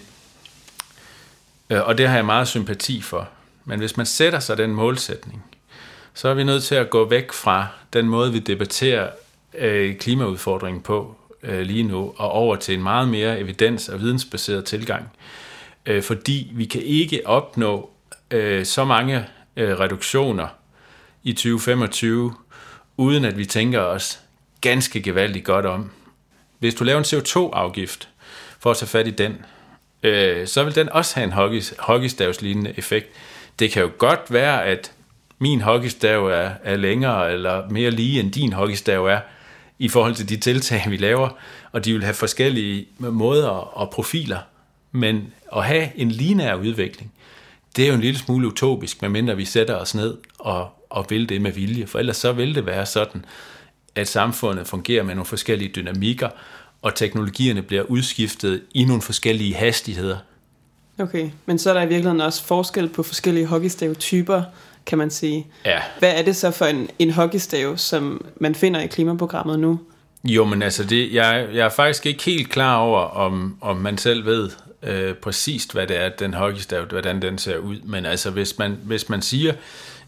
øh, 1.69 1.87
og 1.87 1.97
det 1.97 2.07
har 2.07 2.15
jeg 2.15 2.25
meget 2.25 2.47
sympati 2.47 3.01
for. 3.01 3.29
Men 3.65 3.79
hvis 3.79 3.97
man 3.97 4.05
sætter 4.05 4.39
sig 4.39 4.57
den 4.57 4.71
målsætning, 4.71 5.43
så 6.13 6.27
er 6.27 6.33
vi 6.33 6.43
nødt 6.43 6.63
til 6.63 6.75
at 6.75 6.89
gå 6.89 7.09
væk 7.09 7.31
fra 7.31 7.67
den 7.93 8.09
måde, 8.09 8.31
vi 8.31 8.39
debatterer 8.39 9.09
øh, 9.57 9.95
klimaudfordringen 9.97 10.81
på 10.81 11.15
øh, 11.43 11.61
lige 11.61 11.83
nu, 11.83 12.13
og 12.17 12.31
over 12.31 12.55
til 12.55 12.73
en 12.73 12.83
meget 12.83 13.07
mere 13.07 13.39
evidens- 13.39 13.89
og 13.89 13.99
vidensbaseret 13.99 14.65
tilgang. 14.65 15.11
Øh, 15.85 16.03
fordi 16.03 16.51
vi 16.53 16.65
kan 16.65 16.81
ikke 16.81 17.27
opnå 17.27 17.89
øh, 18.31 18.65
så 18.65 18.85
mange 18.85 19.25
øh, 19.57 19.79
reduktioner 19.79 20.47
i 21.23 21.33
2025, 21.33 22.33
uden 22.97 23.25
at 23.25 23.37
vi 23.37 23.45
tænker 23.45 23.79
os 23.79 24.19
ganske 24.61 25.01
gevaldigt 25.01 25.45
godt 25.45 25.65
om. 25.65 25.91
Hvis 26.59 26.75
du 26.75 26.83
laver 26.83 26.99
en 26.99 27.05
CO2-afgift, 27.05 28.09
for 28.59 28.71
at 28.71 28.77
tage 28.77 28.89
fat 28.89 29.07
i 29.07 29.11
den, 29.11 29.45
øh, 30.03 30.47
så 30.47 30.63
vil 30.63 30.75
den 30.75 30.89
også 30.89 31.15
have 31.15 31.25
en 31.25 31.31
hockey, 31.31 31.61
hockeystavslignende 31.79 32.73
effekt. 32.77 33.07
Det 33.59 33.71
kan 33.71 33.83
jo 33.83 33.91
godt 33.97 34.21
være, 34.29 34.65
at 34.65 34.91
min 35.39 35.61
hockeystav 35.61 36.25
er, 36.25 36.49
er 36.63 36.75
længere 36.75 37.33
eller 37.33 37.69
mere 37.69 37.91
lige 37.91 38.19
end 38.19 38.31
din 38.31 38.53
hockeystav 38.53 39.05
er 39.05 39.19
i 39.81 39.89
forhold 39.89 40.15
til 40.15 40.29
de 40.29 40.37
tiltag, 40.37 40.83
vi 40.89 40.97
laver, 40.97 41.29
og 41.71 41.85
de 41.85 41.93
vil 41.93 42.03
have 42.03 42.13
forskellige 42.13 42.87
måder 42.97 43.47
og 43.47 43.89
profiler. 43.89 44.39
Men 44.91 45.33
at 45.55 45.65
have 45.65 45.89
en 45.95 46.11
lineær 46.11 46.55
udvikling, 46.55 47.11
det 47.75 47.83
er 47.83 47.87
jo 47.87 47.93
en 47.93 48.01
lille 48.01 48.19
smule 48.19 48.47
utopisk, 48.47 49.01
medmindre 49.01 49.35
vi 49.35 49.45
sætter 49.45 49.75
os 49.75 49.95
ned 49.95 50.17
og, 50.39 50.69
og 50.89 51.05
vil 51.09 51.29
det 51.29 51.41
med 51.41 51.51
vilje. 51.51 51.87
For 51.87 51.99
ellers 51.99 52.17
så 52.17 52.31
vil 52.31 52.55
det 52.55 52.65
være 52.65 52.85
sådan, 52.85 53.25
at 53.95 54.07
samfundet 54.07 54.67
fungerer 54.67 55.03
med 55.03 55.15
nogle 55.15 55.25
forskellige 55.25 55.71
dynamikker, 55.75 56.29
og 56.81 56.95
teknologierne 56.95 57.61
bliver 57.61 57.83
udskiftet 57.83 58.61
i 58.73 58.85
nogle 58.85 59.01
forskellige 59.01 59.55
hastigheder. 59.55 60.17
Okay, 60.99 61.29
men 61.45 61.59
så 61.59 61.69
er 61.69 61.73
der 61.73 61.81
i 61.81 61.87
virkeligheden 61.87 62.21
også 62.21 62.43
forskel 62.43 62.89
på 62.89 63.03
forskellige 63.03 63.45
hockeystave-typer, 63.45 64.43
kan 64.85 64.97
man 64.97 65.09
sige. 65.09 65.47
Ja. 65.65 65.79
Hvad 65.99 66.13
er 66.15 66.21
det 66.21 66.35
så 66.35 66.51
for 66.51 66.65
en, 66.65 66.89
en 66.99 67.11
hockeystav, 67.11 67.77
som 67.77 68.25
man 68.35 68.55
finder 68.55 68.79
i 68.79 68.87
klimaprogrammet 68.87 69.59
nu? 69.59 69.79
Jo, 70.23 70.45
men 70.45 70.61
altså, 70.61 70.83
det, 70.83 71.13
jeg, 71.13 71.47
jeg 71.53 71.65
er 71.65 71.69
faktisk 71.69 72.05
ikke 72.05 72.23
helt 72.23 72.49
klar 72.49 72.77
over, 72.77 72.99
om, 72.99 73.57
om 73.61 73.77
man 73.77 73.97
selv 73.97 74.25
ved 74.25 74.49
øh, 74.83 75.13
præcist, 75.13 75.73
hvad 75.73 75.87
det 75.87 75.97
er, 75.97 76.09
den 76.09 76.33
hockeystav, 76.33 76.85
hvordan 76.85 77.21
den 77.21 77.37
ser 77.37 77.57
ud. 77.57 77.75
Men 77.83 78.05
altså, 78.05 78.29
hvis 78.29 78.57
man, 78.57 78.77
hvis 78.83 79.09
man 79.09 79.21
siger, 79.21 79.53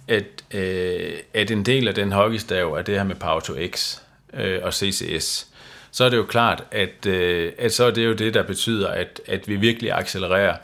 at, 0.07 0.43
øh, 0.53 1.13
at 1.33 1.51
en 1.51 1.65
del 1.65 1.87
af 1.87 1.95
den 1.95 2.11
hockeystav 2.11 2.73
er 2.73 2.81
det 2.81 2.95
her 2.95 3.03
med 3.03 3.15
Power 3.15 3.39
to 3.39 3.53
X 3.67 3.97
øh, 4.33 4.59
og 4.63 4.73
CCS, 4.73 5.47
så 5.91 6.03
er 6.03 6.09
det 6.09 6.17
jo 6.17 6.25
klart, 6.25 6.63
at, 6.71 7.05
øh, 7.05 7.51
at 7.57 7.73
så 7.73 7.85
er 7.85 7.91
det 7.91 8.05
jo 8.05 8.13
det, 8.13 8.33
der 8.33 8.43
betyder, 8.43 8.87
at, 8.87 9.21
at 9.27 9.47
vi 9.47 9.55
virkelig 9.55 9.91
accelererer 9.91 10.57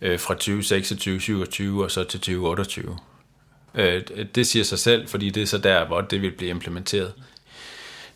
øh, 0.00 0.18
fra 0.18 0.34
2026, 0.34 1.14
2027 1.14 1.84
og 1.84 1.90
så 1.90 2.04
til 2.04 2.20
2028. 2.20 2.96
Øh, 3.74 4.02
det 4.34 4.46
siger 4.46 4.64
sig 4.64 4.78
selv, 4.78 5.08
fordi 5.08 5.30
det 5.30 5.42
er 5.42 5.46
så 5.46 5.58
der, 5.58 5.86
hvor 5.86 6.00
det 6.00 6.22
vil 6.22 6.30
blive 6.30 6.50
implementeret. 6.50 7.12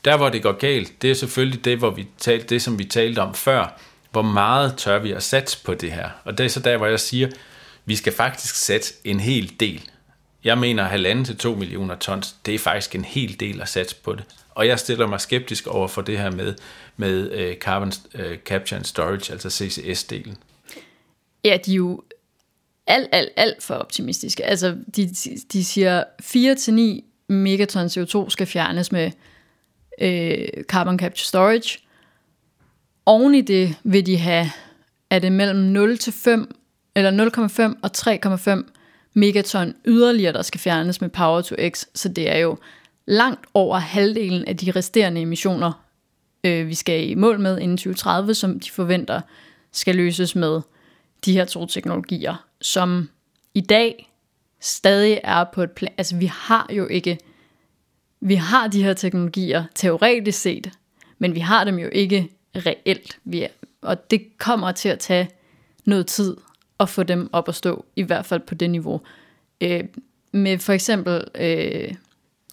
Der, 0.05 0.17
hvor 0.17 0.29
det 0.29 0.43
går 0.43 0.53
galt, 0.53 1.03
det 1.03 1.11
er 1.11 1.15
selvfølgelig 1.15 1.65
det, 1.65 1.79
hvor 1.79 1.91
vi 1.91 2.07
talte, 2.19 2.47
det 2.47 2.63
som 2.63 2.79
vi 2.79 2.85
talte 2.85 3.19
om 3.19 3.35
før. 3.35 3.81
Hvor 4.11 4.23
meget 4.23 4.77
tør 4.77 4.99
vi 4.99 5.13
at 5.13 5.23
satse 5.23 5.65
på 5.65 5.75
det 5.75 5.93
her? 5.93 6.09
Og 6.25 6.39
det 6.39 6.47
er 6.47 6.51
så 6.51 6.61
der, 6.61 6.77
hvor 6.77 6.87
jeg 6.87 7.01
siger, 7.01 7.29
vi 7.85 7.97
skal 7.97 8.13
faktisk 8.13 8.55
sætte 8.55 8.87
en 9.05 9.21
hel 9.21 9.53
del. 9.61 9.91
Jeg 10.45 10.59
mener, 10.59 10.85
halvanden 10.85 11.25
til 11.25 11.37
2 11.37 11.55
millioner 11.55 11.95
tons, 11.95 12.37
det 12.47 12.55
er 12.55 12.59
faktisk 12.59 12.95
en 12.95 13.05
hel 13.05 13.41
del 13.41 13.61
at 13.61 13.69
satse 13.69 13.97
på 13.97 14.13
det. 14.13 14.25
Og 14.51 14.67
jeg 14.67 14.79
stiller 14.79 15.07
mig 15.07 15.21
skeptisk 15.21 15.67
over 15.67 15.89
for 15.89 16.03
det 16.03 16.19
her 16.19 16.31
med, 16.31 16.55
med 16.97 17.31
øh, 17.31 17.57
carbon 17.57 17.93
øh, 18.15 18.39
capture 18.39 18.77
and 18.77 18.85
storage, 18.85 19.33
altså 19.33 19.49
CCS-delen. 19.49 20.35
Ja, 21.45 21.59
de 21.67 21.71
er 21.73 21.77
jo 21.77 22.03
alt, 22.87 23.09
alt, 23.13 23.29
alt 23.37 23.63
for 23.63 23.75
optimistiske. 23.75 24.45
Altså, 24.45 24.77
de, 24.97 25.09
de 25.53 25.65
siger 25.65 26.05
4-9 26.23 27.07
megaton 27.29 27.87
CO2 27.87 28.31
skal 28.31 28.47
fjernes 28.47 28.93
med 28.93 29.11
øh, 30.01 30.65
carbon 30.65 30.99
capture 30.99 31.27
storage. 31.27 31.79
Oven 33.07 33.35
i 33.35 33.41
det 33.41 33.75
vil 33.85 34.07
de 34.07 34.17
have, 34.17 34.51
er 35.11 35.19
det 35.19 35.33
mellem 35.33 35.59
0 35.59 35.99
til 35.99 36.13
5, 36.13 36.57
eller 36.97 37.11
0,5 37.71 37.79
og 37.83 37.91
3,5 38.59 38.73
megaton 39.15 39.75
yderligere, 39.87 40.33
der 40.33 40.43
skal 40.43 40.61
fjernes 40.61 41.01
med 41.01 41.09
Power 41.09 41.41
to 41.41 41.57
X. 41.71 41.85
Så 41.95 42.09
det 42.09 42.31
er 42.31 42.39
jo 42.39 42.59
langt 43.07 43.47
over 43.55 43.79
halvdelen 43.79 44.45
af 44.45 44.57
de 44.57 44.71
resterende 44.71 45.21
emissioner, 45.21 45.87
øh, 46.45 46.69
vi 46.69 46.75
skal 46.75 47.11
i 47.11 47.15
mål 47.15 47.41
med 47.41 47.59
inden 47.59 47.77
2030, 47.77 48.35
som 48.35 48.61
de 48.61 48.71
forventer 48.71 49.21
skal 49.73 49.97
løses 49.97 50.35
med 50.35 50.61
de 51.25 51.33
her 51.33 51.45
to 51.45 51.67
teknologier, 51.67 52.46
som 52.61 53.09
i 53.55 53.61
dag 53.61 54.13
stadig 54.61 55.21
er 55.25 55.45
på 55.45 55.63
et 55.63 55.71
plan. 55.71 55.93
Altså 55.99 56.17
vi 56.17 56.27
har 56.27 56.71
jo 56.73 56.87
ikke, 56.87 57.19
vi 58.21 58.35
har 58.35 58.69
de 58.69 58.83
her 58.83 58.95
teknologier 58.95 59.65
teoretisk 59.75 60.41
set, 60.41 60.71
men 61.19 61.35
vi 61.35 61.41
har 61.41 61.65
dem 61.65 61.79
jo 61.79 61.89
ikke 61.93 62.29
reelt. 62.57 63.19
Vi 63.25 63.43
er, 63.43 63.49
og 63.83 64.11
det 64.11 64.39
kommer 64.39 64.73
til 64.73 64.89
at 64.89 64.99
tage 64.99 65.31
noget 65.85 66.07
tid 66.07 66.37
at 66.81 66.89
få 66.89 67.03
dem 67.03 67.29
op 67.33 67.49
at 67.49 67.55
stå, 67.55 67.85
i 67.97 68.03
hvert 68.03 68.27
fald 68.27 68.41
på 68.41 68.55
det 68.55 68.71
niveau. 68.71 69.01
Øh, 69.61 69.85
med 70.33 70.59
for 70.59 70.73
eksempel 70.73 71.25
øh, 71.35 71.95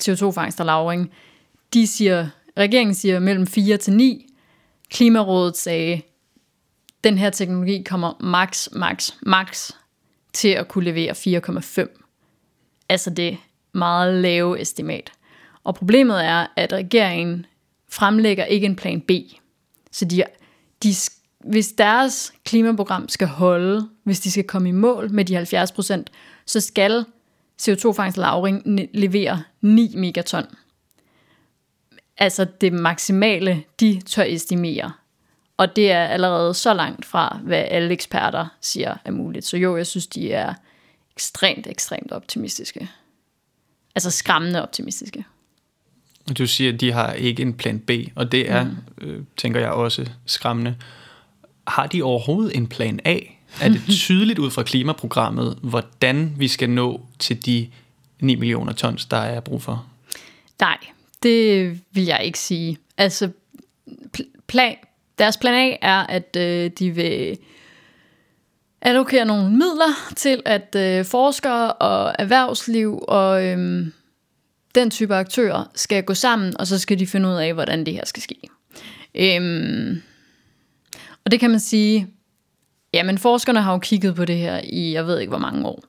CO2-fangst 0.04 0.60
og 0.60 0.66
lavring, 0.66 1.12
de 1.74 1.88
siger, 1.88 2.28
regeringen 2.58 2.96
siger 2.96 3.20
mellem 3.20 3.48
4 3.48 3.78
til 3.78 3.94
9. 3.94 4.34
Klimarådet 4.90 5.58
sagde, 5.58 6.02
den 7.04 7.18
her 7.18 7.30
teknologi 7.30 7.84
kommer 7.84 8.14
max, 8.20 8.68
max, 8.72 9.12
max 9.22 9.72
til 10.34 10.48
at 10.48 10.68
kunne 10.68 10.84
levere 10.84 11.12
4,5. 11.12 12.86
Altså 12.90 13.10
det 13.10 13.38
meget 13.74 14.22
lave 14.22 14.62
estimat. 14.62 15.12
Og 15.64 15.76
problemet 15.76 16.26
er, 16.26 16.48
at 16.56 16.74
regeringen 16.74 17.46
fremlægger 17.90 18.46
ikke 18.46 18.66
en 18.66 18.76
plan 18.76 19.02
B. 19.02 19.12
Så 19.92 20.06
de, 20.06 20.24
de, 20.84 20.94
hvis 21.40 21.72
deres 21.72 22.34
klimaprogram 22.46 23.10
skal 23.10 23.28
holde, 23.28 23.90
hvis 24.04 24.20
de 24.20 24.32
skal 24.32 24.44
komme 24.44 24.70
i 24.70 24.72
mål 24.72 25.12
med 25.12 25.26
de 25.26 25.42
70%, 25.42 26.04
så 26.46 26.60
skal 26.60 27.06
CO2-fangst 27.62 28.18
og 28.18 28.22
lagring 28.22 28.88
9 29.62 29.94
megaton. 29.96 30.46
Altså 32.18 32.46
det 32.62 32.74
maksimale, 32.74 33.64
de 33.80 34.02
tør 34.06 34.24
estimere. 34.24 34.92
Og 35.58 35.76
det 35.76 35.92
er 35.92 36.06
allerede 36.06 36.54
så 36.54 36.74
langt 36.74 37.06
fra, 37.06 37.40
hvad 37.44 37.66
alle 37.68 37.94
eksperter 37.94 38.48
siger 38.62 38.96
er 39.06 39.12
muligt. 39.12 39.46
Så 39.46 39.58
jo, 39.58 39.78
jeg 39.78 39.88
synes, 39.88 40.08
de 40.08 40.34
er 40.34 40.54
ekstremt, 41.16 41.68
ekstremt 41.68 42.12
optimistiske. 42.12 42.90
Altså 43.96 44.12
skræmmende 44.12 44.62
optimistiske. 44.62 45.26
Du 46.38 46.48
siger, 46.48 46.74
at 46.74 46.80
de 46.80 46.92
har 46.92 47.14
ikke 47.14 47.42
en 47.42 47.54
plan 47.54 47.80
B, 47.80 47.92
og 48.16 48.32
det 48.32 48.52
er, 48.52 48.64
mm. 48.64 48.78
øh, 48.98 49.24
tænker 49.38 49.60
jeg 49.60 49.70
også, 49.70 50.10
skræmmende. 50.26 50.76
Har 51.68 51.88
de 51.88 52.02
overhovedet 52.04 52.56
en 52.56 52.68
plan 52.68 53.00
A? 53.06 53.20
er 53.62 53.70
det 53.70 53.82
tydeligt 54.06 54.40
ud 54.40 54.52
fra 54.52 54.64
klimaprogrammet, 54.64 55.58
hvordan 55.62 56.34
vi 56.38 56.48
skal 56.48 56.70
nå 56.70 57.02
til 57.20 57.46
de 57.46 57.70
9 58.20 58.36
millioner 58.36 58.74
tons, 58.74 59.06
der 59.06 59.18
er 59.18 59.40
brug 59.40 59.62
for? 59.62 59.86
Nej, 60.60 60.78
det 61.24 61.80
vil 61.92 62.04
jeg 62.04 62.22
ikke 62.24 62.40
sige. 62.40 62.78
Altså, 62.98 63.30
plan, 64.48 64.76
deres 65.20 65.38
plan 65.38 65.54
A 65.54 65.78
er, 65.82 66.00
at 66.00 66.36
øh, 66.40 66.72
de 66.80 66.92
vil 66.92 67.38
allokere 68.82 69.26
nogle 69.26 69.52
midler 69.52 70.14
til, 70.16 70.42
at 70.46 70.76
øh, 70.76 71.06
forskere 71.06 71.74
og 71.74 72.16
erhvervsliv 72.20 73.04
og 73.08 73.46
øh, 73.46 73.88
den 74.76 74.92
type 74.92 75.16
aktører 75.16 75.72
skal 75.76 76.04
gå 76.04 76.14
sammen, 76.14 76.58
og 76.60 76.68
så 76.68 76.80
skal 76.80 77.00
de 77.00 77.08
finde 77.08 77.30
ud 77.30 77.34
af, 77.34 77.54
hvordan 77.54 77.86
det 77.86 77.94
her 77.94 78.06
skal 78.06 78.24
ske. 78.24 78.40
Øh, 79.16 79.98
og 81.26 81.32
det 81.32 81.40
kan 81.40 81.50
man 81.50 81.60
sige, 81.60 82.08
jamen 82.94 83.18
forskerne 83.18 83.62
har 83.62 83.72
jo 83.72 83.80
kigget 83.80 84.16
på 84.16 84.26
det 84.26 84.38
her 84.38 84.62
i, 84.64 84.94
jeg 84.94 85.08
ved 85.08 85.20
ikke 85.20 85.30
hvor 85.30 85.40
mange 85.40 85.68
år. 85.68 85.84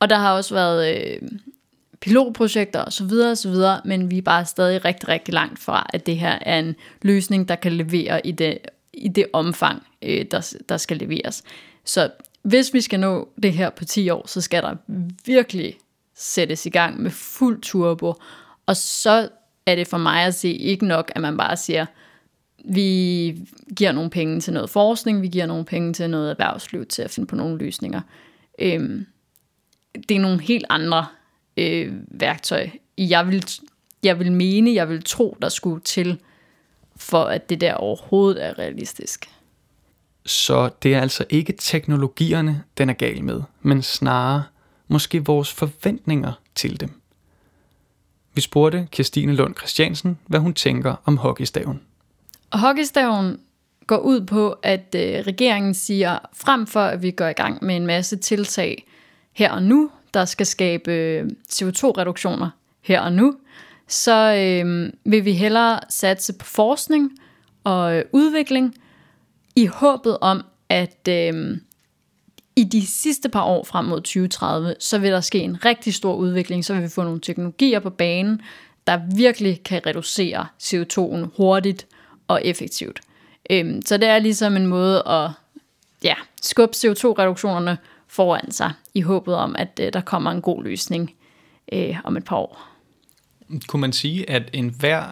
Og 0.00 0.10
der 0.10 0.16
har 0.16 0.32
også 0.32 0.54
været 0.54 0.96
øh, 0.96 1.28
pilotprojekter 2.00 2.84
osv. 2.84 3.12
osv., 3.12 3.54
men 3.84 4.10
vi 4.10 4.18
er 4.18 4.22
bare 4.22 4.44
stadig 4.44 4.84
rigtig, 4.84 5.08
rigtig 5.08 5.34
langt 5.34 5.58
fra, 5.58 5.86
at 5.92 6.06
det 6.06 6.16
her 6.16 6.38
er 6.40 6.58
en 6.58 6.74
løsning, 7.02 7.48
der 7.48 7.54
kan 7.54 7.72
levere 7.72 8.26
i 8.26 8.32
det, 8.32 8.58
i 8.92 9.08
det 9.08 9.26
omfang, 9.32 9.82
øh, 10.02 10.24
der, 10.30 10.56
der 10.68 10.76
skal 10.76 10.96
leveres. 10.96 11.42
Så 11.84 12.10
hvis 12.42 12.74
vi 12.74 12.80
skal 12.80 13.00
nå 13.00 13.28
det 13.42 13.52
her 13.52 13.70
på 13.70 13.84
10 13.84 14.10
år, 14.10 14.26
så 14.26 14.40
skal 14.40 14.62
der 14.62 14.76
virkelig 15.26 15.78
sættes 16.14 16.66
i 16.66 16.70
gang 16.70 17.02
med 17.02 17.10
fuld 17.10 17.60
turbo, 17.60 18.14
og 18.66 18.76
så 18.76 19.28
er 19.66 19.74
det 19.74 19.86
for 19.86 19.98
mig 19.98 20.24
at 20.24 20.34
se 20.34 20.52
ikke 20.52 20.86
nok, 20.86 21.12
at 21.14 21.22
man 21.22 21.36
bare 21.36 21.56
siger, 21.56 21.86
vi 22.64 23.36
giver 23.76 23.92
nogle 23.92 24.10
penge 24.10 24.40
til 24.40 24.52
noget 24.52 24.70
forskning, 24.70 25.22
vi 25.22 25.28
giver 25.28 25.46
nogle 25.46 25.64
penge 25.64 25.92
til 25.92 26.10
noget 26.10 26.30
erhvervsliv 26.30 26.86
til 26.86 27.02
at 27.02 27.10
finde 27.10 27.26
på 27.26 27.36
nogle 27.36 27.58
løsninger. 27.58 28.00
Øhm, 28.58 29.06
det 30.08 30.16
er 30.16 30.20
nogle 30.20 30.40
helt 30.40 30.64
andre 30.70 31.06
øh, 31.60 31.92
værktøj, 32.08 32.68
jeg 32.98 33.28
vil, 33.28 33.44
jeg 34.02 34.18
vil 34.18 34.32
mene, 34.32 34.74
jeg 34.74 34.88
vil 34.88 35.02
tro, 35.04 35.36
der 35.42 35.48
skulle 35.48 35.80
til, 35.80 36.18
for 36.96 37.24
at 37.24 37.50
det 37.50 37.60
der 37.60 37.74
overhovedet 37.74 38.44
er 38.44 38.58
realistisk. 38.58 39.30
Så 40.26 40.70
det 40.82 40.94
er 40.94 41.00
altså 41.00 41.24
ikke 41.30 41.54
teknologierne, 41.58 42.62
den 42.78 42.90
er 42.90 42.94
gal 42.94 43.24
med, 43.24 43.42
men 43.62 43.82
snarere 43.82 44.42
måske 44.88 45.24
vores 45.24 45.52
forventninger 45.52 46.32
til 46.54 46.80
dem. 46.80 47.00
Vi 48.34 48.40
spurgte 48.40 48.88
Kirstine 48.90 49.34
Lund 49.34 49.56
Christiansen, 49.56 50.18
hvad 50.26 50.40
hun 50.40 50.54
tænker 50.54 50.94
om 51.04 51.16
hockeystaven. 51.16 51.80
Hockeystaven 52.52 53.40
går 53.86 53.98
ud 53.98 54.26
på, 54.26 54.50
at 54.62 54.94
øh, 54.94 55.26
regeringen 55.26 55.74
siger, 55.74 56.18
frem 56.32 56.66
for 56.66 56.80
at 56.80 57.02
vi 57.02 57.10
går 57.10 57.26
i 57.26 57.32
gang 57.32 57.64
med 57.64 57.76
en 57.76 57.86
masse 57.86 58.16
tiltag 58.16 58.86
her 59.32 59.52
og 59.52 59.62
nu, 59.62 59.90
der 60.14 60.24
skal 60.24 60.46
skabe 60.46 60.92
øh, 60.92 61.30
CO2-reduktioner 61.52 62.50
her 62.82 63.00
og 63.00 63.12
nu, 63.12 63.34
så 63.88 64.34
øh, 64.34 64.92
vil 65.04 65.24
vi 65.24 65.32
hellere 65.32 65.80
satse 65.88 66.32
på 66.32 66.46
forskning 66.46 67.10
og 67.64 67.96
øh, 67.96 68.04
udvikling 68.12 68.74
i 69.56 69.66
håbet 69.66 70.18
om, 70.20 70.42
at 70.68 71.08
øh, 71.08 71.58
i 72.56 72.64
de 72.64 72.86
sidste 72.86 73.28
par 73.28 73.42
år 73.42 73.64
frem 73.64 73.84
mod 73.84 74.00
2030, 74.00 74.74
så 74.78 74.98
vil 74.98 75.12
der 75.12 75.20
ske 75.20 75.38
en 75.38 75.64
rigtig 75.64 75.94
stor 75.94 76.14
udvikling, 76.14 76.64
så 76.64 76.74
vil 76.74 76.82
vi 76.82 76.88
få 76.88 77.02
nogle 77.02 77.20
teknologier 77.20 77.80
på 77.80 77.90
banen, 77.90 78.40
der 78.86 79.00
virkelig 79.16 79.62
kan 79.64 79.86
reducere 79.86 80.46
CO2'en 80.62 81.36
hurtigt 81.36 81.86
og 82.28 82.40
effektivt. 82.44 83.00
Øh, 83.50 83.82
så 83.86 83.96
det 83.96 84.08
er 84.08 84.18
ligesom 84.18 84.56
en 84.56 84.66
måde 84.66 85.02
at 85.06 85.30
ja, 86.04 86.14
skubbe 86.42 86.74
CO2-reduktionerne 86.76 87.76
foran 88.10 88.52
sig, 88.52 88.72
i 88.94 89.00
håbet 89.00 89.34
om, 89.34 89.56
at 89.58 89.80
øh, 89.82 89.92
der 89.92 90.00
kommer 90.00 90.30
en 90.30 90.40
god 90.40 90.64
løsning 90.64 91.14
øh, 91.72 91.96
om 92.04 92.16
et 92.16 92.24
par 92.24 92.36
år. 92.36 92.68
Kunne 93.66 93.80
man 93.80 93.92
sige, 93.92 94.30
at 94.30 94.50
en 94.52 94.74
hver 94.78 95.04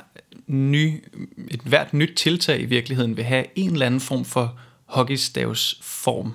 ny, 0.47 1.05
et 1.51 1.61
hvert 1.61 1.95
nyt 1.95 2.17
tiltag 2.17 2.61
i 2.61 2.65
virkeligheden 2.65 3.17
vil 3.17 3.25
have 3.25 3.45
en 3.55 3.73
eller 3.73 3.87
anden 3.87 4.01
form 4.01 4.25
for 4.25 4.59
hockeystavsform, 4.85 6.35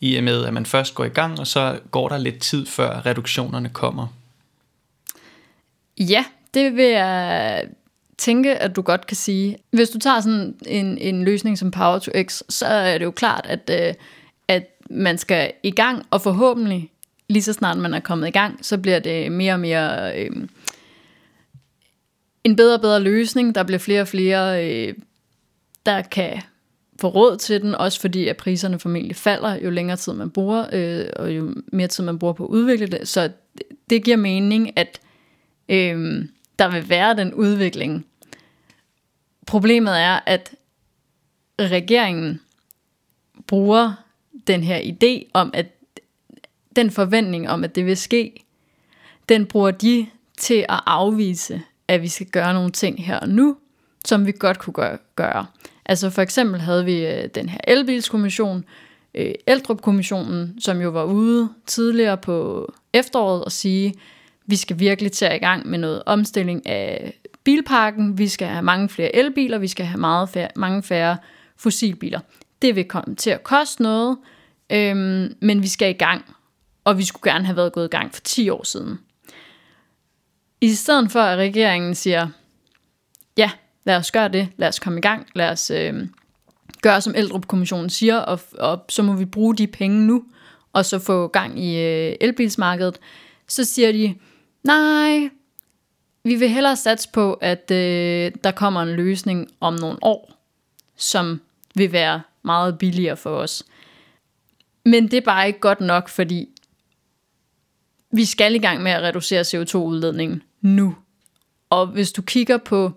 i 0.00 0.16
og 0.16 0.24
med 0.24 0.44
at 0.44 0.54
man 0.54 0.66
først 0.66 0.94
går 0.94 1.04
i 1.04 1.08
gang, 1.08 1.40
og 1.40 1.46
så 1.46 1.80
går 1.90 2.08
der 2.08 2.18
lidt 2.18 2.40
tid 2.40 2.66
før 2.66 3.06
reduktionerne 3.06 3.68
kommer? 3.68 4.06
Ja, 5.98 6.24
det 6.54 6.76
vil 6.76 6.84
jeg 6.84 7.64
tænke, 8.18 8.56
at 8.56 8.76
du 8.76 8.82
godt 8.82 9.06
kan 9.06 9.16
sige. 9.16 9.56
Hvis 9.70 9.90
du 9.90 9.98
tager 9.98 10.20
sådan 10.20 10.54
en, 10.66 10.98
en 10.98 11.24
løsning 11.24 11.58
som 11.58 11.70
Power 11.70 11.98
to 11.98 12.12
X, 12.22 12.42
så 12.48 12.66
er 12.66 12.98
det 12.98 13.04
jo 13.04 13.10
klart, 13.10 13.46
at, 13.46 13.70
øh, 13.88 13.94
at 14.48 14.66
man 14.90 15.18
skal 15.18 15.52
i 15.62 15.70
gang, 15.70 16.06
og 16.10 16.22
forhåbentlig 16.22 16.90
lige 17.28 17.42
så 17.42 17.52
snart 17.52 17.78
man 17.78 17.94
er 17.94 18.00
kommet 18.00 18.28
i 18.28 18.30
gang, 18.30 18.64
så 18.64 18.78
bliver 18.78 18.98
det 18.98 19.32
mere 19.32 19.52
og 19.52 19.60
mere 19.60 20.18
øh, 20.20 20.30
en 22.44 22.56
bedre 22.56 22.74
og 22.74 22.80
bedre 22.80 23.00
løsning. 23.00 23.54
Der 23.54 23.62
bliver 23.62 23.78
flere 23.78 24.00
og 24.00 24.08
flere, 24.08 24.66
øh, 24.66 24.94
der 25.86 26.02
kan 26.02 26.42
få 27.00 27.08
råd 27.08 27.36
til 27.36 27.62
den, 27.62 27.74
også 27.74 28.00
fordi 28.00 28.28
at 28.28 28.36
priserne 28.36 28.78
formentlig 28.78 29.16
falder, 29.16 29.54
jo 29.54 29.70
længere 29.70 29.96
tid 29.96 30.12
man 30.12 30.30
bruger, 30.30 30.66
øh, 30.72 31.06
og 31.16 31.36
jo 31.36 31.54
mere 31.72 31.88
tid 31.88 32.04
man 32.04 32.18
bruger 32.18 32.32
på 32.32 32.44
at 32.44 32.48
udvikle 32.50 32.86
det. 32.86 33.08
Så 33.08 33.30
det 33.90 34.04
giver 34.04 34.16
mening, 34.16 34.78
at 34.78 35.00
øh, 35.68 36.24
der 36.58 36.70
vil 36.70 36.88
være 36.88 37.16
den 37.16 37.34
udvikling. 37.34 38.06
Problemet 39.46 40.00
er, 40.00 40.20
at 40.26 40.54
regeringen 41.60 42.40
bruger 43.46 44.07
den 44.46 44.62
her 44.62 44.78
idé 44.78 45.30
om, 45.34 45.50
at 45.54 45.66
den 46.76 46.90
forventning 46.90 47.48
om, 47.48 47.64
at 47.64 47.74
det 47.74 47.86
vil 47.86 47.96
ske, 47.96 48.44
den 49.28 49.46
bruger 49.46 49.70
de 49.70 50.06
til 50.38 50.66
at 50.68 50.80
afvise, 50.86 51.62
at 51.88 52.02
vi 52.02 52.08
skal 52.08 52.26
gøre 52.26 52.54
nogle 52.54 52.70
ting 52.70 53.04
her 53.04 53.18
og 53.18 53.28
nu, 53.28 53.56
som 54.04 54.26
vi 54.26 54.32
godt 54.38 54.58
kunne 54.58 54.98
gøre. 55.16 55.46
Altså 55.86 56.10
for 56.10 56.22
eksempel 56.22 56.60
havde 56.60 56.84
vi 56.84 57.06
øh, 57.06 57.28
den 57.34 57.48
her 57.48 57.58
elbilskommission, 57.64 58.64
øh, 59.14 59.34
Eldrup-kommissionen, 59.46 60.60
som 60.60 60.80
jo 60.80 60.90
var 60.90 61.04
ude 61.04 61.48
tidligere 61.66 62.16
på 62.16 62.68
efteråret 62.92 63.44
og 63.44 63.52
sige, 63.52 63.94
vi 64.46 64.56
skal 64.56 64.78
virkelig 64.78 65.12
tage 65.12 65.36
i 65.36 65.38
gang 65.38 65.68
med 65.68 65.78
noget 65.78 66.02
omstilling 66.06 66.66
af 66.66 67.14
bilparken, 67.44 68.18
vi 68.18 68.28
skal 68.28 68.48
have 68.48 68.62
mange 68.62 68.88
flere 68.88 69.16
elbiler, 69.16 69.58
vi 69.58 69.68
skal 69.68 69.86
have 69.86 70.00
meget 70.00 70.28
færre, 70.28 70.48
mange 70.56 70.82
færre 70.82 71.16
fossilbiler. 71.56 72.20
Det 72.62 72.76
vil 72.76 72.84
komme 72.84 73.16
til 73.16 73.30
at 73.30 73.42
koste 73.42 73.82
noget, 73.82 74.18
øhm, 74.70 75.36
men 75.40 75.62
vi 75.62 75.68
skal 75.68 75.90
i 75.90 75.98
gang, 75.98 76.24
og 76.84 76.98
vi 76.98 77.04
skulle 77.04 77.32
gerne 77.32 77.44
have 77.46 77.56
været 77.56 77.72
gået 77.72 77.84
i 77.84 77.96
gang 77.96 78.14
for 78.14 78.20
10 78.20 78.48
år 78.48 78.64
siden. 78.64 78.98
I 80.60 80.74
stedet 80.74 81.12
for 81.12 81.20
at 81.20 81.38
regeringen 81.38 81.94
siger, 81.94 82.28
ja, 83.36 83.50
lad 83.84 83.96
os 83.96 84.10
gøre 84.10 84.28
det, 84.28 84.48
lad 84.56 84.68
os 84.68 84.78
komme 84.78 84.98
i 84.98 85.02
gang, 85.02 85.26
lad 85.34 85.50
os 85.50 85.70
øhm, 85.70 86.10
gøre 86.82 87.00
som 87.00 87.14
Eldrup-kommissionen 87.16 87.90
siger, 87.90 88.16
og, 88.16 88.40
og 88.58 88.84
så 88.88 89.02
må 89.02 89.12
vi 89.12 89.24
bruge 89.24 89.56
de 89.56 89.66
penge 89.66 90.06
nu, 90.06 90.24
og 90.72 90.84
så 90.84 90.98
få 90.98 91.28
gang 91.28 91.64
i 91.64 91.76
øh, 91.76 92.16
elbilsmarkedet, 92.20 92.98
så 93.46 93.64
siger 93.64 93.92
de, 93.92 94.14
nej, 94.62 95.28
vi 96.24 96.34
vil 96.34 96.48
hellere 96.48 96.76
satse 96.76 97.08
på, 97.12 97.32
at 97.32 97.70
øh, 97.70 98.32
der 98.44 98.50
kommer 98.50 98.82
en 98.82 98.88
løsning 98.88 99.48
om 99.60 99.74
nogle 99.74 99.98
år, 100.02 100.32
som 100.96 101.40
vil 101.74 101.92
være 101.92 102.22
meget 102.48 102.78
billigere 102.78 103.16
for 103.16 103.30
os. 103.30 103.64
Men 104.84 105.04
det 105.10 105.16
er 105.16 105.20
bare 105.20 105.46
ikke 105.46 105.60
godt 105.60 105.80
nok, 105.80 106.08
fordi 106.08 106.48
vi 108.12 108.24
skal 108.24 108.54
i 108.54 108.58
gang 108.58 108.82
med 108.82 108.92
at 108.92 109.02
reducere 109.02 109.40
CO2-udledningen 109.40 110.42
nu. 110.60 110.96
Og 111.70 111.86
hvis 111.86 112.12
du 112.12 112.22
kigger 112.22 112.56
på 112.56 112.92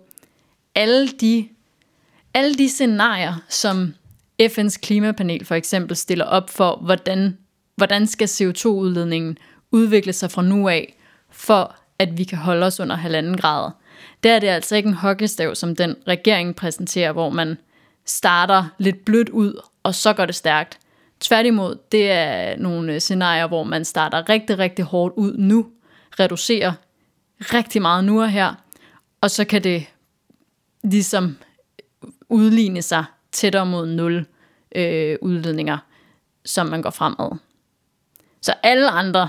alle 0.74 1.08
de, 1.08 1.48
alle 2.34 2.54
de 2.54 2.68
scenarier, 2.68 3.34
som 3.48 3.94
FN's 4.42 4.78
klimapanel 4.82 5.44
for 5.44 5.54
eksempel 5.54 5.96
stiller 5.96 6.24
op 6.24 6.50
for, 6.50 6.76
hvordan, 6.76 7.38
hvordan 7.76 8.06
skal 8.06 8.28
CO2-udledningen 8.28 9.38
udvikle 9.70 10.12
sig 10.12 10.30
fra 10.30 10.42
nu 10.42 10.68
af, 10.68 10.96
for 11.30 11.76
at 11.98 12.18
vi 12.18 12.24
kan 12.24 12.38
holde 12.38 12.66
os 12.66 12.80
under 12.80 12.96
halvanden 12.96 13.36
grad. 13.36 13.70
Der 14.22 14.32
er 14.32 14.38
det 14.38 14.46
altså 14.46 14.76
ikke 14.76 14.88
en 14.88 14.94
hockeystav, 14.94 15.54
som 15.54 15.76
den 15.76 15.96
regering 16.08 16.56
præsenterer, 16.56 17.12
hvor 17.12 17.30
man 17.30 17.56
starter 18.04 18.64
lidt 18.78 19.04
blødt 19.04 19.28
ud, 19.28 19.60
og 19.82 19.94
så 19.94 20.12
går 20.12 20.26
det 20.26 20.34
stærkt. 20.34 20.78
Tværtimod, 21.20 21.78
det 21.92 22.10
er 22.10 22.56
nogle 22.56 22.94
øh, 22.94 23.00
scenarier, 23.00 23.46
hvor 23.46 23.64
man 23.64 23.84
starter 23.84 24.28
rigtig, 24.28 24.58
rigtig 24.58 24.84
hårdt 24.84 25.14
ud 25.16 25.34
nu, 25.38 25.66
reducerer 26.20 26.72
rigtig 27.40 27.82
meget 27.82 28.04
nu 28.04 28.22
og 28.22 28.30
her, 28.30 28.54
og 29.20 29.30
så 29.30 29.44
kan 29.44 29.64
det 29.64 29.86
ligesom 30.84 31.36
udligne 32.28 32.82
sig 32.82 33.04
tættere 33.32 33.66
mod 33.66 33.86
nul 33.86 34.26
øh, 34.76 35.18
udledninger, 35.22 35.78
som 36.44 36.66
man 36.66 36.82
går 36.82 36.90
fremad. 36.90 37.38
Så 38.40 38.54
alle 38.62 38.90
andre, 38.90 39.28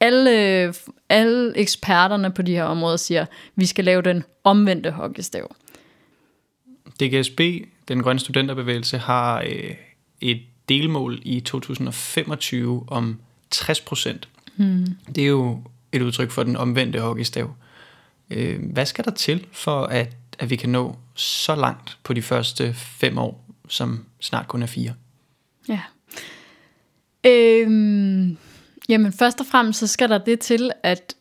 alle, 0.00 0.74
alle 1.08 1.56
eksperterne 1.56 2.32
på 2.32 2.42
de 2.42 2.52
her 2.52 2.64
områder 2.64 2.96
siger, 2.96 3.22
at 3.22 3.28
vi 3.56 3.66
skal 3.66 3.84
lave 3.84 4.02
den 4.02 4.24
omvendte 4.44 4.90
hockeystav. 4.90 5.54
DGSB, 7.00 7.40
den 7.90 8.02
grønne 8.02 8.20
studenterbevægelse, 8.20 8.98
har 8.98 9.40
øh, 9.40 9.74
et 10.20 10.40
delmål 10.68 11.18
i 11.22 11.40
2025 11.40 12.84
om 12.86 13.20
60 13.50 13.80
procent. 13.80 14.28
Mm. 14.56 14.86
Det 15.14 15.24
er 15.24 15.28
jo 15.28 15.62
et 15.92 16.02
udtryk 16.02 16.30
for 16.30 16.42
den 16.42 16.56
omvendte 16.56 17.00
hockeystav. 17.00 17.54
Øh, 18.30 18.72
hvad 18.72 18.86
skal 18.86 19.04
der 19.04 19.10
til 19.10 19.46
for, 19.52 19.82
at, 19.82 20.16
at 20.38 20.50
vi 20.50 20.56
kan 20.56 20.70
nå 20.70 20.96
så 21.14 21.54
langt 21.54 21.98
på 22.02 22.12
de 22.12 22.22
første 22.22 22.74
fem 22.74 23.18
år, 23.18 23.44
som 23.68 24.04
snart 24.20 24.48
kun 24.48 24.62
er 24.62 24.66
fire? 24.66 24.94
Ja. 25.68 25.80
Øhm, 27.26 28.36
jamen 28.88 29.12
først 29.12 29.40
og 29.40 29.46
fremmest 29.46 29.78
så 29.78 29.86
skal 29.86 30.08
der 30.08 30.18
det 30.18 30.40
til, 30.40 30.70
at 30.82 31.14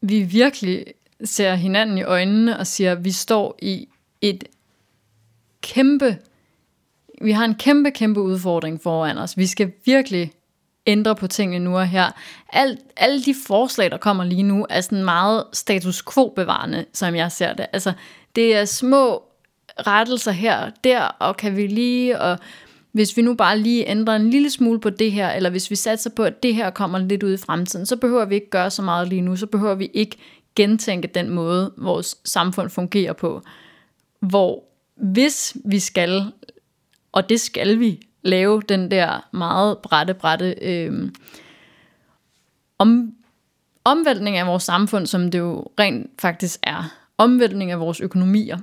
vi 0.00 0.22
virkelig 0.22 0.84
ser 1.24 1.54
hinanden 1.54 1.98
i 1.98 2.02
øjnene 2.02 2.58
og 2.58 2.66
siger, 2.66 2.92
at 2.92 3.04
vi 3.04 3.10
står 3.10 3.58
i 3.62 3.88
et 4.20 4.44
kæmpe, 5.64 6.18
vi 7.22 7.32
har 7.32 7.44
en 7.44 7.54
kæmpe, 7.54 7.90
kæmpe 7.90 8.20
udfordring 8.20 8.80
foran 8.82 9.18
os. 9.18 9.38
Vi 9.38 9.46
skal 9.46 9.72
virkelig 9.84 10.32
ændre 10.86 11.14
på 11.14 11.26
tingene 11.26 11.64
nu 11.64 11.78
og 11.78 11.86
her. 11.86 12.10
Alt, 12.52 12.80
alle 12.96 13.22
de 13.22 13.34
forslag, 13.46 13.90
der 13.90 13.96
kommer 13.96 14.24
lige 14.24 14.42
nu, 14.42 14.66
er 14.70 14.80
sådan 14.80 15.04
meget 15.04 15.44
status 15.52 16.02
quo-bevarende, 16.14 16.84
som 16.92 17.14
jeg 17.14 17.32
ser 17.32 17.54
det. 17.54 17.66
Altså, 17.72 17.92
det 18.36 18.56
er 18.56 18.64
små 18.64 19.22
rettelser 19.86 20.32
her 20.32 20.56
og 20.56 20.72
der, 20.84 21.00
og 21.00 21.36
kan 21.36 21.56
vi 21.56 21.66
lige, 21.66 22.20
og 22.20 22.38
hvis 22.92 23.16
vi 23.16 23.22
nu 23.22 23.34
bare 23.34 23.58
lige 23.58 23.88
ændrer 23.88 24.16
en 24.16 24.30
lille 24.30 24.50
smule 24.50 24.80
på 24.80 24.90
det 24.90 25.12
her, 25.12 25.30
eller 25.30 25.50
hvis 25.50 25.70
vi 25.70 25.76
satser 25.76 26.10
på, 26.10 26.22
at 26.22 26.42
det 26.42 26.54
her 26.54 26.70
kommer 26.70 26.98
lidt 26.98 27.22
ud 27.22 27.32
i 27.32 27.36
fremtiden, 27.36 27.86
så 27.86 27.96
behøver 27.96 28.24
vi 28.24 28.34
ikke 28.34 28.50
gøre 28.50 28.70
så 28.70 28.82
meget 28.82 29.08
lige 29.08 29.20
nu, 29.20 29.36
så 29.36 29.46
behøver 29.46 29.74
vi 29.74 29.90
ikke 29.94 30.16
gentænke 30.56 31.08
den 31.08 31.30
måde, 31.30 31.72
vores 31.76 32.16
samfund 32.24 32.70
fungerer 32.70 33.12
på. 33.12 33.42
Hvor 34.20 34.64
hvis 34.94 35.56
vi 35.64 35.78
skal, 35.78 36.32
og 37.12 37.28
det 37.28 37.40
skal 37.40 37.80
vi, 37.80 38.00
lave 38.24 38.62
den 38.68 38.90
der 38.90 39.28
meget 39.32 39.78
brætte, 39.78 40.14
brætte 40.14 40.54
øh, 40.62 41.10
om, 42.78 43.14
omvæltning 43.84 44.36
af 44.36 44.46
vores 44.46 44.62
samfund, 44.62 45.06
som 45.06 45.30
det 45.30 45.38
jo 45.38 45.66
rent 45.80 46.10
faktisk 46.20 46.60
er, 46.62 46.94
omvæltning 47.18 47.70
af 47.70 47.80
vores 47.80 48.00
økonomier, 48.00 48.58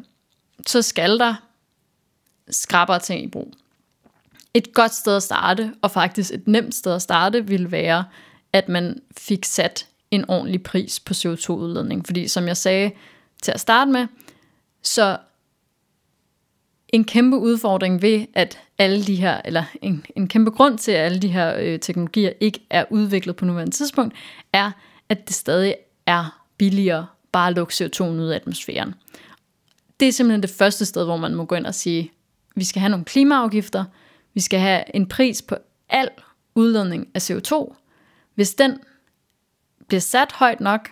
så 0.68 0.82
skal 0.82 1.20
der 1.20 1.36
skrabber 2.50 2.98
ting 2.98 3.24
i 3.24 3.28
brug. 3.28 3.54
Et 4.54 4.74
godt 4.74 4.94
sted 4.94 5.16
at 5.16 5.24
starte, 5.24 5.74
og 5.82 5.92
faktisk 5.92 6.34
et 6.34 6.48
nemt 6.48 6.76
sted 6.76 6.94
at 6.94 7.02
starte, 7.02 7.48
ville 7.48 7.72
være, 7.72 8.06
at 8.54 8.70
man 8.70 9.02
fik 9.18 9.46
sat 9.46 9.88
en 10.12 10.30
ordentlig 10.30 10.64
pris 10.64 11.00
på 11.00 11.14
CO2-udledning. 11.14 12.06
Fordi 12.06 12.28
som 12.28 12.48
jeg 12.48 12.58
sagde 12.58 12.92
til 13.42 13.52
at 13.52 13.60
starte 13.60 13.92
med, 13.92 14.08
så 14.82 15.18
en 16.92 17.04
kæmpe 17.04 17.38
udfordring 17.38 18.02
ved, 18.02 18.26
at 18.34 18.60
alle 18.78 19.04
de 19.04 19.16
her, 19.16 19.42
eller 19.46 19.64
en, 19.82 20.06
en 20.16 20.28
kæmpe 20.28 20.52
grund 20.52 20.78
til, 20.78 20.92
at 20.92 21.06
alle 21.06 21.20
de 21.20 21.28
her 21.28 21.56
øh, 21.60 21.80
teknologier 21.80 22.34
ikke 22.40 22.60
er 22.70 22.86
udviklet 22.90 23.36
på 23.36 23.46
nuværende 23.46 23.76
tidspunkt, 23.76 24.16
er, 24.54 24.72
at 25.10 25.28
det 25.28 25.36
stadig 25.36 25.76
er 26.06 26.42
billigere 26.58 27.08
bare 27.32 27.48
at 27.48 27.56
lukke 27.56 27.74
CO2 27.74 28.04
ud 28.04 28.28
af 28.28 28.36
atmosfæren. 28.36 28.94
Det 30.00 30.08
er 30.08 30.12
simpelthen 30.12 30.42
det 30.42 30.50
første 30.50 30.86
sted, 30.86 31.06
hvor 31.06 31.18
man 31.18 31.36
må 31.36 31.46
gå 31.46 31.56
ind 31.56 31.66
og 31.66 31.76
sige, 31.76 32.12
vi 32.56 32.64
skal 32.64 32.80
have 32.80 32.90
nogle 32.90 33.06
klimaafgifter, 33.06 33.86
vi 34.34 34.40
skal 34.40 34.60
have 34.60 34.96
en 34.96 35.06
pris 35.06 35.42
på 35.42 35.56
al 35.90 36.10
udledning 36.56 37.08
af 37.14 37.32
CO2. 37.32 37.76
Hvis 38.36 38.54
den 38.54 38.80
bliver 39.88 40.02
sat 40.02 40.32
højt 40.32 40.60
nok, 40.60 40.90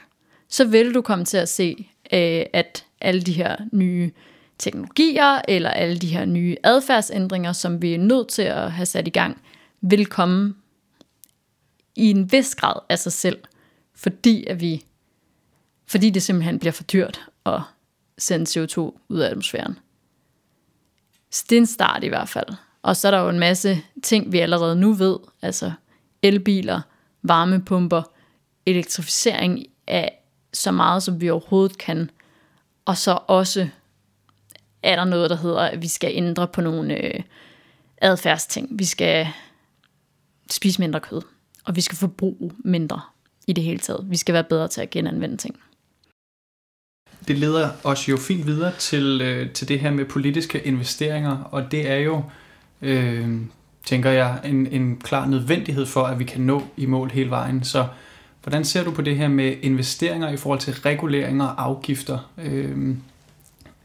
så 0.48 0.66
vil 0.66 0.94
du 0.94 1.02
komme 1.02 1.26
til 1.26 1.38
at 1.38 1.50
se, 1.50 1.90
øh, 2.14 2.46
at 2.54 2.86
alle 3.02 3.22
de 3.22 3.34
her 3.34 3.56
nye 3.72 4.12
teknologier, 4.60 5.42
eller 5.48 5.70
alle 5.70 5.98
de 5.98 6.08
her 6.08 6.26
nye 6.26 6.58
adfærdsændringer, 6.64 7.54
som 7.54 7.82
vi 7.82 7.94
er 7.94 7.98
nødt 7.98 8.28
til 8.28 8.42
at 8.42 8.72
have 8.72 8.86
sat 8.86 9.08
i 9.08 9.12
gang, 9.12 9.42
vil 9.82 10.06
komme 10.06 10.56
i 11.96 12.10
en 12.10 12.32
vis 12.32 12.56
grad 12.56 12.80
af 12.90 13.00
sig 13.00 13.12
selv, 13.12 13.38
fordi 13.96 14.46
at 14.48 14.62
vi 14.62 14.84
fordi 15.90 16.10
det 16.10 16.24
simpelthen 16.24 16.60
bliver 16.60 16.72
for 16.72 16.84
dyrt 16.84 17.22
at 17.46 17.62
sende 18.18 18.46
CO2 18.46 18.80
ud 19.10 19.20
af 19.20 19.30
atmosfæren. 19.30 19.80
Så 21.32 21.46
det 21.50 21.56
er 21.56 21.60
en 21.60 21.66
start 21.66 22.04
i 22.04 22.08
hvert 22.08 22.30
fald. 22.30 22.48
Og 22.82 22.96
så 22.96 23.08
er 23.08 23.12
der 23.12 23.20
jo 23.20 23.30
en 23.30 23.40
masse 23.40 23.82
ting, 24.04 24.32
vi 24.32 24.40
allerede 24.40 24.76
nu 24.76 24.94
ved, 24.94 25.18
altså 25.42 25.72
elbiler, 26.22 26.82
varmepumper, 27.24 28.02
elektrificering 28.66 29.66
af 29.88 30.24
så 30.54 30.72
meget, 30.72 31.04
som 31.04 31.22
vi 31.22 31.30
overhovedet 31.30 31.78
kan. 31.78 32.10
Og 32.86 32.98
så 32.98 33.20
også 33.28 33.70
er 34.84 34.96
der 34.96 35.06
noget, 35.06 35.30
der 35.30 35.36
hedder, 35.36 35.62
at 35.62 35.82
vi 35.82 35.88
skal 35.88 36.12
ændre 36.14 36.48
på 36.48 36.62
nogle 36.62 37.06
øh, 37.06 37.22
adfærdsting. 38.02 38.80
Vi 38.80 38.86
skal 38.86 39.28
spise 40.52 40.82
mindre 40.82 41.00
kød, 41.00 41.22
og 41.66 41.76
vi 41.76 41.82
skal 41.82 41.98
forbruge 41.98 42.52
mindre 42.60 43.02
i 43.48 43.54
det 43.54 43.64
hele 43.64 43.80
taget. 43.80 44.06
Vi 44.10 44.18
skal 44.18 44.34
være 44.34 44.44
bedre 44.44 44.68
til 44.68 44.82
at 44.82 44.90
genanvende 44.90 45.38
ting. 45.38 45.60
Det 47.28 47.38
leder 47.38 47.70
os 47.84 48.10
jo 48.10 48.18
fint 48.18 48.46
videre 48.46 48.72
til, 48.80 49.22
øh, 49.22 49.52
til 49.52 49.68
det 49.68 49.80
her 49.80 49.92
med 49.92 50.06
politiske 50.06 50.62
investeringer, 50.62 51.38
og 51.52 51.72
det 51.72 51.90
er 51.90 51.96
jo, 51.96 52.24
øh, 52.82 53.30
tænker 53.86 54.12
jeg, 54.12 54.40
en, 54.46 54.68
en 54.68 54.98
klar 54.98 55.26
nødvendighed 55.26 55.86
for, 55.86 56.04
at 56.04 56.20
vi 56.20 56.24
kan 56.24 56.42
nå 56.42 56.64
i 56.78 56.86
mål 56.86 57.12
hele 57.12 57.30
vejen. 57.30 57.64
Så 57.64 57.88
hvordan 58.44 58.66
ser 58.66 58.84
du 58.84 58.92
på 58.92 59.02
det 59.02 59.18
her 59.18 59.28
med 59.28 59.56
investeringer 59.62 60.30
i 60.30 60.38
forhold 60.38 60.60
til 60.60 60.74
reguleringer 60.74 61.46
og 61.46 61.64
afgifter? 61.64 62.32
Øh, 62.38 62.96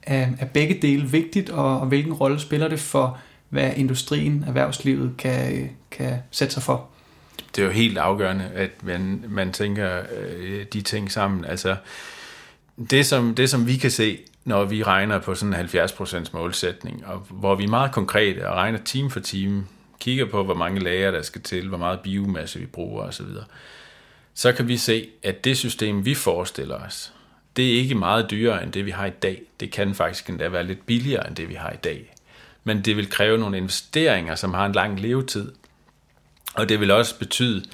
er, 0.07 0.29
er 0.39 0.47
begge 0.47 0.79
dele 0.83 1.11
vigtigt, 1.11 1.51
og, 1.51 1.81
og 1.81 1.87
hvilken 1.87 2.13
rolle 2.13 2.41
spiller 2.41 2.69
det 2.69 2.81
for, 2.81 3.19
hvad 3.49 3.73
industrien, 3.77 4.45
erhvervslivet 4.47 5.15
kan, 5.19 5.71
kan 5.91 6.19
sætte 6.31 6.55
sig 6.55 6.63
for? 6.63 6.89
Det 7.57 7.63
er 7.63 7.67
jo 7.67 7.73
helt 7.73 7.99
afgørende, 7.99 8.51
at 8.55 8.71
man, 8.83 9.25
man 9.29 9.53
tænker 9.53 10.03
øh, 10.19 10.65
de 10.73 10.81
ting 10.81 11.13
sammen. 11.13 11.45
Altså, 11.45 11.77
det 12.91 13.07
som, 13.07 13.35
det 13.35 13.51
som 13.51 13.67
vi 13.67 13.77
kan 13.77 13.91
se, 13.91 14.19
når 14.45 14.65
vi 14.65 14.83
regner 14.83 15.19
på 15.19 15.35
sådan 15.35 15.55
en 15.55 15.67
70% 15.67 16.29
målsætning, 16.33 17.07
og 17.07 17.27
hvor 17.31 17.55
vi 17.55 17.65
er 17.65 17.69
meget 17.69 17.93
konkrete 17.93 18.49
og 18.49 18.57
regner 18.57 18.79
time 18.79 19.11
for 19.11 19.21
time, 19.21 19.67
kigger 20.01 20.25
på, 20.31 20.45
hvor 20.45 20.55
mange 20.55 20.81
lager 20.81 21.11
der 21.11 21.23
skal 21.23 21.41
til, 21.41 21.69
hvor 21.69 21.79
meget 21.79 22.01
biomasse 22.01 22.59
vi 22.59 22.67
bruger 22.67 23.03
osv., 23.03 23.27
så 24.35 24.53
kan 24.53 24.69
vi 24.69 24.77
se, 24.77 25.09
at 25.23 25.45
det 25.45 25.57
system, 25.57 26.05
vi 26.05 26.15
forestiller 26.15 26.77
os, 26.77 27.13
det 27.57 27.71
er 27.71 27.77
ikke 27.77 27.95
meget 27.95 28.31
dyrere 28.31 28.63
end 28.63 28.73
det, 28.73 28.87
vi 28.87 28.91
har 28.91 29.07
i 29.07 29.11
dag. 29.11 29.43
Det 29.61 29.71
kan 29.71 29.95
faktisk 29.95 30.29
endda 30.29 30.49
være 30.49 30.65
lidt 30.65 30.87
billigere 30.87 31.29
end 31.29 31.37
det, 31.37 31.49
vi 31.49 31.55
har 31.55 31.71
i 31.71 31.77
dag. 31.77 32.15
Men 32.65 32.81
det 32.81 32.97
vil 32.97 33.11
kræve 33.11 33.39
nogle 33.39 33.57
investeringer, 33.57 34.35
som 34.35 34.55
har 34.55 34.67
en 34.67 34.73
lang 34.73 35.01
levetid. 35.01 35.53
Og 36.55 36.69
det 36.69 36.81
vil 36.81 36.91
også 36.91 37.19
betyde, 37.19 37.65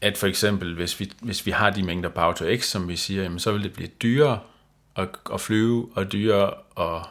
at 0.00 0.18
for 0.18 0.26
eksempel, 0.26 0.74
hvis 0.74 1.00
vi, 1.00 1.12
hvis 1.20 1.46
vi 1.46 1.50
har 1.50 1.70
de 1.70 1.82
mængder 1.82 2.08
på 2.08 2.20
Auto 2.20 2.44
X, 2.56 2.64
som 2.64 2.88
vi 2.88 2.96
siger, 2.96 3.22
jamen, 3.22 3.38
så 3.38 3.52
vil 3.52 3.62
det 3.62 3.72
blive 3.72 3.88
dyrere 4.02 4.38
at, 4.96 5.08
at 5.32 5.40
flyve 5.40 5.88
og 5.94 6.12
dyrere 6.12 6.54
at, 6.80 7.02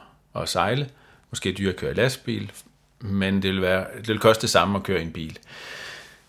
at 0.41 0.49
sejle. 0.49 0.89
Måske 1.29 1.51
dyrere 1.51 1.73
at 1.73 1.79
køre 1.79 1.91
i 1.91 1.93
lastbil, 1.93 2.51
men 2.99 3.41
det 3.41 3.51
vil, 3.51 3.61
være, 3.61 3.85
det 3.97 4.07
vil 4.07 4.19
koste 4.19 4.41
det 4.41 4.49
samme 4.49 4.77
at 4.77 4.83
køre 4.83 4.99
i 4.99 5.03
en 5.03 5.11
bil. 5.11 5.37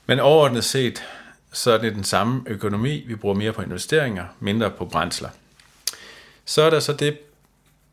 Men 0.06 0.20
overordnet 0.20 0.64
set, 0.64 1.04
så 1.52 1.72
er 1.72 1.78
det 1.78 1.94
den 1.94 2.04
samme 2.04 2.42
økonomi. 2.46 3.04
Vi 3.06 3.14
bruger 3.14 3.34
mere 3.34 3.52
på 3.52 3.62
investeringer, 3.62 4.24
mindre 4.40 4.70
på 4.70 4.84
brændsler. 4.84 5.28
Så 6.48 6.62
er 6.62 6.70
der 6.70 6.80
så 6.80 6.92
det 6.92 7.18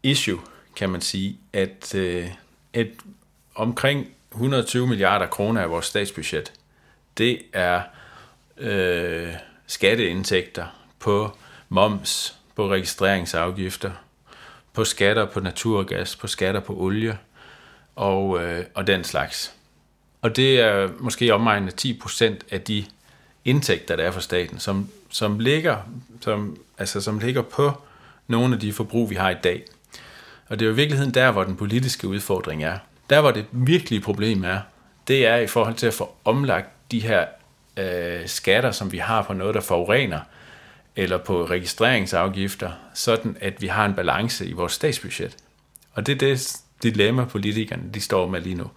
issue, 0.04 0.39
kan 0.76 0.89
man 0.89 1.01
sige, 1.01 1.38
at 1.54 1.95
øh, 1.95 2.28
et, 2.74 2.91
omkring 3.56 4.08
120 4.32 4.88
milliarder 4.88 5.28
kroner 5.28 5.62
af 5.62 5.70
vores 5.70 5.86
statsbudget, 5.86 6.54
det 7.18 7.41
er 7.54 7.82
øh, 8.58 9.34
skatteindtægter 9.68 10.66
på 10.99 11.38
moms, 11.70 12.36
på 12.56 12.70
registreringsafgifter, 12.70 13.91
på 14.74 14.84
skatter 14.84 15.26
på 15.26 15.39
naturgas, 15.39 16.16
på 16.16 16.28
skatter 16.28 16.62
på 16.62 16.76
olie 16.78 17.18
og, 17.95 18.43
øh, 18.43 18.66
og 18.74 18.88
den 18.88 19.04
slags. 19.04 19.54
Og 20.22 20.36
det 20.36 20.60
er 20.60 20.89
måske 20.99 21.34
omegnende 21.34 21.72
10 21.72 21.99
procent 22.01 22.45
af 22.51 22.62
de 22.62 22.86
indtægter, 23.45 23.95
der 23.95 24.04
er 24.04 24.12
for 24.12 24.20
staten, 24.20 24.60
som, 24.60 24.89
som, 25.10 25.39
ligger, 25.39 25.78
som, 26.22 26.58
altså, 26.78 27.01
som 27.01 27.20
ligger 27.20 27.41
på 27.41 27.72
nogle 28.28 28.54
af 28.54 28.60
de 28.60 28.74
forbrug, 28.74 29.10
vi 29.10 29.16
har 29.16 29.30
i 29.30 29.36
dag. 29.44 29.64
Og 30.48 30.60
det 30.60 30.66
er 30.66 30.68
jo 30.68 30.74
i 30.74 30.76
virkeligheden 30.76 31.14
der, 31.14 31.32
hvor 31.32 31.44
den 31.44 31.56
politiske 31.56 32.08
udfordring 32.08 32.64
er. 32.64 32.78
Der, 33.10 33.22
hvor 33.22 33.32
det 33.32 33.46
virkelige 33.52 34.02
problem 34.02 34.44
er, 34.44 34.60
det 35.08 35.28
er 35.28 35.36
i 35.36 35.48
forhold 35.48 35.76
til 35.76 35.88
at 35.88 35.94
få 35.94 36.16
omlagt 36.26 36.70
de 36.92 37.00
her 37.00 37.26
øh, 37.78 38.28
skatter, 38.28 38.72
som 38.72 38.92
vi 38.92 38.98
har 38.98 39.24
på 39.24 39.34
noget, 39.34 39.56
der 39.56 39.62
forurener, 39.62 40.20
eller 40.96 41.18
på 41.18 41.46
registreringsafgifter, 41.46 42.72
sådan 42.94 43.38
at 43.42 43.62
vi 43.62 43.68
har 43.68 43.86
en 43.86 43.94
balance 43.94 44.46
i 44.46 44.54
vores 44.54 44.72
statsbudget. 44.72 45.38
Og 45.94 46.08
det 46.08 46.14
er 46.14 46.28
det 46.28 46.58
dilemma, 46.84 47.26
politikerne 47.26 47.84
de 47.94 48.02
står 48.02 48.28
med 48.28 48.42
lige 48.42 48.56
nu. 48.56 48.68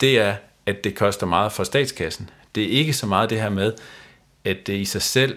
Det 0.00 0.18
er, 0.18 0.36
at 0.66 0.84
det 0.84 0.94
koster 0.94 1.26
meget 1.26 1.52
for 1.52 1.64
statskassen. 1.64 2.30
Det 2.54 2.62
er 2.64 2.68
ikke 2.68 2.92
så 2.92 3.06
meget 3.06 3.30
det 3.30 3.40
her 3.40 3.48
med, 3.48 3.72
at 4.44 4.66
det 4.66 4.74
i 4.74 4.84
sig 4.84 5.02
selv 5.02 5.36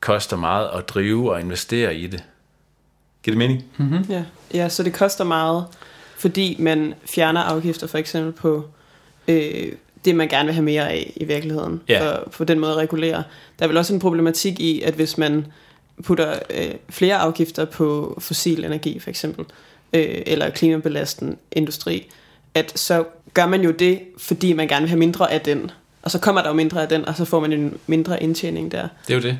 koster 0.00 0.36
meget 0.36 0.68
at 0.68 0.88
drive 0.88 1.32
og 1.32 1.40
investere 1.40 1.96
i 1.96 2.06
det. 2.06 2.24
Giver 3.28 3.38
det 3.40 3.48
mening? 3.48 3.64
Mm-hmm. 3.76 4.04
Ja. 4.08 4.22
ja, 4.54 4.68
så 4.68 4.82
det 4.82 4.92
koster 4.92 5.24
meget, 5.24 5.64
fordi 6.16 6.56
man 6.58 6.94
fjerner 7.06 7.40
afgifter 7.40 7.86
for 7.86 7.98
eksempel 7.98 8.32
på 8.32 8.64
øh, 9.28 9.72
det, 10.04 10.14
man 10.16 10.28
gerne 10.28 10.44
vil 10.46 10.54
have 10.54 10.64
mere 10.64 10.88
af 10.90 11.12
i 11.16 11.24
virkeligheden, 11.24 11.80
Ja. 11.88 12.10
for 12.16 12.30
på 12.30 12.44
den 12.44 12.58
måde 12.58 12.70
at 12.72 12.76
regulere. 12.76 13.22
Der 13.58 13.64
er 13.64 13.66
vel 13.66 13.76
også 13.76 13.94
en 13.94 14.00
problematik 14.00 14.60
i, 14.60 14.80
at 14.82 14.94
hvis 14.94 15.18
man 15.18 15.46
putter 16.04 16.38
øh, 16.50 16.70
flere 16.90 17.16
afgifter 17.16 17.64
på 17.64 18.18
fossil 18.20 18.64
energi, 18.64 18.98
for 18.98 19.10
eksempel, 19.10 19.44
øh, 19.92 20.22
eller 20.26 20.50
klimabelastende 20.50 21.36
industri, 21.52 22.10
at 22.54 22.78
så 22.78 23.04
gør 23.34 23.46
man 23.46 23.60
jo 23.62 23.70
det, 23.70 24.00
fordi 24.18 24.52
man 24.52 24.68
gerne 24.68 24.82
vil 24.82 24.88
have 24.88 24.98
mindre 24.98 25.32
af 25.32 25.40
den. 25.40 25.70
Og 26.02 26.10
så 26.10 26.18
kommer 26.18 26.42
der 26.42 26.48
jo 26.48 26.54
mindre 26.54 26.82
af 26.82 26.88
den, 26.88 27.04
og 27.04 27.16
så 27.16 27.24
får 27.24 27.40
man 27.40 27.52
en 27.52 27.78
mindre 27.86 28.22
indtjening 28.22 28.72
der. 28.72 28.88
Det 29.08 29.14
er 29.14 29.18
jo 29.18 29.22
det. 29.22 29.38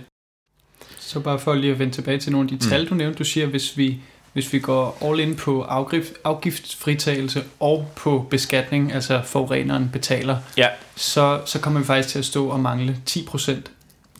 Så 1.08 1.20
bare 1.20 1.38
for 1.38 1.54
lige 1.54 1.72
at 1.72 1.78
vende 1.78 1.94
tilbage 1.94 2.18
til 2.18 2.32
nogle 2.32 2.44
af 2.44 2.48
de 2.48 2.54
Mm. 2.64 2.70
tal, 2.70 2.88
du 2.88 2.94
nævnte. 2.94 3.18
Du 3.18 3.24
siger, 3.24 3.46
hvis 3.46 3.76
vi, 3.76 3.98
hvis 4.32 4.52
vi 4.52 4.58
går 4.58 4.98
all 5.10 5.20
in 5.20 5.36
på 5.36 5.62
afgift, 5.62 6.12
afgiftsfritagelse 6.24 7.44
og 7.60 7.92
på 7.96 8.26
beskatning, 8.30 8.92
altså 8.92 9.20
forureneren 9.24 9.90
betaler, 9.92 10.36
Ja. 10.56 10.68
så, 10.96 11.40
så 11.46 11.60
kommer 11.60 11.80
vi 11.80 11.86
faktisk 11.86 12.08
til 12.08 12.18
at 12.18 12.24
stå 12.24 12.46
og 12.48 12.60
mangle 12.60 12.96
10 13.06 13.24
procent. 13.26 13.70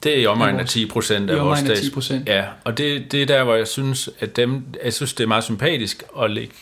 Det 0.03 0.17
er 0.17 0.21
i 0.23 0.27
omegnen 0.27 0.55
af 0.57 0.63
vores- 0.63 0.71
10 0.73 0.87
procent 0.87 1.31
af 1.31 1.41
vores 1.45 1.59
stats 1.61 1.81
10 1.81 1.91
procent. 1.91 2.29
Ja, 2.29 2.45
og 2.65 2.79
det, 2.79 3.13
det 3.13 3.23
er 3.23 3.27
der, 3.27 3.45
hvor 3.45 3.55
jeg 3.55 3.69
synes, 3.69 4.11
at 4.21 4.37
dem, 4.37 4.65
jeg 4.85 4.93
synes, 4.93 5.13
det 5.13 5.25
er 5.25 5.29
meget 5.29 5.45
sympatisk 5.45 6.03
at 6.23 6.31
lægge. 6.31 6.55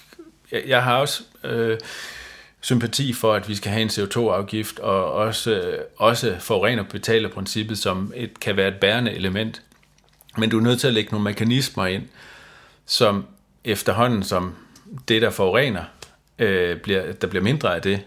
Jeg, 0.52 0.62
jeg 0.66 0.82
har 0.82 0.96
også 0.96 1.22
øh, 1.44 1.78
sympati 2.60 3.12
for, 3.12 3.34
at 3.34 3.48
vi 3.48 3.54
skal 3.54 3.72
have 3.72 3.82
en 3.82 3.88
CO2-afgift, 3.88 4.78
og 4.78 5.12
også, 5.12 5.50
øh, 5.50 5.78
også 5.96 6.34
forurener 6.40 6.82
betaler 6.82 7.28
princippet, 7.28 7.78
som 7.78 8.12
et, 8.16 8.40
kan 8.40 8.56
være 8.56 8.68
et 8.68 8.74
bærende 8.74 9.12
element. 9.12 9.62
Men 10.38 10.50
du 10.50 10.58
er 10.58 10.62
nødt 10.62 10.80
til 10.80 10.86
at 10.86 10.94
lægge 10.94 11.10
nogle 11.10 11.24
mekanismer 11.24 11.86
ind, 11.86 12.02
som 12.86 13.26
efterhånden, 13.64 14.22
som 14.22 14.54
det, 15.08 15.22
der 15.22 15.30
forurener, 15.30 15.84
øh, 16.38 16.76
bliver, 16.76 17.12
der 17.12 17.26
bliver 17.26 17.42
mindre 17.42 17.74
af 17.74 17.82
det, 17.82 18.00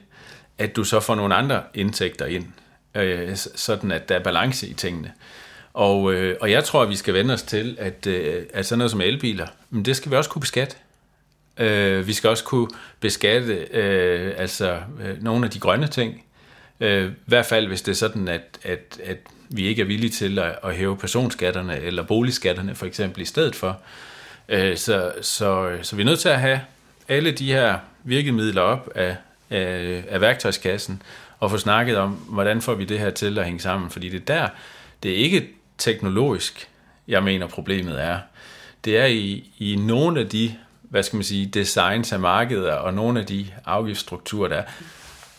at 0.58 0.76
du 0.76 0.84
så 0.84 1.00
får 1.00 1.16
nogle 1.16 1.36
andre 1.36 1.64
indtægter 1.74 2.26
ind, 2.26 2.46
øh, 2.96 3.36
sådan 3.36 3.92
at 3.92 4.10
der 4.10 4.16
er 4.16 4.24
balance 4.24 4.68
i 4.68 4.74
tingene. 4.74 5.14
Og, 5.74 6.14
øh, 6.14 6.38
og 6.42 6.52
jeg 6.52 6.64
tror, 6.64 6.82
at 6.82 6.90
vi 6.90 6.96
skal 6.96 7.14
vende 7.14 7.34
os 7.34 7.42
til, 7.42 7.76
at, 7.80 8.08
øh, 8.08 8.44
at 8.54 8.66
sådan 8.66 8.78
noget 8.78 8.92
som 8.92 9.02
elbiler, 9.02 9.48
men 9.70 9.86
det 9.86 9.96
skal 9.96 10.12
vi 10.12 10.16
også 10.16 10.30
kunne 10.30 10.42
beskatte. 10.42 10.76
Øh, 11.58 12.08
vi 12.08 12.14
skal 12.14 12.30
også 12.30 12.44
kunne 12.44 12.68
beskatte 13.00 13.54
øh, 13.54 14.34
altså, 14.38 14.80
øh, 15.02 15.24
nogle 15.24 15.46
af 15.46 15.52
de 15.52 15.60
grønne 15.60 15.88
ting. 15.88 16.24
Øh, 16.80 17.12
I 17.12 17.14
hvert 17.26 17.46
fald, 17.46 17.68
hvis 17.68 17.82
det 17.82 17.92
er 17.92 17.96
sådan, 17.96 18.28
at, 18.28 18.60
at, 18.64 19.00
at 19.04 19.18
vi 19.50 19.68
ikke 19.68 19.82
er 19.82 19.86
villige 19.86 20.10
til 20.10 20.40
at, 20.40 20.56
at 20.64 20.76
hæve 20.76 20.98
personskatterne 20.98 21.80
eller 21.80 22.04
boligskatterne 22.04 22.76
for 22.76 22.86
eksempel 22.86 23.22
i 23.22 23.26
stedet 23.26 23.56
for. 23.56 23.80
Øh, 24.50 24.78
så, 24.78 25.12
så, 25.22 25.78
så 25.82 25.96
vi 25.96 26.02
er 26.02 26.06
nødt 26.06 26.20
til 26.20 26.30
at 26.30 26.40
have 26.40 26.62
alle 27.08 27.32
de 27.32 27.54
her 27.54 27.78
virkemidler 28.04 28.62
op 28.62 28.90
af, 28.96 29.16
af, 29.50 30.04
af 30.10 30.22
værktøjskassen 30.22 31.02
og 31.40 31.52
få 31.52 31.58
snakket 31.58 31.98
om, 31.98 32.12
hvordan 32.12 32.62
får 32.62 32.74
vi 32.74 32.86
det 32.86 33.00
her 33.00 33.10
til 33.10 33.40
at 33.40 33.46
hænge 33.46 33.60
sammen. 33.60 33.90
Fordi 33.90 34.10
det 34.10 34.22
er 34.22 34.26
der, 34.26 34.48
det 35.04 35.12
er 35.12 35.16
ikke 35.16 35.50
teknologisk, 35.78 36.70
jeg 37.08 37.24
mener 37.24 37.48
problemet 37.48 38.04
er. 38.04 38.20
Det 38.86 38.98
er 38.98 39.06
i, 39.06 39.52
i 39.58 39.76
nogle 39.76 40.20
af 40.20 40.30
de, 40.30 40.56
hvad 40.82 41.04
skal 41.04 41.18
man 41.18 41.24
sige, 41.24 41.46
designs 41.46 42.14
af 42.14 42.20
markeder 42.20 42.74
og 42.74 42.94
nogle 42.94 43.20
af 43.20 43.26
de 43.26 43.48
afgiftsstrukturer, 43.66 44.50
der 44.50 44.56
er. 44.56 44.64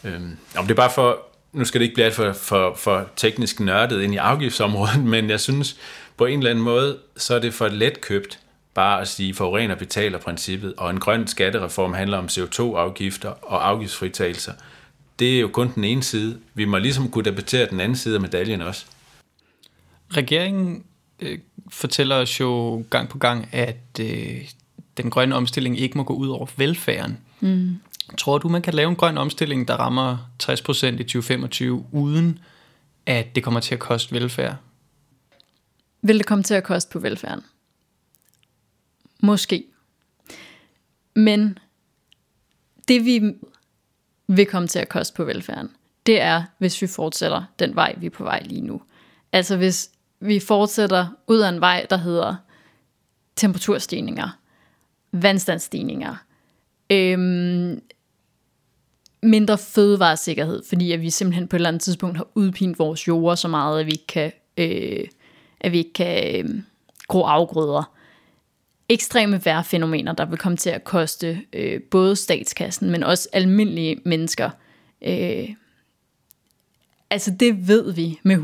Øhm, 0.04 0.36
om 0.56 0.66
det 0.66 0.70
er 0.70 0.76
bare 0.76 0.90
for, 0.90 1.29
nu 1.52 1.64
skal 1.64 1.80
det 1.80 1.84
ikke 1.84 1.94
blive 1.94 2.04
alt 2.04 2.14
for, 2.14 2.32
for, 2.32 2.74
for 2.74 3.08
teknisk 3.16 3.60
nørdet 3.60 4.02
ind 4.02 4.14
i 4.14 4.16
afgiftsområdet, 4.16 5.04
men 5.04 5.30
jeg 5.30 5.40
synes 5.40 5.76
på 6.16 6.26
en 6.26 6.38
eller 6.38 6.50
anden 6.50 6.64
måde, 6.64 6.98
så 7.16 7.34
er 7.34 7.38
det 7.38 7.54
for 7.54 7.68
let 7.68 8.00
købt 8.00 8.38
bare 8.74 9.00
at 9.00 9.08
sige, 9.08 9.34
forurener 9.34 9.74
betaler 9.74 10.18
princippet, 10.18 10.74
og 10.76 10.90
en 10.90 11.00
grøn 11.00 11.26
skattereform 11.26 11.92
handler 11.92 12.18
om 12.18 12.26
CO2-afgifter 12.26 13.28
og 13.28 13.68
afgiftsfritagelser. 13.68 14.52
Det 15.18 15.36
er 15.36 15.40
jo 15.40 15.48
kun 15.48 15.72
den 15.74 15.84
ene 15.84 16.02
side. 16.02 16.38
Vi 16.54 16.64
må 16.64 16.78
ligesom 16.78 17.10
kunne 17.10 17.24
debattere 17.24 17.70
den 17.70 17.80
anden 17.80 17.96
side 17.96 18.14
af 18.14 18.20
medaljen 18.20 18.62
også. 18.62 18.86
Regeringen 20.10 20.84
øh, 21.20 21.38
fortæller 21.70 22.16
os 22.16 22.40
jo 22.40 22.84
gang 22.90 23.08
på 23.08 23.18
gang, 23.18 23.48
at 23.52 24.00
øh, 24.00 24.48
den 24.96 25.10
grønne 25.10 25.34
omstilling 25.34 25.78
ikke 25.78 25.98
må 25.98 26.04
gå 26.04 26.14
ud 26.14 26.28
over 26.28 26.46
velfærden. 26.56 27.18
Mm. 27.40 27.76
Tror 28.18 28.38
du, 28.38 28.48
man 28.48 28.62
kan 28.62 28.74
lave 28.74 28.90
en 28.90 28.96
grøn 28.96 29.18
omstilling, 29.18 29.68
der 29.68 29.74
rammer 29.74 30.30
60% 30.42 30.86
i 30.86 31.04
2025, 31.04 31.86
uden 31.92 32.38
at 33.06 33.34
det 33.34 33.44
kommer 33.44 33.60
til 33.60 33.74
at 33.74 33.80
koste 33.80 34.14
velfærd? 34.14 34.56
Vil 36.02 36.18
det 36.18 36.26
komme 36.26 36.44
til 36.44 36.54
at 36.54 36.64
koste 36.64 36.92
på 36.92 36.98
velfærden? 36.98 37.44
Måske. 39.22 39.64
Men 41.16 41.58
det 42.88 43.04
vi 43.04 43.34
vil 44.26 44.46
komme 44.46 44.68
til 44.68 44.78
at 44.78 44.88
koste 44.88 45.16
på 45.16 45.24
velfærden, 45.24 45.70
det 46.06 46.20
er, 46.20 46.44
hvis 46.58 46.82
vi 46.82 46.86
fortsætter 46.86 47.42
den 47.58 47.74
vej, 47.74 47.94
vi 47.98 48.06
er 48.06 48.10
på 48.10 48.24
vej 48.24 48.42
lige 48.44 48.60
nu. 48.60 48.82
Altså 49.32 49.56
hvis 49.56 49.90
vi 50.20 50.40
fortsætter 50.40 51.06
ud 51.26 51.38
af 51.38 51.48
en 51.48 51.60
vej, 51.60 51.86
der 51.90 51.96
hedder 51.96 52.36
temperaturstigninger, 53.36 54.38
vandstandsstigninger, 55.12 56.16
øhm, 56.90 57.82
mindre 59.22 59.58
fødevaresikkerhed, 59.58 60.62
fordi 60.68 60.92
at 60.92 61.00
vi 61.00 61.10
simpelthen 61.10 61.48
på 61.48 61.56
et 61.56 61.58
eller 61.58 61.68
andet 61.68 61.82
tidspunkt 61.82 62.16
har 62.16 62.26
udpint 62.34 62.78
vores 62.78 63.08
jorder 63.08 63.34
så 63.34 63.48
meget, 63.48 63.80
at 63.80 63.86
vi 63.86 63.90
ikke 63.92 64.06
kan, 64.06 64.32
øh, 64.56 65.04
at 65.60 65.72
vi 65.72 65.78
ikke 65.78 65.92
kan 65.92 66.44
øh, 66.44 66.62
gro 67.08 67.22
afgrøder. 67.22 67.94
Ekstreme 68.88 69.44
vejrfænomener, 69.44 70.12
der 70.12 70.24
vil 70.24 70.38
komme 70.38 70.56
til 70.56 70.70
at 70.70 70.84
koste 70.84 71.40
øh, 71.52 71.82
både 71.82 72.16
statskassen, 72.16 72.90
men 72.90 73.02
også 73.02 73.28
almindelige 73.32 74.00
mennesker. 74.04 74.50
Øh, 75.02 75.48
altså 77.10 77.30
det 77.40 77.68
ved 77.68 77.92
vi 77.92 78.20
med 78.22 78.36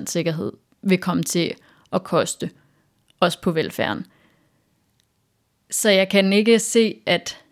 100% 0.00 0.06
sikkerhed 0.06 0.52
vil 0.82 0.98
komme 0.98 1.22
til 1.22 1.54
at 1.92 2.04
koste 2.04 2.50
også 3.20 3.40
på 3.40 3.50
velfærden. 3.50 4.06
Så 5.70 5.90
jeg 5.90 6.08
kan 6.08 6.32
ikke 6.32 6.58
se, 6.58 6.94
at 7.06 7.43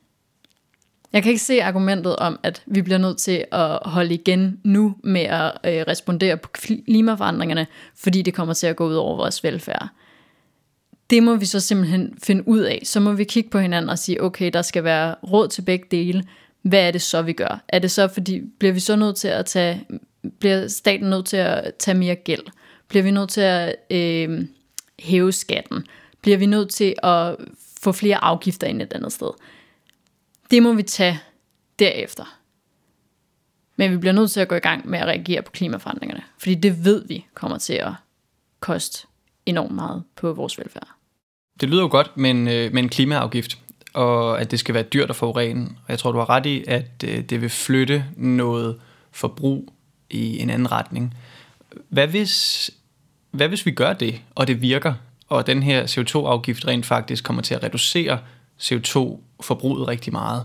jeg 1.13 1.23
kan 1.23 1.31
ikke 1.31 1.43
se 1.43 1.63
argumentet 1.63 2.17
om, 2.17 2.39
at 2.43 2.63
vi 2.67 2.83
bliver 2.83 2.99
nødt 2.99 3.19
til 3.19 3.45
at 3.53 3.79
holde 3.85 4.15
igen 4.15 4.61
nu 4.65 4.95
med 5.05 5.21
at 5.21 5.53
øh, 5.65 5.85
respondere 5.89 6.37
på 6.37 6.49
klimaforandringerne, 6.49 7.67
fordi 7.97 8.23
det 8.23 8.35
kommer 8.35 8.55
til 8.55 8.67
at 8.67 8.77
gå 8.77 8.89
ud 8.89 8.95
over 8.95 9.17
vores 9.17 9.45
velfærd. 9.45 9.89
Det 11.11 11.23
må 11.23 11.37
vi 11.37 11.45
så 11.45 11.61
simpelthen 11.61 12.15
finde 12.23 12.49
ud 12.49 12.61
af. 12.61 12.83
Så 12.85 13.01
må 13.01 13.13
vi 13.13 13.25
kigge 13.25 13.51
på 13.51 13.59
hinanden 13.59 13.89
og 13.89 13.99
sige, 13.99 14.23
okay, 14.23 14.51
der 14.53 14.63
skal 14.63 14.85
være 14.85 15.15
råd 15.33 15.49
til 15.49 15.63
begge 15.63 15.87
dele. 15.91 16.25
Hvad 16.63 16.87
er 16.87 16.91
det 16.91 17.03
så, 17.03 17.23
vi 17.23 17.33
gør? 17.33 17.65
Er 17.69 17.79
det 17.79 17.91
så, 17.91 18.09
fordi 18.09 18.41
bliver 18.59 18.73
vi 18.73 18.81
så 18.81 18.97
nødt 18.97 19.17
til 19.17 19.29
at 19.29 19.47
tage, 19.47 19.85
bliver 20.39 20.69
staten 20.69 21.11
nødt 21.11 21.27
til 21.27 21.37
at 21.37 21.75
tage 21.79 21.99
mere 21.99 22.15
gæld? 22.15 22.43
Bliver 22.89 23.03
vi 23.03 23.11
nødt 23.11 23.31
til 23.31 23.41
at 23.41 23.75
øh, 23.91 24.45
hæve 24.99 25.33
skatten? 25.33 25.87
Bliver 26.23 26.39
vi 26.39 26.47
nødt 26.47 26.71
til 26.71 26.95
at 27.03 27.37
få 27.83 27.93
flere 27.93 28.25
afgifter 28.25 28.67
ind 28.67 28.83
et 28.83 28.93
andet 28.93 29.13
sted? 29.13 29.31
Det 30.53 30.63
må 30.63 30.73
vi 30.73 30.83
tage 30.83 31.21
derefter. 31.79 32.39
Men 33.77 33.93
vi 33.93 33.97
bliver 33.97 34.13
nødt 34.13 34.31
til 34.31 34.41
at 34.41 34.49
gå 34.49 34.55
i 34.55 34.59
gang 34.59 34.89
med 34.89 34.99
at 34.99 35.07
reagere 35.07 35.43
på 35.43 35.51
klimaforandringerne. 35.51 36.23
Fordi 36.39 36.55
det 36.55 36.85
ved 36.85 37.09
vi 37.09 37.27
kommer 37.35 37.59
til 37.59 37.75
at 37.75 37.93
koste 38.61 39.07
enormt 39.47 39.75
meget 39.75 40.05
på 40.17 40.33
vores 40.33 40.59
velfærd. 40.59 40.89
Det 41.61 41.69
lyder 41.69 41.83
jo 41.83 41.89
godt 41.89 42.17
med 42.17 42.31
en, 42.31 42.49
øh, 42.49 42.73
med 42.73 42.83
en 42.83 42.89
klimaafgift, 42.89 43.59
og 43.95 44.41
at 44.41 44.51
det 44.51 44.59
skal 44.59 44.75
være 44.75 44.83
dyrt 44.83 45.11
at 45.11 45.17
forurene. 45.17 45.65
Og 45.65 45.89
jeg 45.89 45.99
tror, 45.99 46.13
du 46.13 46.19
har 46.19 46.31
ret 46.31 46.47
i, 46.47 46.65
at 46.69 47.05
øh, 47.05 47.25
det 47.25 47.41
vil 47.41 47.51
flytte 47.51 48.05
noget 48.17 48.81
forbrug 49.11 49.73
i 50.11 50.39
en 50.39 50.51
anden 50.51 50.73
retning. 50.73 51.15
Hvad 51.89 52.07
hvis, 52.07 52.71
hvad 53.31 53.49
hvis 53.49 53.67
vi 53.67 53.71
gør 53.71 53.93
det, 53.93 54.21
og 54.35 54.47
det 54.47 54.63
virker, 54.63 54.95
og 55.29 55.47
den 55.47 55.63
her 55.63 55.87
CO2-afgift 55.87 56.67
rent 56.67 56.87
faktisk 56.87 57.25
kommer 57.25 57.43
til 57.43 57.55
at 57.55 57.63
reducere 57.63 58.19
CO2 58.61 59.21
forbruget 59.43 59.88
rigtig 59.88 60.12
meget? 60.12 60.45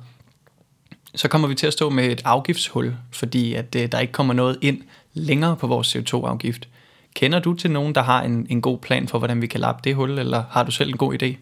Så 1.15 1.27
kommer 1.27 1.47
vi 1.47 1.55
til 1.55 1.67
at 1.67 1.73
stå 1.73 1.89
med 1.89 2.05
et 2.05 2.21
afgiftshul, 2.25 2.95
fordi 3.11 3.53
at 3.53 3.75
øh, 3.75 3.91
der 3.91 3.99
ikke 3.99 4.13
kommer 4.13 4.33
noget 4.33 4.57
ind 4.61 4.81
længere 5.13 5.55
på 5.55 5.67
vores 5.67 5.95
CO2-afgift. 5.95 6.67
Kender 7.13 7.39
du 7.39 7.53
til 7.53 7.71
nogen, 7.71 7.95
der 7.95 8.01
har 8.01 8.23
en, 8.23 8.47
en 8.49 8.61
god 8.61 8.77
plan 8.77 9.07
for, 9.07 9.17
hvordan 9.17 9.41
vi 9.41 9.47
kan 9.47 9.59
lappe 9.59 9.81
det 9.83 9.95
hul, 9.95 10.19
eller 10.19 10.43
har 10.49 10.63
du 10.63 10.71
selv 10.71 10.89
en 10.89 10.97
god 10.97 11.23
idé? 11.23 11.35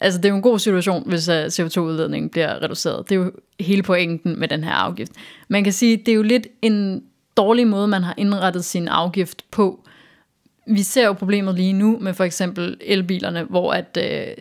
Altså 0.00 0.18
det 0.18 0.24
er 0.24 0.28
jo 0.28 0.36
en 0.36 0.42
god 0.42 0.58
situation, 0.58 1.02
hvis 1.06 1.28
øh, 1.28 1.46
CO2-udledningen 1.46 2.30
bliver 2.30 2.62
reduceret. 2.62 3.08
Det 3.08 3.14
er 3.14 3.20
jo 3.20 3.32
hele 3.60 3.82
pointen 3.82 4.40
med 4.40 4.48
den 4.48 4.64
her 4.64 4.72
afgift. 4.72 5.12
Man 5.48 5.64
kan 5.64 5.72
sige, 5.72 5.96
det 5.96 6.08
er 6.08 6.16
jo 6.16 6.22
lidt 6.22 6.46
en 6.62 7.02
dårlig 7.36 7.66
måde, 7.66 7.88
man 7.88 8.02
har 8.02 8.14
indrettet 8.16 8.64
sin 8.64 8.88
afgift 8.88 9.44
på. 9.50 9.84
Vi 10.66 10.82
ser 10.82 11.06
jo 11.06 11.12
problemet 11.12 11.54
lige 11.54 11.72
nu 11.72 11.98
med 12.00 12.14
for 12.14 12.24
eksempel 12.24 12.76
elbilerne, 12.80 13.42
hvor 13.42 13.72
at 13.72 13.98
øh, 14.00 14.34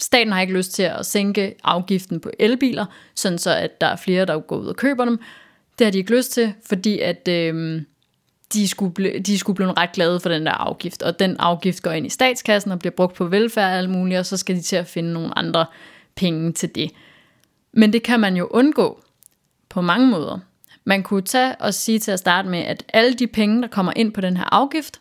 staten 0.00 0.32
har 0.32 0.40
ikke 0.40 0.52
lyst 0.52 0.72
til 0.72 0.82
at 0.82 1.06
sænke 1.06 1.54
afgiften 1.64 2.20
på 2.20 2.30
elbiler, 2.38 2.86
sådan 3.14 3.38
så 3.38 3.56
at 3.56 3.80
der 3.80 3.86
er 3.86 3.96
flere, 3.96 4.24
der 4.24 4.38
går 4.38 4.56
ud 4.56 4.66
og 4.66 4.76
køber 4.76 5.04
dem. 5.04 5.20
Det 5.78 5.84
har 5.84 5.92
de 5.92 5.98
ikke 5.98 6.16
lyst 6.16 6.32
til, 6.32 6.52
fordi 6.66 6.98
at 6.98 7.28
øh, 7.28 7.82
de, 8.52 8.68
skulle 8.68 8.94
ble, 8.94 9.18
de 9.18 9.38
skulle 9.38 9.56
blive 9.56 9.72
ret 9.72 9.92
glade 9.92 10.20
for 10.20 10.28
den 10.28 10.46
der 10.46 10.52
afgift, 10.52 11.02
og 11.02 11.18
den 11.18 11.36
afgift 11.36 11.82
går 11.82 11.90
ind 11.90 12.06
i 12.06 12.08
statskassen 12.08 12.72
og 12.72 12.78
bliver 12.78 12.92
brugt 12.92 13.14
på 13.14 13.24
velfærd 13.24 13.70
og 13.70 13.78
alt 13.78 13.90
muligt, 13.90 14.18
og 14.18 14.26
så 14.26 14.36
skal 14.36 14.56
de 14.56 14.62
til 14.62 14.76
at 14.76 14.86
finde 14.86 15.12
nogle 15.12 15.38
andre 15.38 15.66
penge 16.14 16.52
til 16.52 16.74
det. 16.74 16.90
Men 17.72 17.92
det 17.92 18.02
kan 18.02 18.20
man 18.20 18.36
jo 18.36 18.48
undgå 18.50 19.02
på 19.68 19.80
mange 19.80 20.06
måder. 20.06 20.38
Man 20.84 21.02
kunne 21.02 21.22
tage 21.22 21.56
og 21.56 21.74
sige 21.74 21.98
til 21.98 22.10
at 22.10 22.18
starte 22.18 22.48
med, 22.48 22.58
at 22.58 22.84
alle 22.88 23.14
de 23.14 23.26
penge, 23.26 23.62
der 23.62 23.68
kommer 23.68 23.92
ind 23.96 24.12
på 24.12 24.20
den 24.20 24.36
her 24.36 24.54
afgift, 24.54 25.00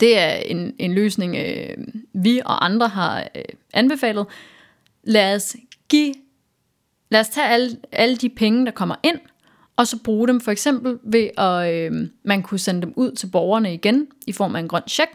det 0.00 0.18
er 0.18 0.32
en, 0.34 0.74
en 0.78 0.94
løsning, 0.94 1.36
øh, 1.36 1.76
vi 2.12 2.40
og 2.44 2.64
andre 2.64 2.88
har 2.88 3.28
øh, 3.34 3.42
anbefalet. 3.72 4.26
Lad 5.04 5.34
os 5.34 5.56
give, 5.88 6.14
lad 7.10 7.20
os 7.20 7.28
tage 7.28 7.48
alle, 7.48 7.76
alle 7.92 8.16
de 8.16 8.28
penge, 8.28 8.66
der 8.66 8.72
kommer 8.72 8.94
ind, 9.02 9.18
og 9.76 9.86
så 9.86 9.98
bruge 10.04 10.28
dem 10.28 10.40
for 10.40 10.50
eksempel 10.50 10.98
ved 11.02 11.28
at 11.38 11.74
øh, 11.74 12.08
man 12.22 12.42
kunne 12.42 12.58
sende 12.58 12.82
dem 12.82 12.92
ud 12.96 13.12
til 13.12 13.26
borgerne 13.26 13.74
igen 13.74 14.06
i 14.26 14.32
form 14.32 14.56
af 14.56 14.60
en 14.60 14.68
grøn 14.68 14.82
check. 14.88 15.10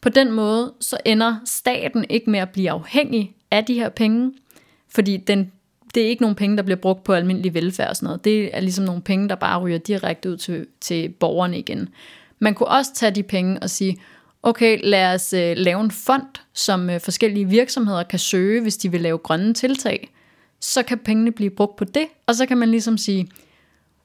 På 0.00 0.08
den 0.08 0.32
måde 0.32 0.74
så 0.80 0.96
ender 1.04 1.36
staten 1.44 2.04
ikke 2.08 2.30
med 2.30 2.40
at 2.40 2.50
blive 2.50 2.70
afhængig 2.70 3.36
af 3.50 3.64
de 3.64 3.74
her 3.74 3.88
penge, 3.88 4.32
fordi 4.88 5.16
den, 5.16 5.52
det 5.94 6.02
er 6.02 6.08
ikke 6.08 6.22
nogen 6.22 6.36
penge, 6.36 6.56
der 6.56 6.62
bliver 6.62 6.76
brugt 6.76 7.04
på 7.04 7.12
almindelig 7.12 7.54
velfærd 7.54 7.88
og 7.88 7.96
sådan 7.96 8.06
noget. 8.06 8.24
Det 8.24 8.56
er 8.56 8.60
ligesom 8.60 8.84
nogle 8.84 9.02
penge, 9.02 9.28
der 9.28 9.34
bare 9.34 9.60
ryger 9.60 9.78
direkte 9.78 10.30
ud 10.30 10.36
til, 10.36 10.66
til 10.80 11.08
borgerne 11.08 11.58
igen. 11.58 11.88
Man 12.38 12.54
kunne 12.54 12.68
også 12.68 12.94
tage 12.94 13.14
de 13.14 13.22
penge 13.22 13.62
og 13.62 13.70
sige, 13.70 13.98
okay, 14.42 14.78
lad 14.82 15.14
os 15.14 15.32
øh, 15.32 15.56
lave 15.56 15.80
en 15.80 15.90
fond, 15.90 16.26
som 16.52 16.90
øh, 16.90 17.00
forskellige 17.00 17.48
virksomheder 17.48 18.02
kan 18.02 18.18
søge, 18.18 18.60
hvis 18.60 18.76
de 18.76 18.90
vil 18.90 19.00
lave 19.00 19.18
grønne 19.18 19.54
tiltag. 19.54 20.12
Så 20.60 20.82
kan 20.82 20.98
pengene 20.98 21.32
blive 21.32 21.50
brugt 21.50 21.76
på 21.76 21.84
det, 21.84 22.06
og 22.26 22.34
så 22.34 22.46
kan 22.46 22.58
man 22.58 22.70
ligesom 22.70 22.98
sige, 22.98 23.28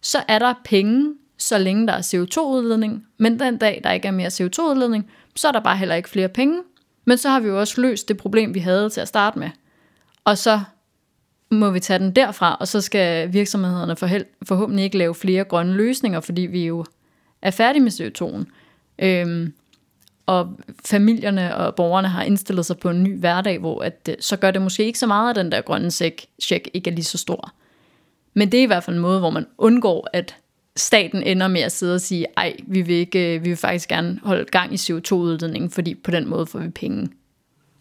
så 0.02 0.24
er 0.28 0.40
der 0.40 0.54
penge, 0.66 1.14
så 1.38 1.58
længe 1.58 1.88
der 1.88 1.94
er 1.94 2.02
CO2-udledning, 2.02 3.08
men 3.18 3.40
den 3.40 3.58
dag, 3.58 3.82
der 3.84 3.92
ikke 3.92 4.08
er 4.08 4.12
mere 4.12 4.28
CO2-udledning, 4.28 5.12
så 5.36 5.48
er 5.48 5.52
der 5.52 5.60
bare 5.60 5.78
heller 5.78 5.96
ikke 5.96 6.10
flere 6.10 6.30
penge. 6.30 6.62
Men 7.06 7.18
så 7.18 7.30
har 7.30 7.40
vi 7.40 7.48
jo 7.48 7.60
også 7.60 7.82
løst 7.82 8.08
det 8.08 8.18
problem, 8.18 8.54
vi 8.54 8.60
havde 8.60 8.90
til 8.90 9.02
at 9.02 9.08
starte 9.08 9.40
med. 9.40 9.50
Og 10.24 10.38
så 10.38 10.62
må 11.52 11.70
vi 11.70 11.80
tage 11.80 12.00
den 12.00 12.12
derfra, 12.12 12.58
og 12.60 12.68
så 12.68 12.82
skal 12.82 13.34
virksomhederne 13.34 13.96
forhåbentlig 14.44 14.84
ikke 14.84 14.98
lave 14.98 15.16
flere 15.16 15.44
grønne 15.44 15.74
løsninger, 15.74 16.20
fordi 16.20 16.42
vi 16.42 16.66
jo 16.66 16.86
er 17.42 17.52
færdig 17.52 17.82
med 17.82 17.92
CO2'en. 17.92 18.46
Øhm, 19.06 19.54
og 20.26 20.60
familierne 20.86 21.56
og 21.56 21.76
borgerne 21.76 22.08
har 22.08 22.24
indstillet 22.24 22.66
sig 22.66 22.78
på 22.78 22.90
en 22.90 23.04
ny 23.04 23.20
hverdag, 23.20 23.60
hvor 23.60 23.82
at, 23.82 24.10
øh, 24.10 24.16
så 24.20 24.38
gør 24.38 24.52
det 24.52 24.62
måske 24.62 24.86
ikke 24.86 25.00
så 25.00 25.08
meget, 25.08 25.30
at 25.30 25.36
den 25.36 25.52
der 25.52 25.62
grønne 25.62 25.92
check 26.42 26.70
ikke 26.74 26.90
er 26.90 26.96
lige 26.96 27.04
så 27.04 27.18
stor. 27.18 27.54
Men 28.34 28.52
det 28.52 28.58
er 28.58 28.64
i 28.64 28.68
hvert 28.68 28.84
fald 28.84 28.96
en 28.96 29.02
måde, 29.02 29.20
hvor 29.20 29.30
man 29.30 29.46
undgår, 29.58 30.10
at 30.14 30.36
staten 30.76 31.24
ender 31.24 31.48
med 31.48 31.62
at 31.62 31.72
sidde 31.72 31.96
og 31.96 32.02
sige, 32.02 32.26
ej, 32.38 32.56
vi 32.68 32.82
vil, 32.82 32.96
ikke, 32.96 33.36
øh, 33.36 33.44
vi 33.44 33.50
vil 33.50 33.58
faktisk 33.58 33.90
gerne 33.90 34.20
holde 34.24 34.46
gang 34.46 34.74
i 34.74 34.76
CO2-udledningen, 34.76 35.70
fordi 35.70 35.96
på 35.96 36.12
den 36.12 36.28
måde 36.28 36.46
får 36.46 36.60
vi 36.60 36.70
penge. 36.70 37.10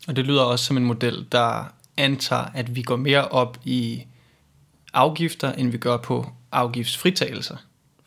Og 0.09 0.17
det 0.17 0.27
lyder 0.27 0.43
også 0.43 0.65
som 0.65 0.77
en 0.77 0.85
model, 0.85 1.27
der 1.33 1.75
antager, 1.97 2.45
at 2.55 2.77
vi 2.77 2.83
går 2.83 2.97
mere 2.97 3.29
op 3.29 3.59
i 3.65 4.03
afgifter, 4.93 5.53
end 5.53 5.71
vi 5.71 5.79
gør 5.79 5.97
på 5.97 6.27
afgiftsfritagelser. 6.53 7.57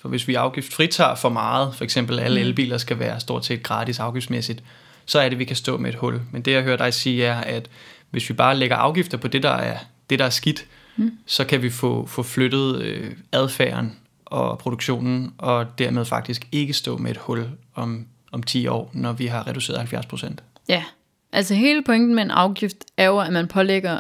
For 0.04 0.10
hvis 0.10 0.28
vi 0.28 0.36
afgiftsfritager 0.36 1.16
for 1.16 1.30
meget, 1.30 1.76
for 1.76 1.84
eksempel 1.84 2.20
alle 2.20 2.42
mm. 2.42 2.48
elbiler 2.48 2.78
skal 2.78 3.00
være 3.00 3.20
stort 3.20 3.46
set 3.46 3.64
gratis 3.64 4.00
afgiftsmæssigt, 4.00 4.64
så 5.06 5.20
er 5.20 5.24
det, 5.24 5.32
at 5.32 5.40
vi 5.40 5.46
kan 5.46 5.56
stå 5.56 5.78
med 5.78 5.90
et 5.90 5.96
hul. 5.96 6.22
Men 6.32 6.42
det, 6.42 6.52
jeg 6.52 6.64
hører 6.64 6.78
dig 6.78 6.94
sige, 6.94 7.26
er, 7.26 7.36
at 7.36 7.70
hvis 8.12 8.30
vi 8.30 8.34
bare 8.34 8.58
lægger 8.58 8.76
afgifter 8.76 9.18
på 9.18 9.28
det, 9.28 9.44
der 9.44 9.50
er, 9.50 9.78
det, 10.10 10.20
der 10.20 10.26
er 10.26 10.30
skidt, 10.30 10.66
mm. 10.96 11.12
så 11.26 11.46
kan 11.46 11.62
vi 11.62 11.70
få, 11.70 12.06
få 12.06 12.24
flyttet 12.24 12.82
øh, 12.82 13.12
adfærden 13.32 14.00
og 14.26 14.58
produktionen, 14.58 15.34
og 15.38 15.78
dermed 15.78 16.06
faktisk 16.06 16.48
ikke 16.52 16.74
stå 16.74 16.98
med 16.98 17.12
et 17.12 17.18
hul 17.18 17.50
om, 17.76 18.06
om 18.32 18.44
10 18.44 18.68
år, 18.68 18.90
når 18.94 19.14
vi 19.14 19.26
har 19.26 19.48
reduceret 19.48 19.80
70 19.80 20.06
procent. 20.06 20.44
Ja, 20.70 20.84
altså 21.32 21.56
hele 21.56 21.84
pointen 21.84 22.16
med 22.16 22.24
en 22.24 22.32
afgift 22.32 22.78
er 22.98 23.06
jo, 23.06 23.20
at 23.20 23.34
man 23.34 23.48
pålægger 23.48 24.00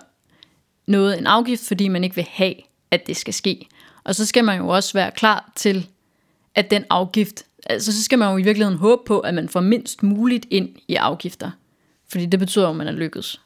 noget 0.87 1.17
en 1.17 1.27
afgift, 1.27 1.67
fordi 1.67 1.87
man 1.87 2.03
ikke 2.03 2.15
vil 2.15 2.27
have, 2.31 2.55
at 2.91 3.07
det 3.07 3.17
skal 3.17 3.33
ske. 3.33 3.67
Og 4.03 4.15
så 4.15 4.25
skal 4.25 4.43
man 4.43 4.57
jo 4.57 4.67
også 4.67 4.93
være 4.93 5.11
klar 5.11 5.51
til, 5.55 5.87
at 6.55 6.71
den 6.71 6.85
afgift, 6.89 7.43
altså 7.65 7.93
så 7.93 8.03
skal 8.03 8.19
man 8.19 8.31
jo 8.31 8.37
i 8.37 8.41
virkeligheden 8.41 8.79
håbe 8.79 9.01
på, 9.05 9.19
at 9.19 9.33
man 9.33 9.49
får 9.49 9.61
mindst 9.61 10.03
muligt 10.03 10.45
ind 10.49 10.69
i 10.87 10.95
afgifter. 10.95 11.51
Fordi 12.11 12.25
det 12.25 12.39
betyder 12.39 12.69
at 12.69 12.75
man 12.75 12.87
er 12.87 12.91
lykkedes. 12.91 13.41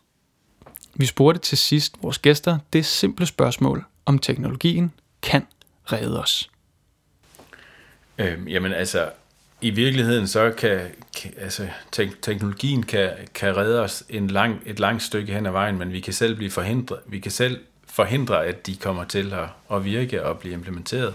Vi 0.96 1.06
spurgte 1.06 1.42
til 1.42 1.58
sidst 1.58 1.96
vores 2.02 2.20
gæster 2.20 2.58
det 2.74 2.86
simple 2.86 3.26
spørgsmål, 3.26 3.86
om 4.06 4.20
teknologien 4.20 4.94
kan 5.22 5.48
redde 5.86 6.22
os. 6.22 6.50
Øhm, 8.18 8.48
jamen 8.48 8.74
altså, 8.74 9.10
i 9.62 9.70
virkeligheden 9.70 10.28
så 10.28 10.52
kan, 10.58 10.80
kan 11.22 11.34
altså, 11.38 11.68
te- 11.92 12.12
teknologien 12.22 12.84
kan, 12.84 13.12
kan 13.34 13.58
redde 13.58 13.82
os 13.82 14.04
en 14.10 14.28
lang, 14.28 14.62
et 14.66 14.80
langt 14.80 15.04
stykke 15.04 15.34
hen 15.34 15.46
ad 15.46 15.52
vejen, 15.52 15.78
men 15.78 15.92
vi 15.92 16.00
kan 16.00 16.14
selv 16.14 16.36
blive 16.36 16.52
forhindret, 16.52 17.00
vi 17.06 17.20
kan 17.20 17.32
selv 17.32 17.60
forhindre, 17.86 18.46
at 18.46 18.68
de 18.68 18.76
kommer 18.76 19.04
til 19.04 19.34
at, 19.34 19.50
at 19.72 19.86
virke 19.86 20.24
og 20.24 20.40
blive 20.40 20.54
implementeret. 20.54 21.14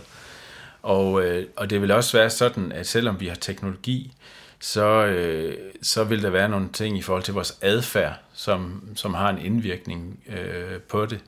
Og, 0.82 1.24
øh, 1.24 1.46
og 1.56 1.70
det 1.70 1.82
vil 1.82 1.90
også 1.90 2.16
være 2.18 2.30
sådan, 2.30 2.72
at 2.72 2.86
selvom 2.86 3.20
vi 3.20 3.26
har 3.26 3.34
teknologi, 3.34 4.12
så, 4.60 5.06
øh, 5.06 5.56
så 5.82 6.04
vil 6.04 6.22
der 6.22 6.30
være 6.30 6.48
nogle 6.48 6.68
ting 6.72 6.98
i 6.98 7.02
forhold 7.02 7.22
til 7.22 7.34
vores 7.34 7.58
adfærd, 7.60 8.14
som, 8.34 8.88
som 8.94 9.14
har 9.14 9.30
en 9.30 9.38
indvirkning 9.38 10.20
øh, 10.28 10.80
på 10.80 11.06
det. 11.06 11.20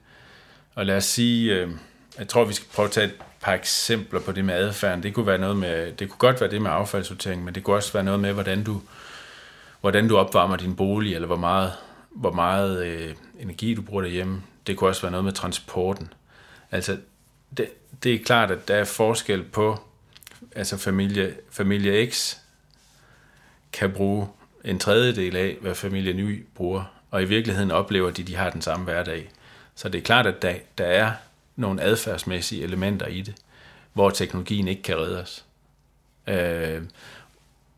Og 0.75 0.87
lad 0.87 0.97
os 0.97 1.05
sige, 1.05 1.55
øh, 1.55 1.71
jeg 2.19 2.29
tror, 2.29 2.45
vi 2.45 2.53
skal 2.53 2.69
prøve 2.75 2.87
at 2.87 2.93
tage 2.93 3.07
et 3.07 3.15
par 3.41 3.53
eksempler 3.53 4.21
på 4.21 4.33
det 4.33 4.45
med 4.45 4.55
adfærden. 4.55 5.03
Det 5.03 5.15
kunne, 5.15 5.27
være 5.27 5.39
noget 5.39 5.57
med, 5.57 5.93
det 5.93 6.09
kunne 6.09 6.19
godt 6.19 6.41
være 6.41 6.51
det 6.51 6.63
med 6.63 6.71
affaldssortering, 6.71 7.45
men 7.45 7.55
det 7.55 7.65
kunne 7.65 7.77
også 7.77 7.93
være 7.93 8.05
noget 8.05 8.21
med, 8.21 8.33
hvordan 8.33 8.65
du, 8.65 8.81
hvordan 9.81 10.09
du 10.09 10.17
opvarmer 10.17 10.57
din 10.57 10.77
bolig, 10.77 11.15
eller 11.15 11.27
hvor 11.27 11.37
meget, 11.37 11.73
hvor 12.11 12.33
meget 12.33 12.87
øh, 12.87 13.15
energi 13.39 13.75
du 13.75 13.83
bruger 13.83 14.03
derhjemme. 14.03 14.43
Det 14.67 14.77
kunne 14.77 14.91
også 14.91 15.03
være 15.03 15.11
noget 15.11 15.25
med 15.25 15.33
transporten. 15.33 16.13
Altså, 16.71 16.97
det, 17.57 17.69
det 18.03 18.15
er 18.15 18.25
klart, 18.25 18.51
at 18.51 18.69
der 18.69 18.75
er 18.75 18.85
forskel 18.85 19.43
på, 19.43 19.81
altså 20.55 20.77
familie, 20.77 21.35
familie 21.51 22.11
X 22.11 22.37
kan 23.73 23.93
bruge 23.93 24.29
en 24.65 24.79
tredjedel 24.79 25.37
af, 25.37 25.57
hvad 25.61 25.75
familie 25.75 26.13
Ny 26.13 26.47
bruger, 26.55 26.85
og 27.11 27.23
i 27.23 27.25
virkeligheden 27.25 27.71
oplever 27.71 28.11
de, 28.11 28.23
de 28.23 28.37
har 28.37 28.51
den 28.51 28.63
samme 28.63 28.85
hverdag. 28.85 29.31
Så 29.75 29.89
det 29.89 29.99
er 29.99 30.03
klart, 30.03 30.27
at 30.27 30.43
der, 30.43 30.55
der 30.79 30.85
er 30.85 31.13
nogle 31.57 31.83
adfærdsmæssige 31.83 32.63
elementer 32.63 33.07
i 33.07 33.21
det, 33.21 33.35
hvor 33.93 34.11
teknologien 34.11 34.69
ikke 34.69 34.83
kan 34.83 34.97
redde 34.97 35.23
os. 35.23 35.45
Øh, 36.27 36.83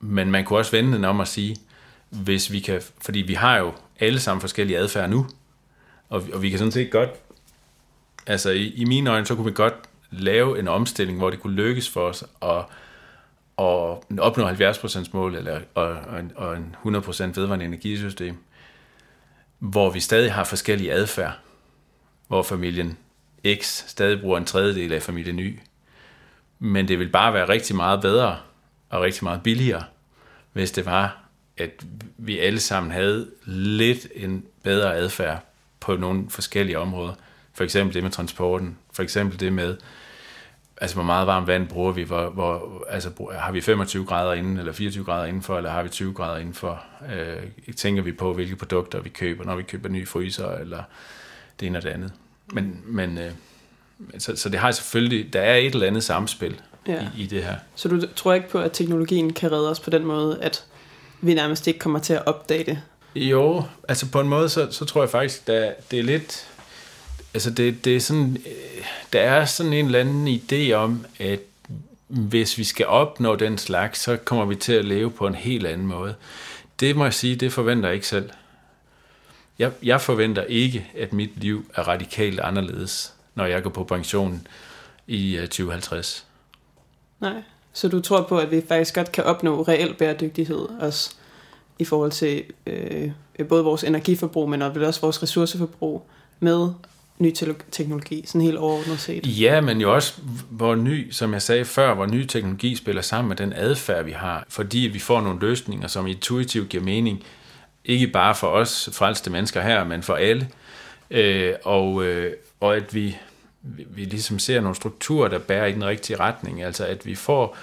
men 0.00 0.30
man 0.30 0.44
kunne 0.44 0.58
også 0.58 0.70
vende 0.70 0.92
den 0.92 1.04
om 1.04 1.20
at 1.20 1.28
sige, 1.28 1.56
hvis 2.10 2.52
vi 2.52 2.60
kan, 2.60 2.82
fordi 3.02 3.18
vi 3.18 3.34
har 3.34 3.58
jo 3.58 3.72
alle 4.00 4.20
sammen 4.20 4.40
forskellige 4.40 4.78
adfærd 4.78 5.10
nu, 5.10 5.26
og, 6.08 6.24
og 6.32 6.42
vi 6.42 6.50
kan 6.50 6.58
sådan 6.58 6.72
set 6.72 6.90
godt, 6.90 7.10
altså 8.26 8.50
i, 8.50 8.68
i 8.68 8.84
mine 8.84 9.10
øjne, 9.10 9.26
så 9.26 9.34
kunne 9.34 9.46
vi 9.46 9.52
godt 9.52 9.74
lave 10.10 10.58
en 10.58 10.68
omstilling, 10.68 11.18
hvor 11.18 11.30
det 11.30 11.40
kunne 11.40 11.54
lykkes 11.54 11.88
for 11.88 12.00
os 12.00 12.24
at, 12.42 12.58
at 13.58 14.18
opnå 14.18 14.48
70% 14.48 15.08
mål 15.12 15.34
eller, 15.34 15.60
og, 15.74 15.96
og 16.36 16.56
en 16.56 16.76
100% 16.84 16.88
vedvarende 17.24 17.64
energisystem, 17.64 18.36
hvor 19.58 19.90
vi 19.90 20.00
stadig 20.00 20.32
har 20.32 20.44
forskellige 20.44 20.92
adfærd, 20.92 21.38
hvor 22.28 22.42
familien 22.42 22.98
X 23.54 23.84
stadig 23.86 24.20
bruger 24.20 24.38
en 24.38 24.44
tredjedel 24.44 24.92
af 24.92 25.02
familien 25.02 25.38
Y. 25.38 25.60
Men 26.58 26.88
det 26.88 26.98
vil 26.98 27.08
bare 27.08 27.34
være 27.34 27.48
rigtig 27.48 27.76
meget 27.76 28.00
bedre 28.00 28.38
og 28.90 29.02
rigtig 29.02 29.24
meget 29.24 29.42
billigere, 29.42 29.84
hvis 30.52 30.70
det 30.70 30.86
var, 30.86 31.22
at 31.56 31.84
vi 32.16 32.38
alle 32.38 32.60
sammen 32.60 32.92
havde 32.92 33.30
lidt 33.44 34.06
en 34.14 34.44
bedre 34.62 34.94
adfærd 34.94 35.44
på 35.80 35.96
nogle 35.96 36.30
forskellige 36.30 36.78
områder. 36.78 37.14
For 37.56 37.64
eksempel 37.64 37.94
det 37.94 38.02
med 38.02 38.10
transporten, 38.10 38.78
for 38.92 39.02
eksempel 39.02 39.40
det 39.40 39.52
med, 39.52 39.76
altså 40.80 40.96
hvor 40.96 41.04
meget 41.04 41.26
varmt 41.26 41.46
vand 41.46 41.68
bruger 41.68 41.92
vi, 41.92 42.02
hvor, 42.02 42.28
hvor, 42.30 42.84
altså 42.88 43.10
har 43.38 43.52
vi 43.52 43.60
25 43.60 44.04
grader 44.04 44.32
inden, 44.32 44.58
eller 44.58 44.72
24 44.72 45.04
grader 45.04 45.26
indenfor, 45.26 45.56
eller 45.56 45.70
har 45.70 45.82
vi 45.82 45.88
20 45.88 46.14
grader 46.14 46.38
indenfor, 46.38 46.84
øh, 47.14 47.72
tænker 47.76 48.02
vi 48.02 48.12
på, 48.12 48.32
hvilke 48.32 48.56
produkter 48.56 49.00
vi 49.00 49.08
køber, 49.08 49.44
når 49.44 49.56
vi 49.56 49.62
køber 49.62 49.88
nye 49.88 50.06
fryser, 50.06 50.50
eller 50.50 50.82
det 51.60 51.66
ene 51.66 51.78
og 51.78 51.82
det 51.82 51.88
andet. 51.90 52.12
Men, 52.52 52.82
men 52.84 53.18
øh, 53.18 53.30
så, 54.18 54.36
så 54.36 54.48
det 54.48 54.58
har 54.58 54.70
selvfølgelig, 54.70 55.32
der 55.32 55.40
er 55.40 55.56
et 55.56 55.74
eller 55.74 55.86
andet 55.86 56.04
samspil 56.04 56.60
ja. 56.88 57.00
i, 57.16 57.22
i 57.22 57.26
det 57.26 57.44
her. 57.44 57.56
Så 57.74 57.88
du 57.88 58.00
tror 58.16 58.34
ikke 58.34 58.48
på, 58.48 58.58
at 58.60 58.72
teknologien 58.72 59.32
kan 59.32 59.52
redde 59.52 59.70
os 59.70 59.80
på 59.80 59.90
den 59.90 60.04
måde, 60.04 60.38
at 60.42 60.64
vi 61.20 61.34
nærmest 61.34 61.66
ikke 61.66 61.78
kommer 61.78 61.98
til 61.98 62.12
at 62.12 62.26
opdage 62.26 62.64
det? 62.64 62.82
Jo, 63.14 63.64
altså 63.88 64.10
på 64.10 64.20
en 64.20 64.28
måde, 64.28 64.48
så, 64.48 64.68
så 64.70 64.84
tror 64.84 65.02
jeg 65.02 65.10
faktisk, 65.10 65.48
at 65.48 65.90
det 65.90 65.98
er 65.98 66.02
lidt... 66.02 66.48
Altså 67.36 67.50
det, 67.50 67.84
det 67.84 67.96
er 67.96 68.00
sådan, 68.00 68.36
øh, 68.46 68.84
der 69.12 69.20
er 69.20 69.44
sådan 69.44 69.72
en 69.72 69.86
eller 69.86 70.00
anden 70.00 70.28
idé 70.28 70.72
om, 70.72 71.06
at 71.18 71.40
hvis 72.08 72.58
vi 72.58 72.64
skal 72.64 72.86
opnå 72.86 73.36
den 73.36 73.58
slags, 73.58 74.00
så 74.00 74.16
kommer 74.16 74.44
vi 74.44 74.54
til 74.54 74.72
at 74.72 74.84
leve 74.84 75.10
på 75.10 75.26
en 75.26 75.34
helt 75.34 75.66
anden 75.66 75.86
måde. 75.86 76.14
Det 76.80 76.96
må 76.96 77.04
jeg 77.04 77.14
sige, 77.14 77.36
det 77.36 77.52
forventer 77.52 77.88
jeg 77.88 77.94
ikke 77.94 78.06
selv. 78.06 78.30
Jeg, 79.58 79.72
jeg 79.82 80.00
forventer 80.00 80.44
ikke, 80.44 80.86
at 80.98 81.12
mit 81.12 81.30
liv 81.36 81.64
er 81.74 81.88
radikalt 81.88 82.40
anderledes, 82.40 83.14
når 83.34 83.46
jeg 83.46 83.62
går 83.62 83.70
på 83.70 83.84
pension 83.84 84.46
i 85.06 85.36
øh, 85.36 85.42
2050. 85.42 86.26
Nej, 87.20 87.42
så 87.72 87.88
du 87.88 88.00
tror 88.00 88.22
på, 88.22 88.38
at 88.38 88.50
vi 88.50 88.62
faktisk 88.68 88.94
godt 88.94 89.12
kan 89.12 89.24
opnå 89.24 89.62
reel 89.62 89.94
bæredygtighed 89.94 90.68
også 90.80 91.14
i 91.78 91.84
forhold 91.84 92.12
til 92.12 92.44
øh, 92.66 93.10
både 93.48 93.64
vores 93.64 93.84
energiforbrug, 93.84 94.48
men 94.48 94.62
også 94.62 95.00
vores 95.00 95.22
ressourceforbrug 95.22 96.06
med 96.40 96.68
ny 97.18 97.32
teknologi, 97.70 98.24
sådan 98.26 98.40
helt 98.40 98.56
overordnet 98.56 99.00
set. 99.00 99.40
Ja, 99.40 99.60
men 99.60 99.80
jo 99.80 99.94
også, 99.94 100.14
hvor 100.50 100.74
ny, 100.74 101.10
som 101.10 101.32
jeg 101.32 101.42
sagde 101.42 101.64
før, 101.64 101.94
hvor 101.94 102.06
ny 102.06 102.24
teknologi 102.24 102.76
spiller 102.76 103.02
sammen 103.02 103.28
med 103.28 103.36
den 103.36 103.52
adfærd, 103.52 104.04
vi 104.04 104.12
har, 104.12 104.44
fordi 104.48 104.78
vi 104.78 104.98
får 104.98 105.20
nogle 105.20 105.40
løsninger, 105.40 105.88
som 105.88 106.06
intuitivt 106.06 106.68
giver 106.68 106.82
mening, 106.82 107.22
ikke 107.84 108.06
bare 108.06 108.34
for 108.34 108.46
os 108.46 108.88
frelste 108.92 109.30
mennesker 109.30 109.60
her, 109.60 109.84
men 109.84 110.02
for 110.02 110.14
alle. 110.14 110.48
Øh, 111.10 111.54
og, 111.64 112.04
øh, 112.04 112.32
og 112.60 112.76
at 112.76 112.94
vi, 112.94 113.16
vi 113.62 114.04
ligesom 114.04 114.38
ser 114.38 114.60
nogle 114.60 114.76
strukturer, 114.76 115.28
der 115.28 115.38
bærer 115.38 115.66
i 115.66 115.72
den 115.72 115.84
rigtige 115.84 116.16
retning. 116.16 116.62
Altså 116.62 116.86
at 116.86 117.06
vi 117.06 117.14
får, 117.14 117.56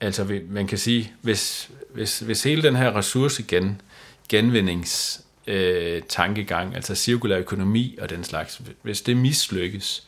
altså 0.00 0.24
vi, 0.24 0.40
man 0.50 0.66
kan 0.66 0.78
sige, 0.78 1.12
hvis, 1.20 1.70
hvis, 1.94 2.18
hvis 2.18 2.42
hele 2.42 2.62
den 2.62 2.76
her 2.76 2.96
ressource 2.96 3.42
gen, 3.42 3.80
genvindings 4.28 5.23
øh, 5.46 6.02
tankegang, 6.08 6.74
altså 6.74 6.94
cirkulær 6.94 7.38
økonomi 7.38 7.98
og 8.00 8.10
den 8.10 8.24
slags, 8.24 8.60
hvis 8.82 9.02
det 9.02 9.16
mislykkes, 9.16 10.06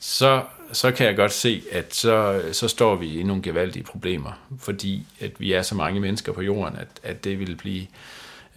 så, 0.00 0.42
så 0.72 0.92
kan 0.92 1.06
jeg 1.06 1.16
godt 1.16 1.32
se, 1.32 1.62
at 1.72 1.94
så, 1.94 2.42
så 2.52 2.68
står 2.68 2.94
vi 2.94 3.20
i 3.20 3.22
nogle 3.22 3.42
gevaldige 3.42 3.82
problemer, 3.82 4.32
fordi 4.58 5.06
at 5.20 5.40
vi 5.40 5.52
er 5.52 5.62
så 5.62 5.74
mange 5.74 6.00
mennesker 6.00 6.32
på 6.32 6.42
jorden, 6.42 6.78
at, 6.78 6.88
at 7.02 7.24
det 7.24 7.38
vil 7.38 7.56
blive 7.56 7.86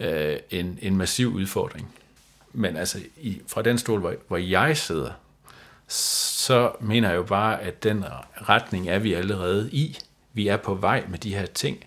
øh, 0.00 0.36
en, 0.50 0.78
en 0.82 0.96
massiv 0.96 1.34
udfordring. 1.34 1.94
Men 2.52 2.76
altså, 2.76 2.98
i, 3.20 3.40
fra 3.46 3.62
den 3.62 3.78
stol, 3.78 4.00
hvor, 4.00 4.14
hvor 4.28 4.36
jeg 4.36 4.76
sidder, 4.76 5.10
så 5.88 6.72
mener 6.80 7.08
jeg 7.08 7.16
jo 7.16 7.22
bare, 7.22 7.60
at 7.62 7.82
den 7.82 8.04
retning 8.48 8.88
er 8.88 8.98
vi 8.98 9.14
allerede 9.14 9.70
i. 9.72 9.98
Vi 10.32 10.48
er 10.48 10.56
på 10.56 10.74
vej 10.74 11.04
med 11.08 11.18
de 11.18 11.34
her 11.34 11.46
ting. 11.46 11.84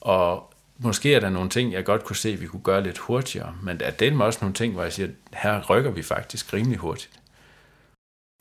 Og 0.00 0.49
måske 0.82 1.14
er 1.14 1.20
der 1.20 1.30
nogle 1.30 1.50
ting, 1.50 1.72
jeg 1.72 1.84
godt 1.84 2.04
kunne 2.04 2.16
se, 2.16 2.28
at 2.28 2.40
vi 2.40 2.46
kunne 2.46 2.62
gøre 2.62 2.82
lidt 2.82 2.98
hurtigere. 2.98 3.56
Men 3.62 3.80
er 3.84 3.90
det 3.90 4.22
også 4.22 4.38
nogle 4.42 4.54
ting, 4.54 4.72
hvor 4.72 4.82
jeg 4.82 4.92
siger, 4.92 5.08
her 5.32 5.70
rykker 5.70 5.90
vi 5.90 6.02
faktisk 6.02 6.52
rimelig 6.52 6.78
hurtigt. 6.78 7.20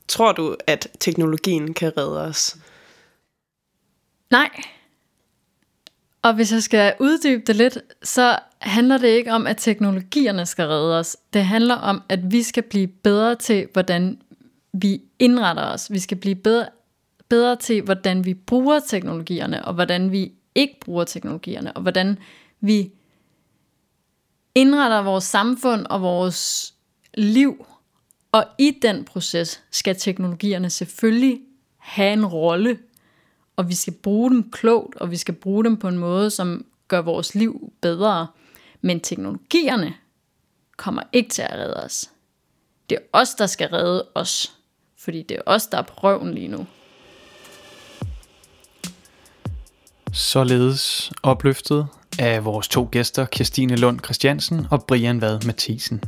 Tror 0.08 0.32
du, 0.32 0.56
at 0.68 0.88
teknologien 1.00 1.74
kan 1.74 1.98
redde 1.98 2.22
os? 2.22 2.58
Nej. 4.32 4.50
Og 6.22 6.36
hvis 6.36 6.52
jeg 6.52 6.64
skal 6.64 6.94
uddybe 7.00 7.44
det 7.48 7.56
lidt, 7.56 7.78
så 8.04 8.40
handler 8.60 8.98
det 8.98 9.08
ikke 9.08 9.34
om, 9.34 9.48
at 9.48 9.58
teknologierne 9.58 10.46
skal 10.46 10.66
redde 10.66 11.00
os. 11.00 11.18
Det 11.34 11.46
handler 11.46 11.76
om, 11.76 12.02
at 12.10 12.32
vi 12.32 12.44
skal 12.44 12.64
blive 12.64 12.88
bedre 12.88 13.36
til, 13.36 13.68
hvordan 13.74 14.22
vi 14.74 15.02
indretter 15.20 15.64
os. 15.64 15.92
Vi 15.92 16.00
skal 16.00 16.18
blive 16.18 16.36
bedre, 16.36 16.68
bedre 17.30 17.56
til, 17.56 17.82
hvordan 17.82 18.26
vi 18.26 18.34
bruger 18.34 18.80
teknologierne, 18.80 19.66
og 19.66 19.74
hvordan 19.74 20.12
vi 20.12 20.32
ikke 20.56 20.80
bruger 20.80 21.04
teknologierne, 21.04 21.74
og 21.74 21.82
hvordan 21.82 22.18
vi 22.62 22.91
indretter 24.56 25.02
vores 25.02 25.24
samfund 25.24 25.86
og 25.86 26.02
vores 26.02 26.74
liv. 27.14 27.66
Og 28.32 28.45
i 28.58 28.78
den 28.82 29.06
proces 29.06 29.64
skal 29.72 29.95
teknologierne 29.95 30.70
selvfølgelig 30.70 31.41
have 31.78 32.14
en 32.14 32.26
rolle, 32.26 32.80
og 33.56 33.70
vi 33.70 33.76
skal 33.76 33.93
bruge 33.93 34.30
dem 34.30 34.52
klogt, 34.52 34.95
og 34.95 35.12
vi 35.12 35.18
skal 35.18 35.34
bruge 35.34 35.64
dem 35.64 35.78
på 35.78 35.88
en 35.88 35.97
måde, 35.97 36.30
som 36.30 36.66
gør 36.88 37.02
vores 37.02 37.36
liv 37.36 37.74
bedre. 37.82 38.28
Men 38.82 39.00
teknologierne 39.00 39.93
kommer 40.78 41.04
ikke 41.14 41.30
til 41.30 41.41
at 41.41 41.54
redde 41.54 41.84
os. 41.84 42.12
Det 42.89 42.95
er 42.95 43.02
os, 43.14 43.36
der 43.36 43.47
skal 43.47 43.70
redde 43.70 44.08
os. 44.16 44.56
Fordi 44.97 45.24
det 45.24 45.38
er 45.38 45.41
os, 45.45 45.68
der 45.68 45.78
er 45.78 45.82
på 45.82 45.93
røven 45.93 46.34
lige 46.34 46.47
nu. 46.47 46.68
Således 50.14 51.12
opløftet 51.24 51.88
af 52.20 52.45
vores 52.45 52.68
to 52.68 52.89
gæster, 52.91 53.26
Kirstine 53.26 53.76
Lund 53.76 53.99
Christiansen 53.99 54.68
og 54.72 54.84
Brian 54.84 55.22
Vad 55.22 55.45
Mathisen. 55.45 56.03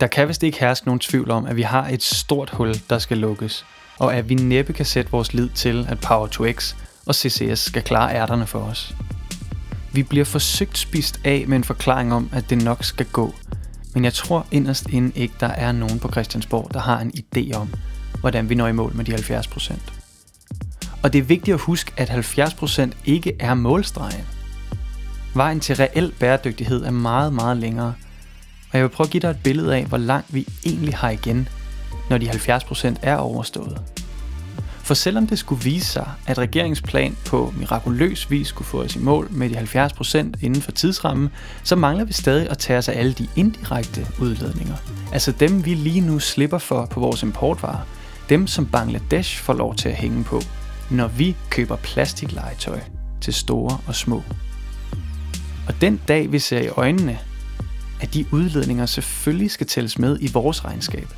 Der 0.00 0.06
kan 0.06 0.28
vist 0.28 0.42
ikke 0.42 0.60
herske 0.60 0.86
nogen 0.86 1.00
tvivl 1.00 1.30
om, 1.30 1.46
at 1.46 1.56
vi 1.56 1.62
har 1.62 1.88
et 1.88 2.02
stort 2.02 2.50
hul, 2.50 2.74
der 2.90 2.98
skal 2.98 3.18
lukkes, 3.18 3.66
og 3.98 4.14
at 4.14 4.28
vi 4.28 4.34
næppe 4.34 4.72
kan 4.72 4.84
sætte 4.84 5.10
vores 5.10 5.34
lid 5.34 5.48
til, 5.48 5.86
at 5.88 6.04
Power2X 6.04 6.76
og 7.06 7.14
CCS 7.14 7.60
skal 7.60 7.82
klare 7.82 8.14
ærterne 8.14 8.46
for 8.46 8.58
os. 8.58 8.94
Vi 9.92 10.02
bliver 10.02 10.24
forsøgt 10.24 10.78
spist 10.78 11.20
af 11.24 11.44
med 11.48 11.56
en 11.56 11.64
forklaring 11.64 12.14
om, 12.14 12.30
at 12.32 12.50
det 12.50 12.62
nok 12.62 12.84
skal 12.84 13.06
gå, 13.06 13.34
men 13.94 14.04
jeg 14.04 14.14
tror 14.14 14.46
inderst 14.50 14.86
inden 14.88 15.12
ikke, 15.14 15.34
der 15.40 15.46
er 15.46 15.72
nogen 15.72 15.98
på 15.98 16.10
Christiansborg, 16.10 16.70
der 16.74 16.80
har 16.80 17.00
en 17.00 17.12
idé 17.16 17.56
om, 17.56 17.74
hvordan 18.20 18.48
vi 18.48 18.54
når 18.54 18.68
i 18.68 18.72
mål 18.72 18.92
med 18.94 19.04
de 19.04 19.14
70%. 19.14 19.97
Og 21.02 21.12
det 21.12 21.18
er 21.18 21.22
vigtigt 21.22 21.54
at 21.54 21.60
huske, 21.60 21.92
at 21.96 22.10
70% 22.10 22.90
ikke 23.04 23.32
er 23.38 23.54
målstregen. 23.54 24.24
Vejen 25.34 25.60
til 25.60 25.76
reel 25.76 26.12
bæredygtighed 26.20 26.84
er 26.84 26.90
meget, 26.90 27.32
meget 27.32 27.56
længere. 27.56 27.94
Og 28.72 28.78
jeg 28.78 28.82
vil 28.82 28.88
prøve 28.88 29.06
at 29.06 29.10
give 29.10 29.20
dig 29.20 29.30
et 29.30 29.40
billede 29.44 29.76
af, 29.76 29.84
hvor 29.84 29.98
langt 29.98 30.34
vi 30.34 30.46
egentlig 30.66 30.94
har 30.94 31.10
igen, 31.10 31.48
når 32.10 32.18
de 32.18 32.30
70% 32.30 32.94
er 33.02 33.16
overstået. 33.16 33.80
For 34.82 34.94
selvom 34.94 35.26
det 35.26 35.38
skulle 35.38 35.64
vise 35.64 35.86
sig, 35.86 36.08
at 36.26 36.38
regeringsplan 36.38 37.16
på 37.26 37.54
mirakuløs 37.58 38.30
vis 38.30 38.46
skulle 38.46 38.68
få 38.68 38.82
os 38.82 38.96
i 38.96 38.98
mål 38.98 39.28
med 39.30 39.50
de 39.50 39.56
70% 39.56 40.18
inden 40.18 40.62
for 40.62 40.72
tidsrammen, 40.72 41.28
så 41.62 41.76
mangler 41.76 42.04
vi 42.04 42.12
stadig 42.12 42.50
at 42.50 42.58
tage 42.58 42.78
os 42.78 42.88
af 42.88 42.98
alle 42.98 43.12
de 43.12 43.28
indirekte 43.36 44.06
udledninger. 44.20 44.74
Altså 45.12 45.32
dem, 45.32 45.64
vi 45.64 45.74
lige 45.74 46.00
nu 46.00 46.18
slipper 46.18 46.58
for 46.58 46.86
på 46.86 47.00
vores 47.00 47.22
importvarer. 47.22 47.80
Dem, 48.28 48.46
som 48.46 48.66
Bangladesh 48.66 49.42
får 49.42 49.52
lov 49.52 49.74
til 49.74 49.88
at 49.88 49.94
hænge 49.94 50.24
på, 50.24 50.40
når 50.90 51.08
vi 51.08 51.36
køber 51.50 51.76
plastiklegetøj 51.76 52.80
til 53.20 53.34
store 53.34 53.78
og 53.86 53.94
små. 53.94 54.22
Og 55.68 55.80
den 55.80 56.00
dag, 56.08 56.32
vi 56.32 56.38
ser 56.38 56.60
i 56.60 56.68
øjnene, 56.68 57.18
at 58.00 58.14
de 58.14 58.26
udledninger 58.32 58.86
selvfølgelig 58.86 59.50
skal 59.50 59.66
tælles 59.66 59.98
med 59.98 60.18
i 60.20 60.30
vores 60.32 60.64
regnskab, 60.64 61.08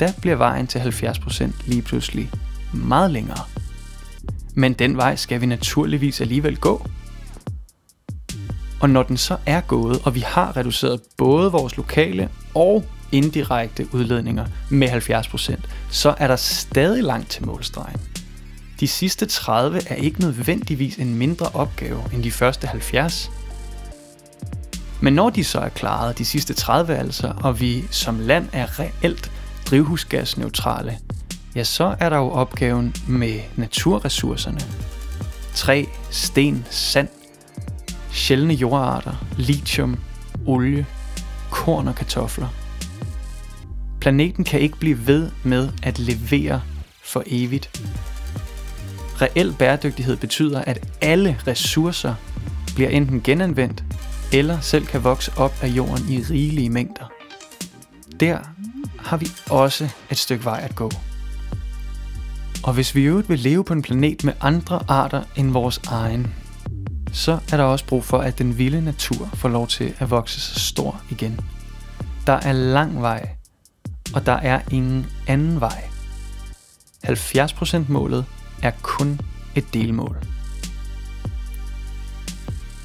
der 0.00 0.12
bliver 0.20 0.36
vejen 0.36 0.66
til 0.66 0.78
70% 0.78 1.50
lige 1.66 1.82
pludselig 1.82 2.30
meget 2.72 3.10
længere. 3.10 3.44
Men 4.54 4.72
den 4.72 4.96
vej 4.96 5.16
skal 5.16 5.40
vi 5.40 5.46
naturligvis 5.46 6.20
alligevel 6.20 6.56
gå. 6.56 6.86
Og 8.80 8.90
når 8.90 9.02
den 9.02 9.16
så 9.16 9.36
er 9.46 9.60
gået, 9.60 10.00
og 10.04 10.14
vi 10.14 10.20
har 10.20 10.56
reduceret 10.56 11.00
både 11.16 11.52
vores 11.52 11.76
lokale 11.76 12.28
og 12.54 12.84
indirekte 13.12 13.88
udledninger 13.92 14.46
med 14.70 14.88
70%, 14.88 15.60
så 15.90 16.14
er 16.18 16.26
der 16.26 16.36
stadig 16.36 17.02
langt 17.02 17.30
til 17.30 17.46
målstregen. 17.46 18.00
De 18.80 18.88
sidste 18.88 19.26
30 19.26 19.80
er 19.88 19.94
ikke 19.94 20.20
nødvendigvis 20.20 20.96
en 20.96 21.14
mindre 21.14 21.46
opgave 21.46 22.02
end 22.12 22.22
de 22.22 22.30
første 22.30 22.66
70. 22.66 23.30
Men 25.00 25.12
når 25.12 25.30
de 25.30 25.44
så 25.44 25.58
er 25.58 25.68
klaret, 25.68 26.18
de 26.18 26.24
sidste 26.24 26.54
30 26.54 26.96
altså, 26.96 27.32
og 27.36 27.60
vi 27.60 27.84
som 27.90 28.18
land 28.18 28.48
er 28.52 28.80
reelt 28.80 29.30
drivhusgasneutrale, 29.66 30.98
ja, 31.54 31.64
så 31.64 31.96
er 32.00 32.08
der 32.08 32.16
jo 32.16 32.30
opgaven 32.30 32.94
med 33.08 33.40
naturressourcerne. 33.56 34.60
Træ, 35.54 35.84
sten, 36.10 36.66
sand, 36.70 37.08
sjældne 38.12 38.54
jordarter, 38.54 39.26
lithium, 39.36 39.98
olie, 40.46 40.86
korn 41.50 41.88
og 41.88 41.94
kartofler. 41.94 42.48
Planeten 44.00 44.44
kan 44.44 44.60
ikke 44.60 44.78
blive 44.78 45.06
ved 45.06 45.30
med 45.42 45.68
at 45.82 45.98
levere 45.98 46.62
for 47.04 47.22
evigt. 47.26 47.80
Reel 49.22 49.54
bæredygtighed 49.58 50.16
betyder, 50.16 50.60
at 50.60 50.86
alle 51.00 51.38
ressourcer 51.46 52.14
bliver 52.74 52.90
enten 52.90 53.20
genanvendt, 53.22 53.84
eller 54.32 54.60
selv 54.60 54.86
kan 54.86 55.04
vokse 55.04 55.32
op 55.36 55.54
af 55.62 55.68
jorden 55.68 56.08
i 56.08 56.22
rigelige 56.22 56.70
mængder. 56.70 57.12
Der 58.20 58.38
har 58.98 59.16
vi 59.16 59.26
også 59.50 59.88
et 60.10 60.18
stykke 60.18 60.44
vej 60.44 60.60
at 60.62 60.76
gå. 60.76 60.90
Og 62.62 62.72
hvis 62.72 62.94
vi 62.94 63.00
i 63.02 63.04
øvrigt 63.04 63.28
vil 63.28 63.38
leve 63.38 63.64
på 63.64 63.72
en 63.72 63.82
planet 63.82 64.24
med 64.24 64.32
andre 64.40 64.82
arter 64.88 65.22
end 65.36 65.50
vores 65.50 65.80
egen, 65.86 66.34
så 67.12 67.38
er 67.52 67.56
der 67.56 67.64
også 67.64 67.86
brug 67.86 68.04
for, 68.04 68.18
at 68.18 68.38
den 68.38 68.58
vilde 68.58 68.80
natur 68.80 69.30
får 69.34 69.48
lov 69.48 69.66
til 69.68 69.94
at 69.98 70.10
vokse 70.10 70.40
sig 70.40 70.60
stor 70.60 71.00
igen. 71.10 71.40
Der 72.26 72.32
er 72.32 72.52
lang 72.52 73.02
vej, 73.02 73.28
og 74.14 74.26
der 74.26 74.32
er 74.32 74.60
ingen 74.70 75.06
anden 75.26 75.60
vej. 75.60 75.84
70% 77.06 77.78
målet 77.88 78.24
er 78.62 78.70
kun 78.82 79.20
et 79.54 79.74
delmål. 79.74 80.16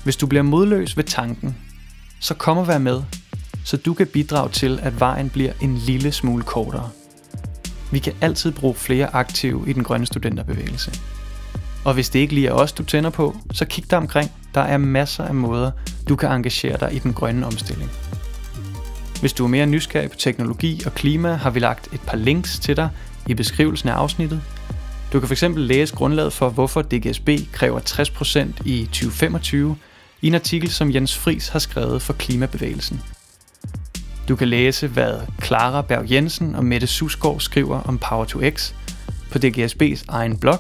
Hvis 0.04 0.18
du 0.18 0.28
bliver 0.28 0.44
modløs 0.44 0.98
ved 0.98 1.04
tanken, 1.04 1.58
så 2.20 2.34
kom 2.34 2.58
og 2.58 2.68
vær 2.68 2.78
med, 2.78 3.04
så 3.64 3.78
du 3.78 3.94
kan 3.94 4.08
bidrage 4.08 4.50
til, 4.50 4.80
at 4.82 5.00
vejen 5.00 5.30
bliver 5.30 5.54
en 5.62 5.78
lille 5.78 6.12
smule 6.12 6.44
kortere. 6.44 6.90
Vi 7.92 8.00
kan 8.00 8.14
altid 8.22 8.52
bruge 8.52 8.76
flere 8.76 9.16
aktive 9.16 9.64
i 9.68 9.74
den 9.74 9.84
grønne 9.84 10.06
studenterbevægelse. 10.06 10.92
Og 11.86 11.94
hvis 11.94 12.10
det 12.10 12.20
ikke 12.20 12.34
lige 12.34 12.48
er 12.48 12.52
os, 12.52 12.72
du 12.72 12.84
tænder 12.84 13.10
på, 13.10 13.38
så 13.54 13.66
kig 13.66 13.92
dig 13.92 13.98
omkring. 13.98 14.32
Der 14.54 14.62
er 14.62 14.78
masser 14.78 15.24
af 15.24 15.36
måder, 15.36 15.72
du 16.10 16.16
kan 16.16 16.32
engagere 16.32 16.78
dig 16.80 16.96
i 16.96 17.00
den 17.00 17.14
grønne 17.14 17.46
omstilling. 17.46 17.92
Hvis 19.20 19.34
du 19.34 19.44
er 19.44 19.48
mere 19.48 19.66
nysgerrig 19.66 20.12
på 20.12 20.18
teknologi 20.18 20.82
og 20.86 20.94
klima, 20.94 21.34
har 21.34 21.50
vi 21.50 21.60
lagt 21.60 21.94
et 21.94 22.02
par 22.02 22.18
links 22.18 22.60
til 22.60 22.78
dig 22.78 22.90
i 23.28 23.34
beskrivelsen 23.34 23.90
af 23.90 23.94
afsnittet. 23.94 24.42
Du 25.14 25.20
kan 25.20 25.30
fx 25.30 25.44
læse 25.56 25.96
grundlaget 25.96 26.34
for, 26.34 26.50
hvorfor 26.50 26.82
DGSB 26.82 27.30
kræver 27.52 27.80
60% 27.80 28.62
i 28.66 28.86
2025 28.86 29.78
i 30.22 30.28
en 30.28 30.36
artikel, 30.36 30.72
som 30.72 30.94
Jens 30.94 31.18
Fris 31.18 31.48
har 31.48 31.60
skrevet 31.60 32.02
for 32.02 32.14
Klimabevægelsen. 32.14 33.02
Du 34.28 34.36
kan 34.36 34.48
læse, 34.48 34.88
hvad 34.88 35.20
Clara 35.44 35.82
Berg 35.82 36.12
Jensen 36.12 36.56
og 36.56 36.66
Mette 36.66 36.88
Susgaard 36.88 37.40
skriver 37.40 37.82
om 37.82 37.98
Power 37.98 38.26
to 38.26 38.40
X 38.50 38.74
på 39.32 39.40
DGSB's 39.44 40.04
egen 40.08 40.38
blog. 40.38 40.60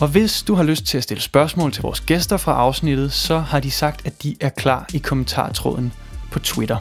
Og 0.00 0.08
hvis 0.08 0.42
du 0.42 0.54
har 0.54 0.62
lyst 0.62 0.84
til 0.84 0.98
at 0.98 1.02
stille 1.02 1.22
spørgsmål 1.22 1.72
til 1.72 1.82
vores 1.82 2.00
gæster 2.00 2.36
fra 2.36 2.52
afsnittet, 2.52 3.12
så 3.12 3.38
har 3.38 3.60
de 3.60 3.70
sagt, 3.70 4.06
at 4.06 4.22
de 4.22 4.36
er 4.40 4.48
klar 4.48 4.86
i 4.94 4.98
kommentartråden 4.98 5.92
på 6.30 6.38
Twitter. 6.38 6.76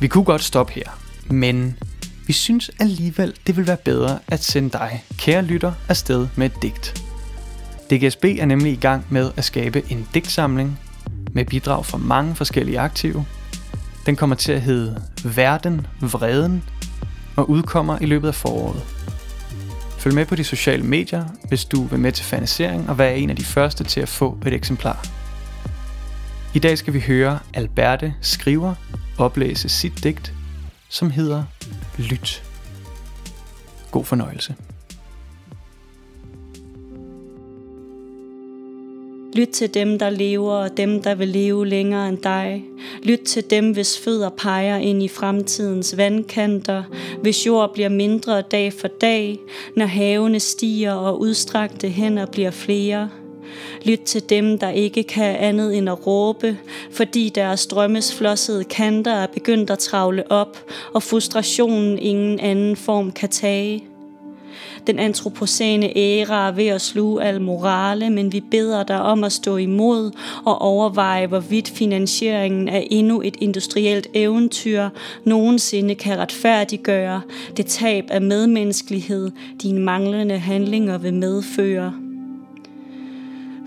Vi 0.00 0.08
kunne 0.08 0.24
godt 0.24 0.42
stoppe 0.42 0.72
her, 0.72 0.88
men 1.26 1.78
vi 2.26 2.32
synes 2.32 2.70
alligevel, 2.80 3.34
det 3.46 3.56
vil 3.56 3.66
være 3.66 3.76
bedre 3.76 4.18
at 4.28 4.44
sende 4.44 4.70
dig, 4.70 5.04
kære 5.18 5.42
lytter, 5.42 5.72
afsted 5.88 6.28
med 6.36 6.46
et 6.46 6.62
digt. 6.62 7.02
DGSB 7.90 8.24
er 8.24 8.44
nemlig 8.44 8.72
i 8.72 8.76
gang 8.76 9.06
med 9.10 9.30
at 9.36 9.44
skabe 9.44 9.82
en 9.90 10.08
digtsamling 10.14 10.80
med 11.32 11.44
bidrag 11.44 11.86
fra 11.86 11.98
mange 11.98 12.34
forskellige 12.34 12.80
aktive. 12.80 13.24
Den 14.06 14.16
kommer 14.16 14.36
til 14.36 14.52
at 14.52 14.62
hedde 14.62 15.02
Verden 15.24 15.86
Vreden 16.00 16.64
og 17.36 17.50
udkommer 17.50 17.98
i 17.98 18.06
løbet 18.06 18.28
af 18.28 18.34
foråret. 18.34 18.82
Følg 19.98 20.14
med 20.14 20.26
på 20.26 20.34
de 20.34 20.44
sociale 20.44 20.82
medier, 20.82 21.24
hvis 21.48 21.64
du 21.64 21.84
vil 21.84 21.98
med 21.98 22.12
til 22.12 22.24
fanisering 22.24 22.88
og 22.88 22.98
være 22.98 23.18
en 23.18 23.30
af 23.30 23.36
de 23.36 23.44
første 23.44 23.84
til 23.84 24.00
at 24.00 24.08
få 24.08 24.38
et 24.46 24.52
eksemplar. 24.52 25.06
I 26.54 26.58
dag 26.58 26.78
skal 26.78 26.94
vi 26.94 27.00
høre 27.00 27.38
Alberte 27.54 28.14
Skriver 28.20 28.74
oplæse 29.18 29.68
sit 29.68 30.04
digt, 30.04 30.32
som 30.88 31.10
hedder 31.10 31.44
Lyt. 31.98 32.42
God 33.90 34.04
fornøjelse. 34.04 34.54
Lyt 39.34 39.48
til 39.48 39.74
dem, 39.74 39.98
der 39.98 40.10
lever, 40.10 40.52
og 40.52 40.76
dem, 40.76 41.02
der 41.02 41.14
vil 41.14 41.28
leve 41.28 41.66
længere 41.66 42.08
end 42.08 42.18
dig. 42.18 42.64
Lyt 43.02 43.18
til 43.18 43.50
dem, 43.50 43.72
hvis 43.72 44.00
fødder 44.04 44.28
peger 44.28 44.76
ind 44.76 45.02
i 45.02 45.08
fremtidens 45.08 45.96
vandkanter, 45.96 46.82
hvis 47.22 47.46
jord 47.46 47.74
bliver 47.74 47.88
mindre 47.88 48.42
dag 48.42 48.72
for 48.72 48.88
dag, 48.88 49.38
når 49.76 49.86
havene 49.86 50.40
stiger 50.40 50.92
og 50.92 51.20
udstrakte 51.20 51.88
hænder 51.88 52.26
bliver 52.26 52.50
flere. 52.50 53.10
Lyt 53.84 54.00
til 54.00 54.22
dem, 54.28 54.58
der 54.58 54.70
ikke 54.70 55.02
kan 55.02 55.36
andet 55.36 55.76
end 55.76 55.88
at 55.88 56.06
råbe, 56.06 56.56
fordi 56.90 57.28
deres 57.28 57.66
drømmes 57.66 58.14
flossede 58.14 58.64
kanter 58.64 59.12
er 59.12 59.26
begyndt 59.26 59.70
at 59.70 59.78
travle 59.78 60.32
op, 60.32 60.58
og 60.94 61.02
frustrationen 61.02 61.98
ingen 61.98 62.40
anden 62.40 62.76
form 62.76 63.12
kan 63.12 63.28
tage. 63.28 63.84
Den 64.86 64.98
antropocene 64.98 65.96
æra 65.96 66.48
er 66.48 66.52
ved 66.52 66.66
at 66.66 66.80
sluge 66.80 67.22
al 67.22 67.40
morale, 67.40 68.10
men 68.10 68.32
vi 68.32 68.40
beder 68.40 68.82
dig 68.82 69.02
om 69.02 69.24
at 69.24 69.32
stå 69.32 69.56
imod 69.56 70.10
og 70.44 70.62
overveje, 70.62 71.26
hvorvidt 71.26 71.68
finansieringen 71.68 72.68
af 72.68 72.88
endnu 72.90 73.22
et 73.22 73.36
industrielt 73.40 74.06
eventyr 74.14 74.88
nogensinde 75.24 75.94
kan 75.94 76.18
retfærdiggøre 76.18 77.20
det 77.56 77.66
tab 77.66 78.04
af 78.10 78.22
medmenneskelighed, 78.22 79.30
dine 79.62 79.80
manglende 79.80 80.38
handlinger 80.38 80.98
vil 80.98 81.14
medføre. 81.14 82.03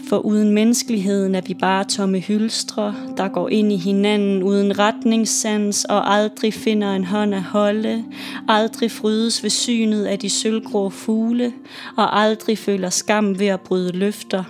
For 0.08 0.18
uden 0.18 0.52
menneskeligheden 0.52 1.36
er 1.36 1.42
vi 1.42 1.54
bare 1.54 1.84
tomme 1.84 2.20
hylstre, 2.20 2.96
der 3.18 3.28
går 3.28 3.50
ind 3.50 3.72
i 3.72 3.76
hinanden 3.78 4.44
uden 4.44 4.80
retningssans 4.80 5.86
og 5.86 6.14
aldrig 6.14 6.54
finder 6.54 6.94
en 6.94 7.06
hånd 7.06 7.36
at 7.36 7.42
holde, 7.42 8.04
aldrig 8.48 8.92
frydes 8.92 9.44
ved 9.44 9.50
synet 9.50 10.06
af 10.06 10.20
de 10.20 10.30
sølvgrå 10.30 10.90
fugle 10.90 11.54
og 11.98 12.22
aldrig 12.22 12.58
føler 12.58 12.90
skam 12.90 13.40
ved 13.40 13.48
at 13.48 13.62
bryde 13.62 13.92
løfter. 13.92 14.44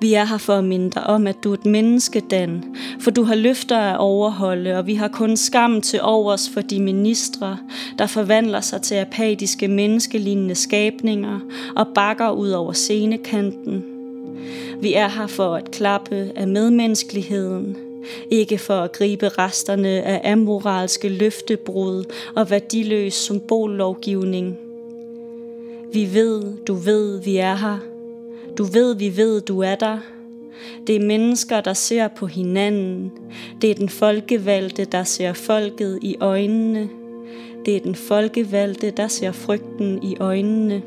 Vi 0.00 0.14
er 0.14 0.24
her 0.24 0.38
for 0.38 0.54
at 0.54 0.64
minde 0.64 0.90
dig 0.90 1.06
om, 1.06 1.26
at 1.26 1.44
du 1.44 1.50
er 1.50 1.54
et 1.54 1.66
menneske, 1.66 2.20
Dan, 2.20 2.64
for 3.00 3.10
du 3.10 3.22
har 3.22 3.34
løfter 3.34 3.78
at 3.78 3.98
overholde, 3.98 4.78
og 4.78 4.86
vi 4.86 4.94
har 4.94 5.08
kun 5.08 5.36
skam 5.36 5.80
til 5.80 6.00
overs 6.02 6.50
for 6.50 6.60
de 6.60 6.82
ministre, 6.82 7.58
der 7.98 8.06
forvandler 8.06 8.60
sig 8.60 8.82
til 8.82 8.94
apatiske 8.94 9.68
menneskelignende 9.68 10.54
skabninger 10.54 11.40
og 11.76 11.86
bakker 11.94 12.30
ud 12.30 12.50
over 12.50 12.72
scenekanten. 12.72 13.95
Vi 14.80 14.94
er 14.94 15.08
her 15.08 15.26
for 15.26 15.54
at 15.54 15.70
klappe 15.70 16.32
af 16.36 16.48
medmenneskeligheden, 16.48 17.76
ikke 18.30 18.58
for 18.58 18.74
at 18.74 18.92
gribe 18.92 19.28
resterne 19.28 19.88
af 19.88 20.32
amoralske 20.32 21.08
løftebrud 21.08 22.04
og 22.36 22.50
værdiløs 22.50 23.14
symbollovgivning. 23.14 24.58
Vi 25.92 26.14
ved, 26.14 26.56
du 26.66 26.74
ved, 26.74 27.22
vi 27.22 27.36
er 27.36 27.54
her. 27.54 27.78
Du 28.58 28.64
ved, 28.64 28.96
vi 28.96 29.16
ved, 29.16 29.40
du 29.40 29.60
er 29.60 29.74
der. 29.74 29.98
Det 30.86 30.96
er 30.96 31.00
mennesker, 31.00 31.60
der 31.60 31.72
ser 31.72 32.08
på 32.08 32.26
hinanden. 32.26 33.12
Det 33.62 33.70
er 33.70 33.74
den 33.74 33.88
folkevalgte, 33.88 34.84
der 34.84 35.04
ser 35.04 35.32
folket 35.32 35.98
i 36.02 36.16
øjnene. 36.20 36.88
Det 37.66 37.76
er 37.76 37.80
den 37.80 37.94
folkevalgte, 37.94 38.90
der 38.90 39.08
ser 39.08 39.32
frygten 39.32 40.02
i 40.02 40.16
øjnene. 40.20 40.82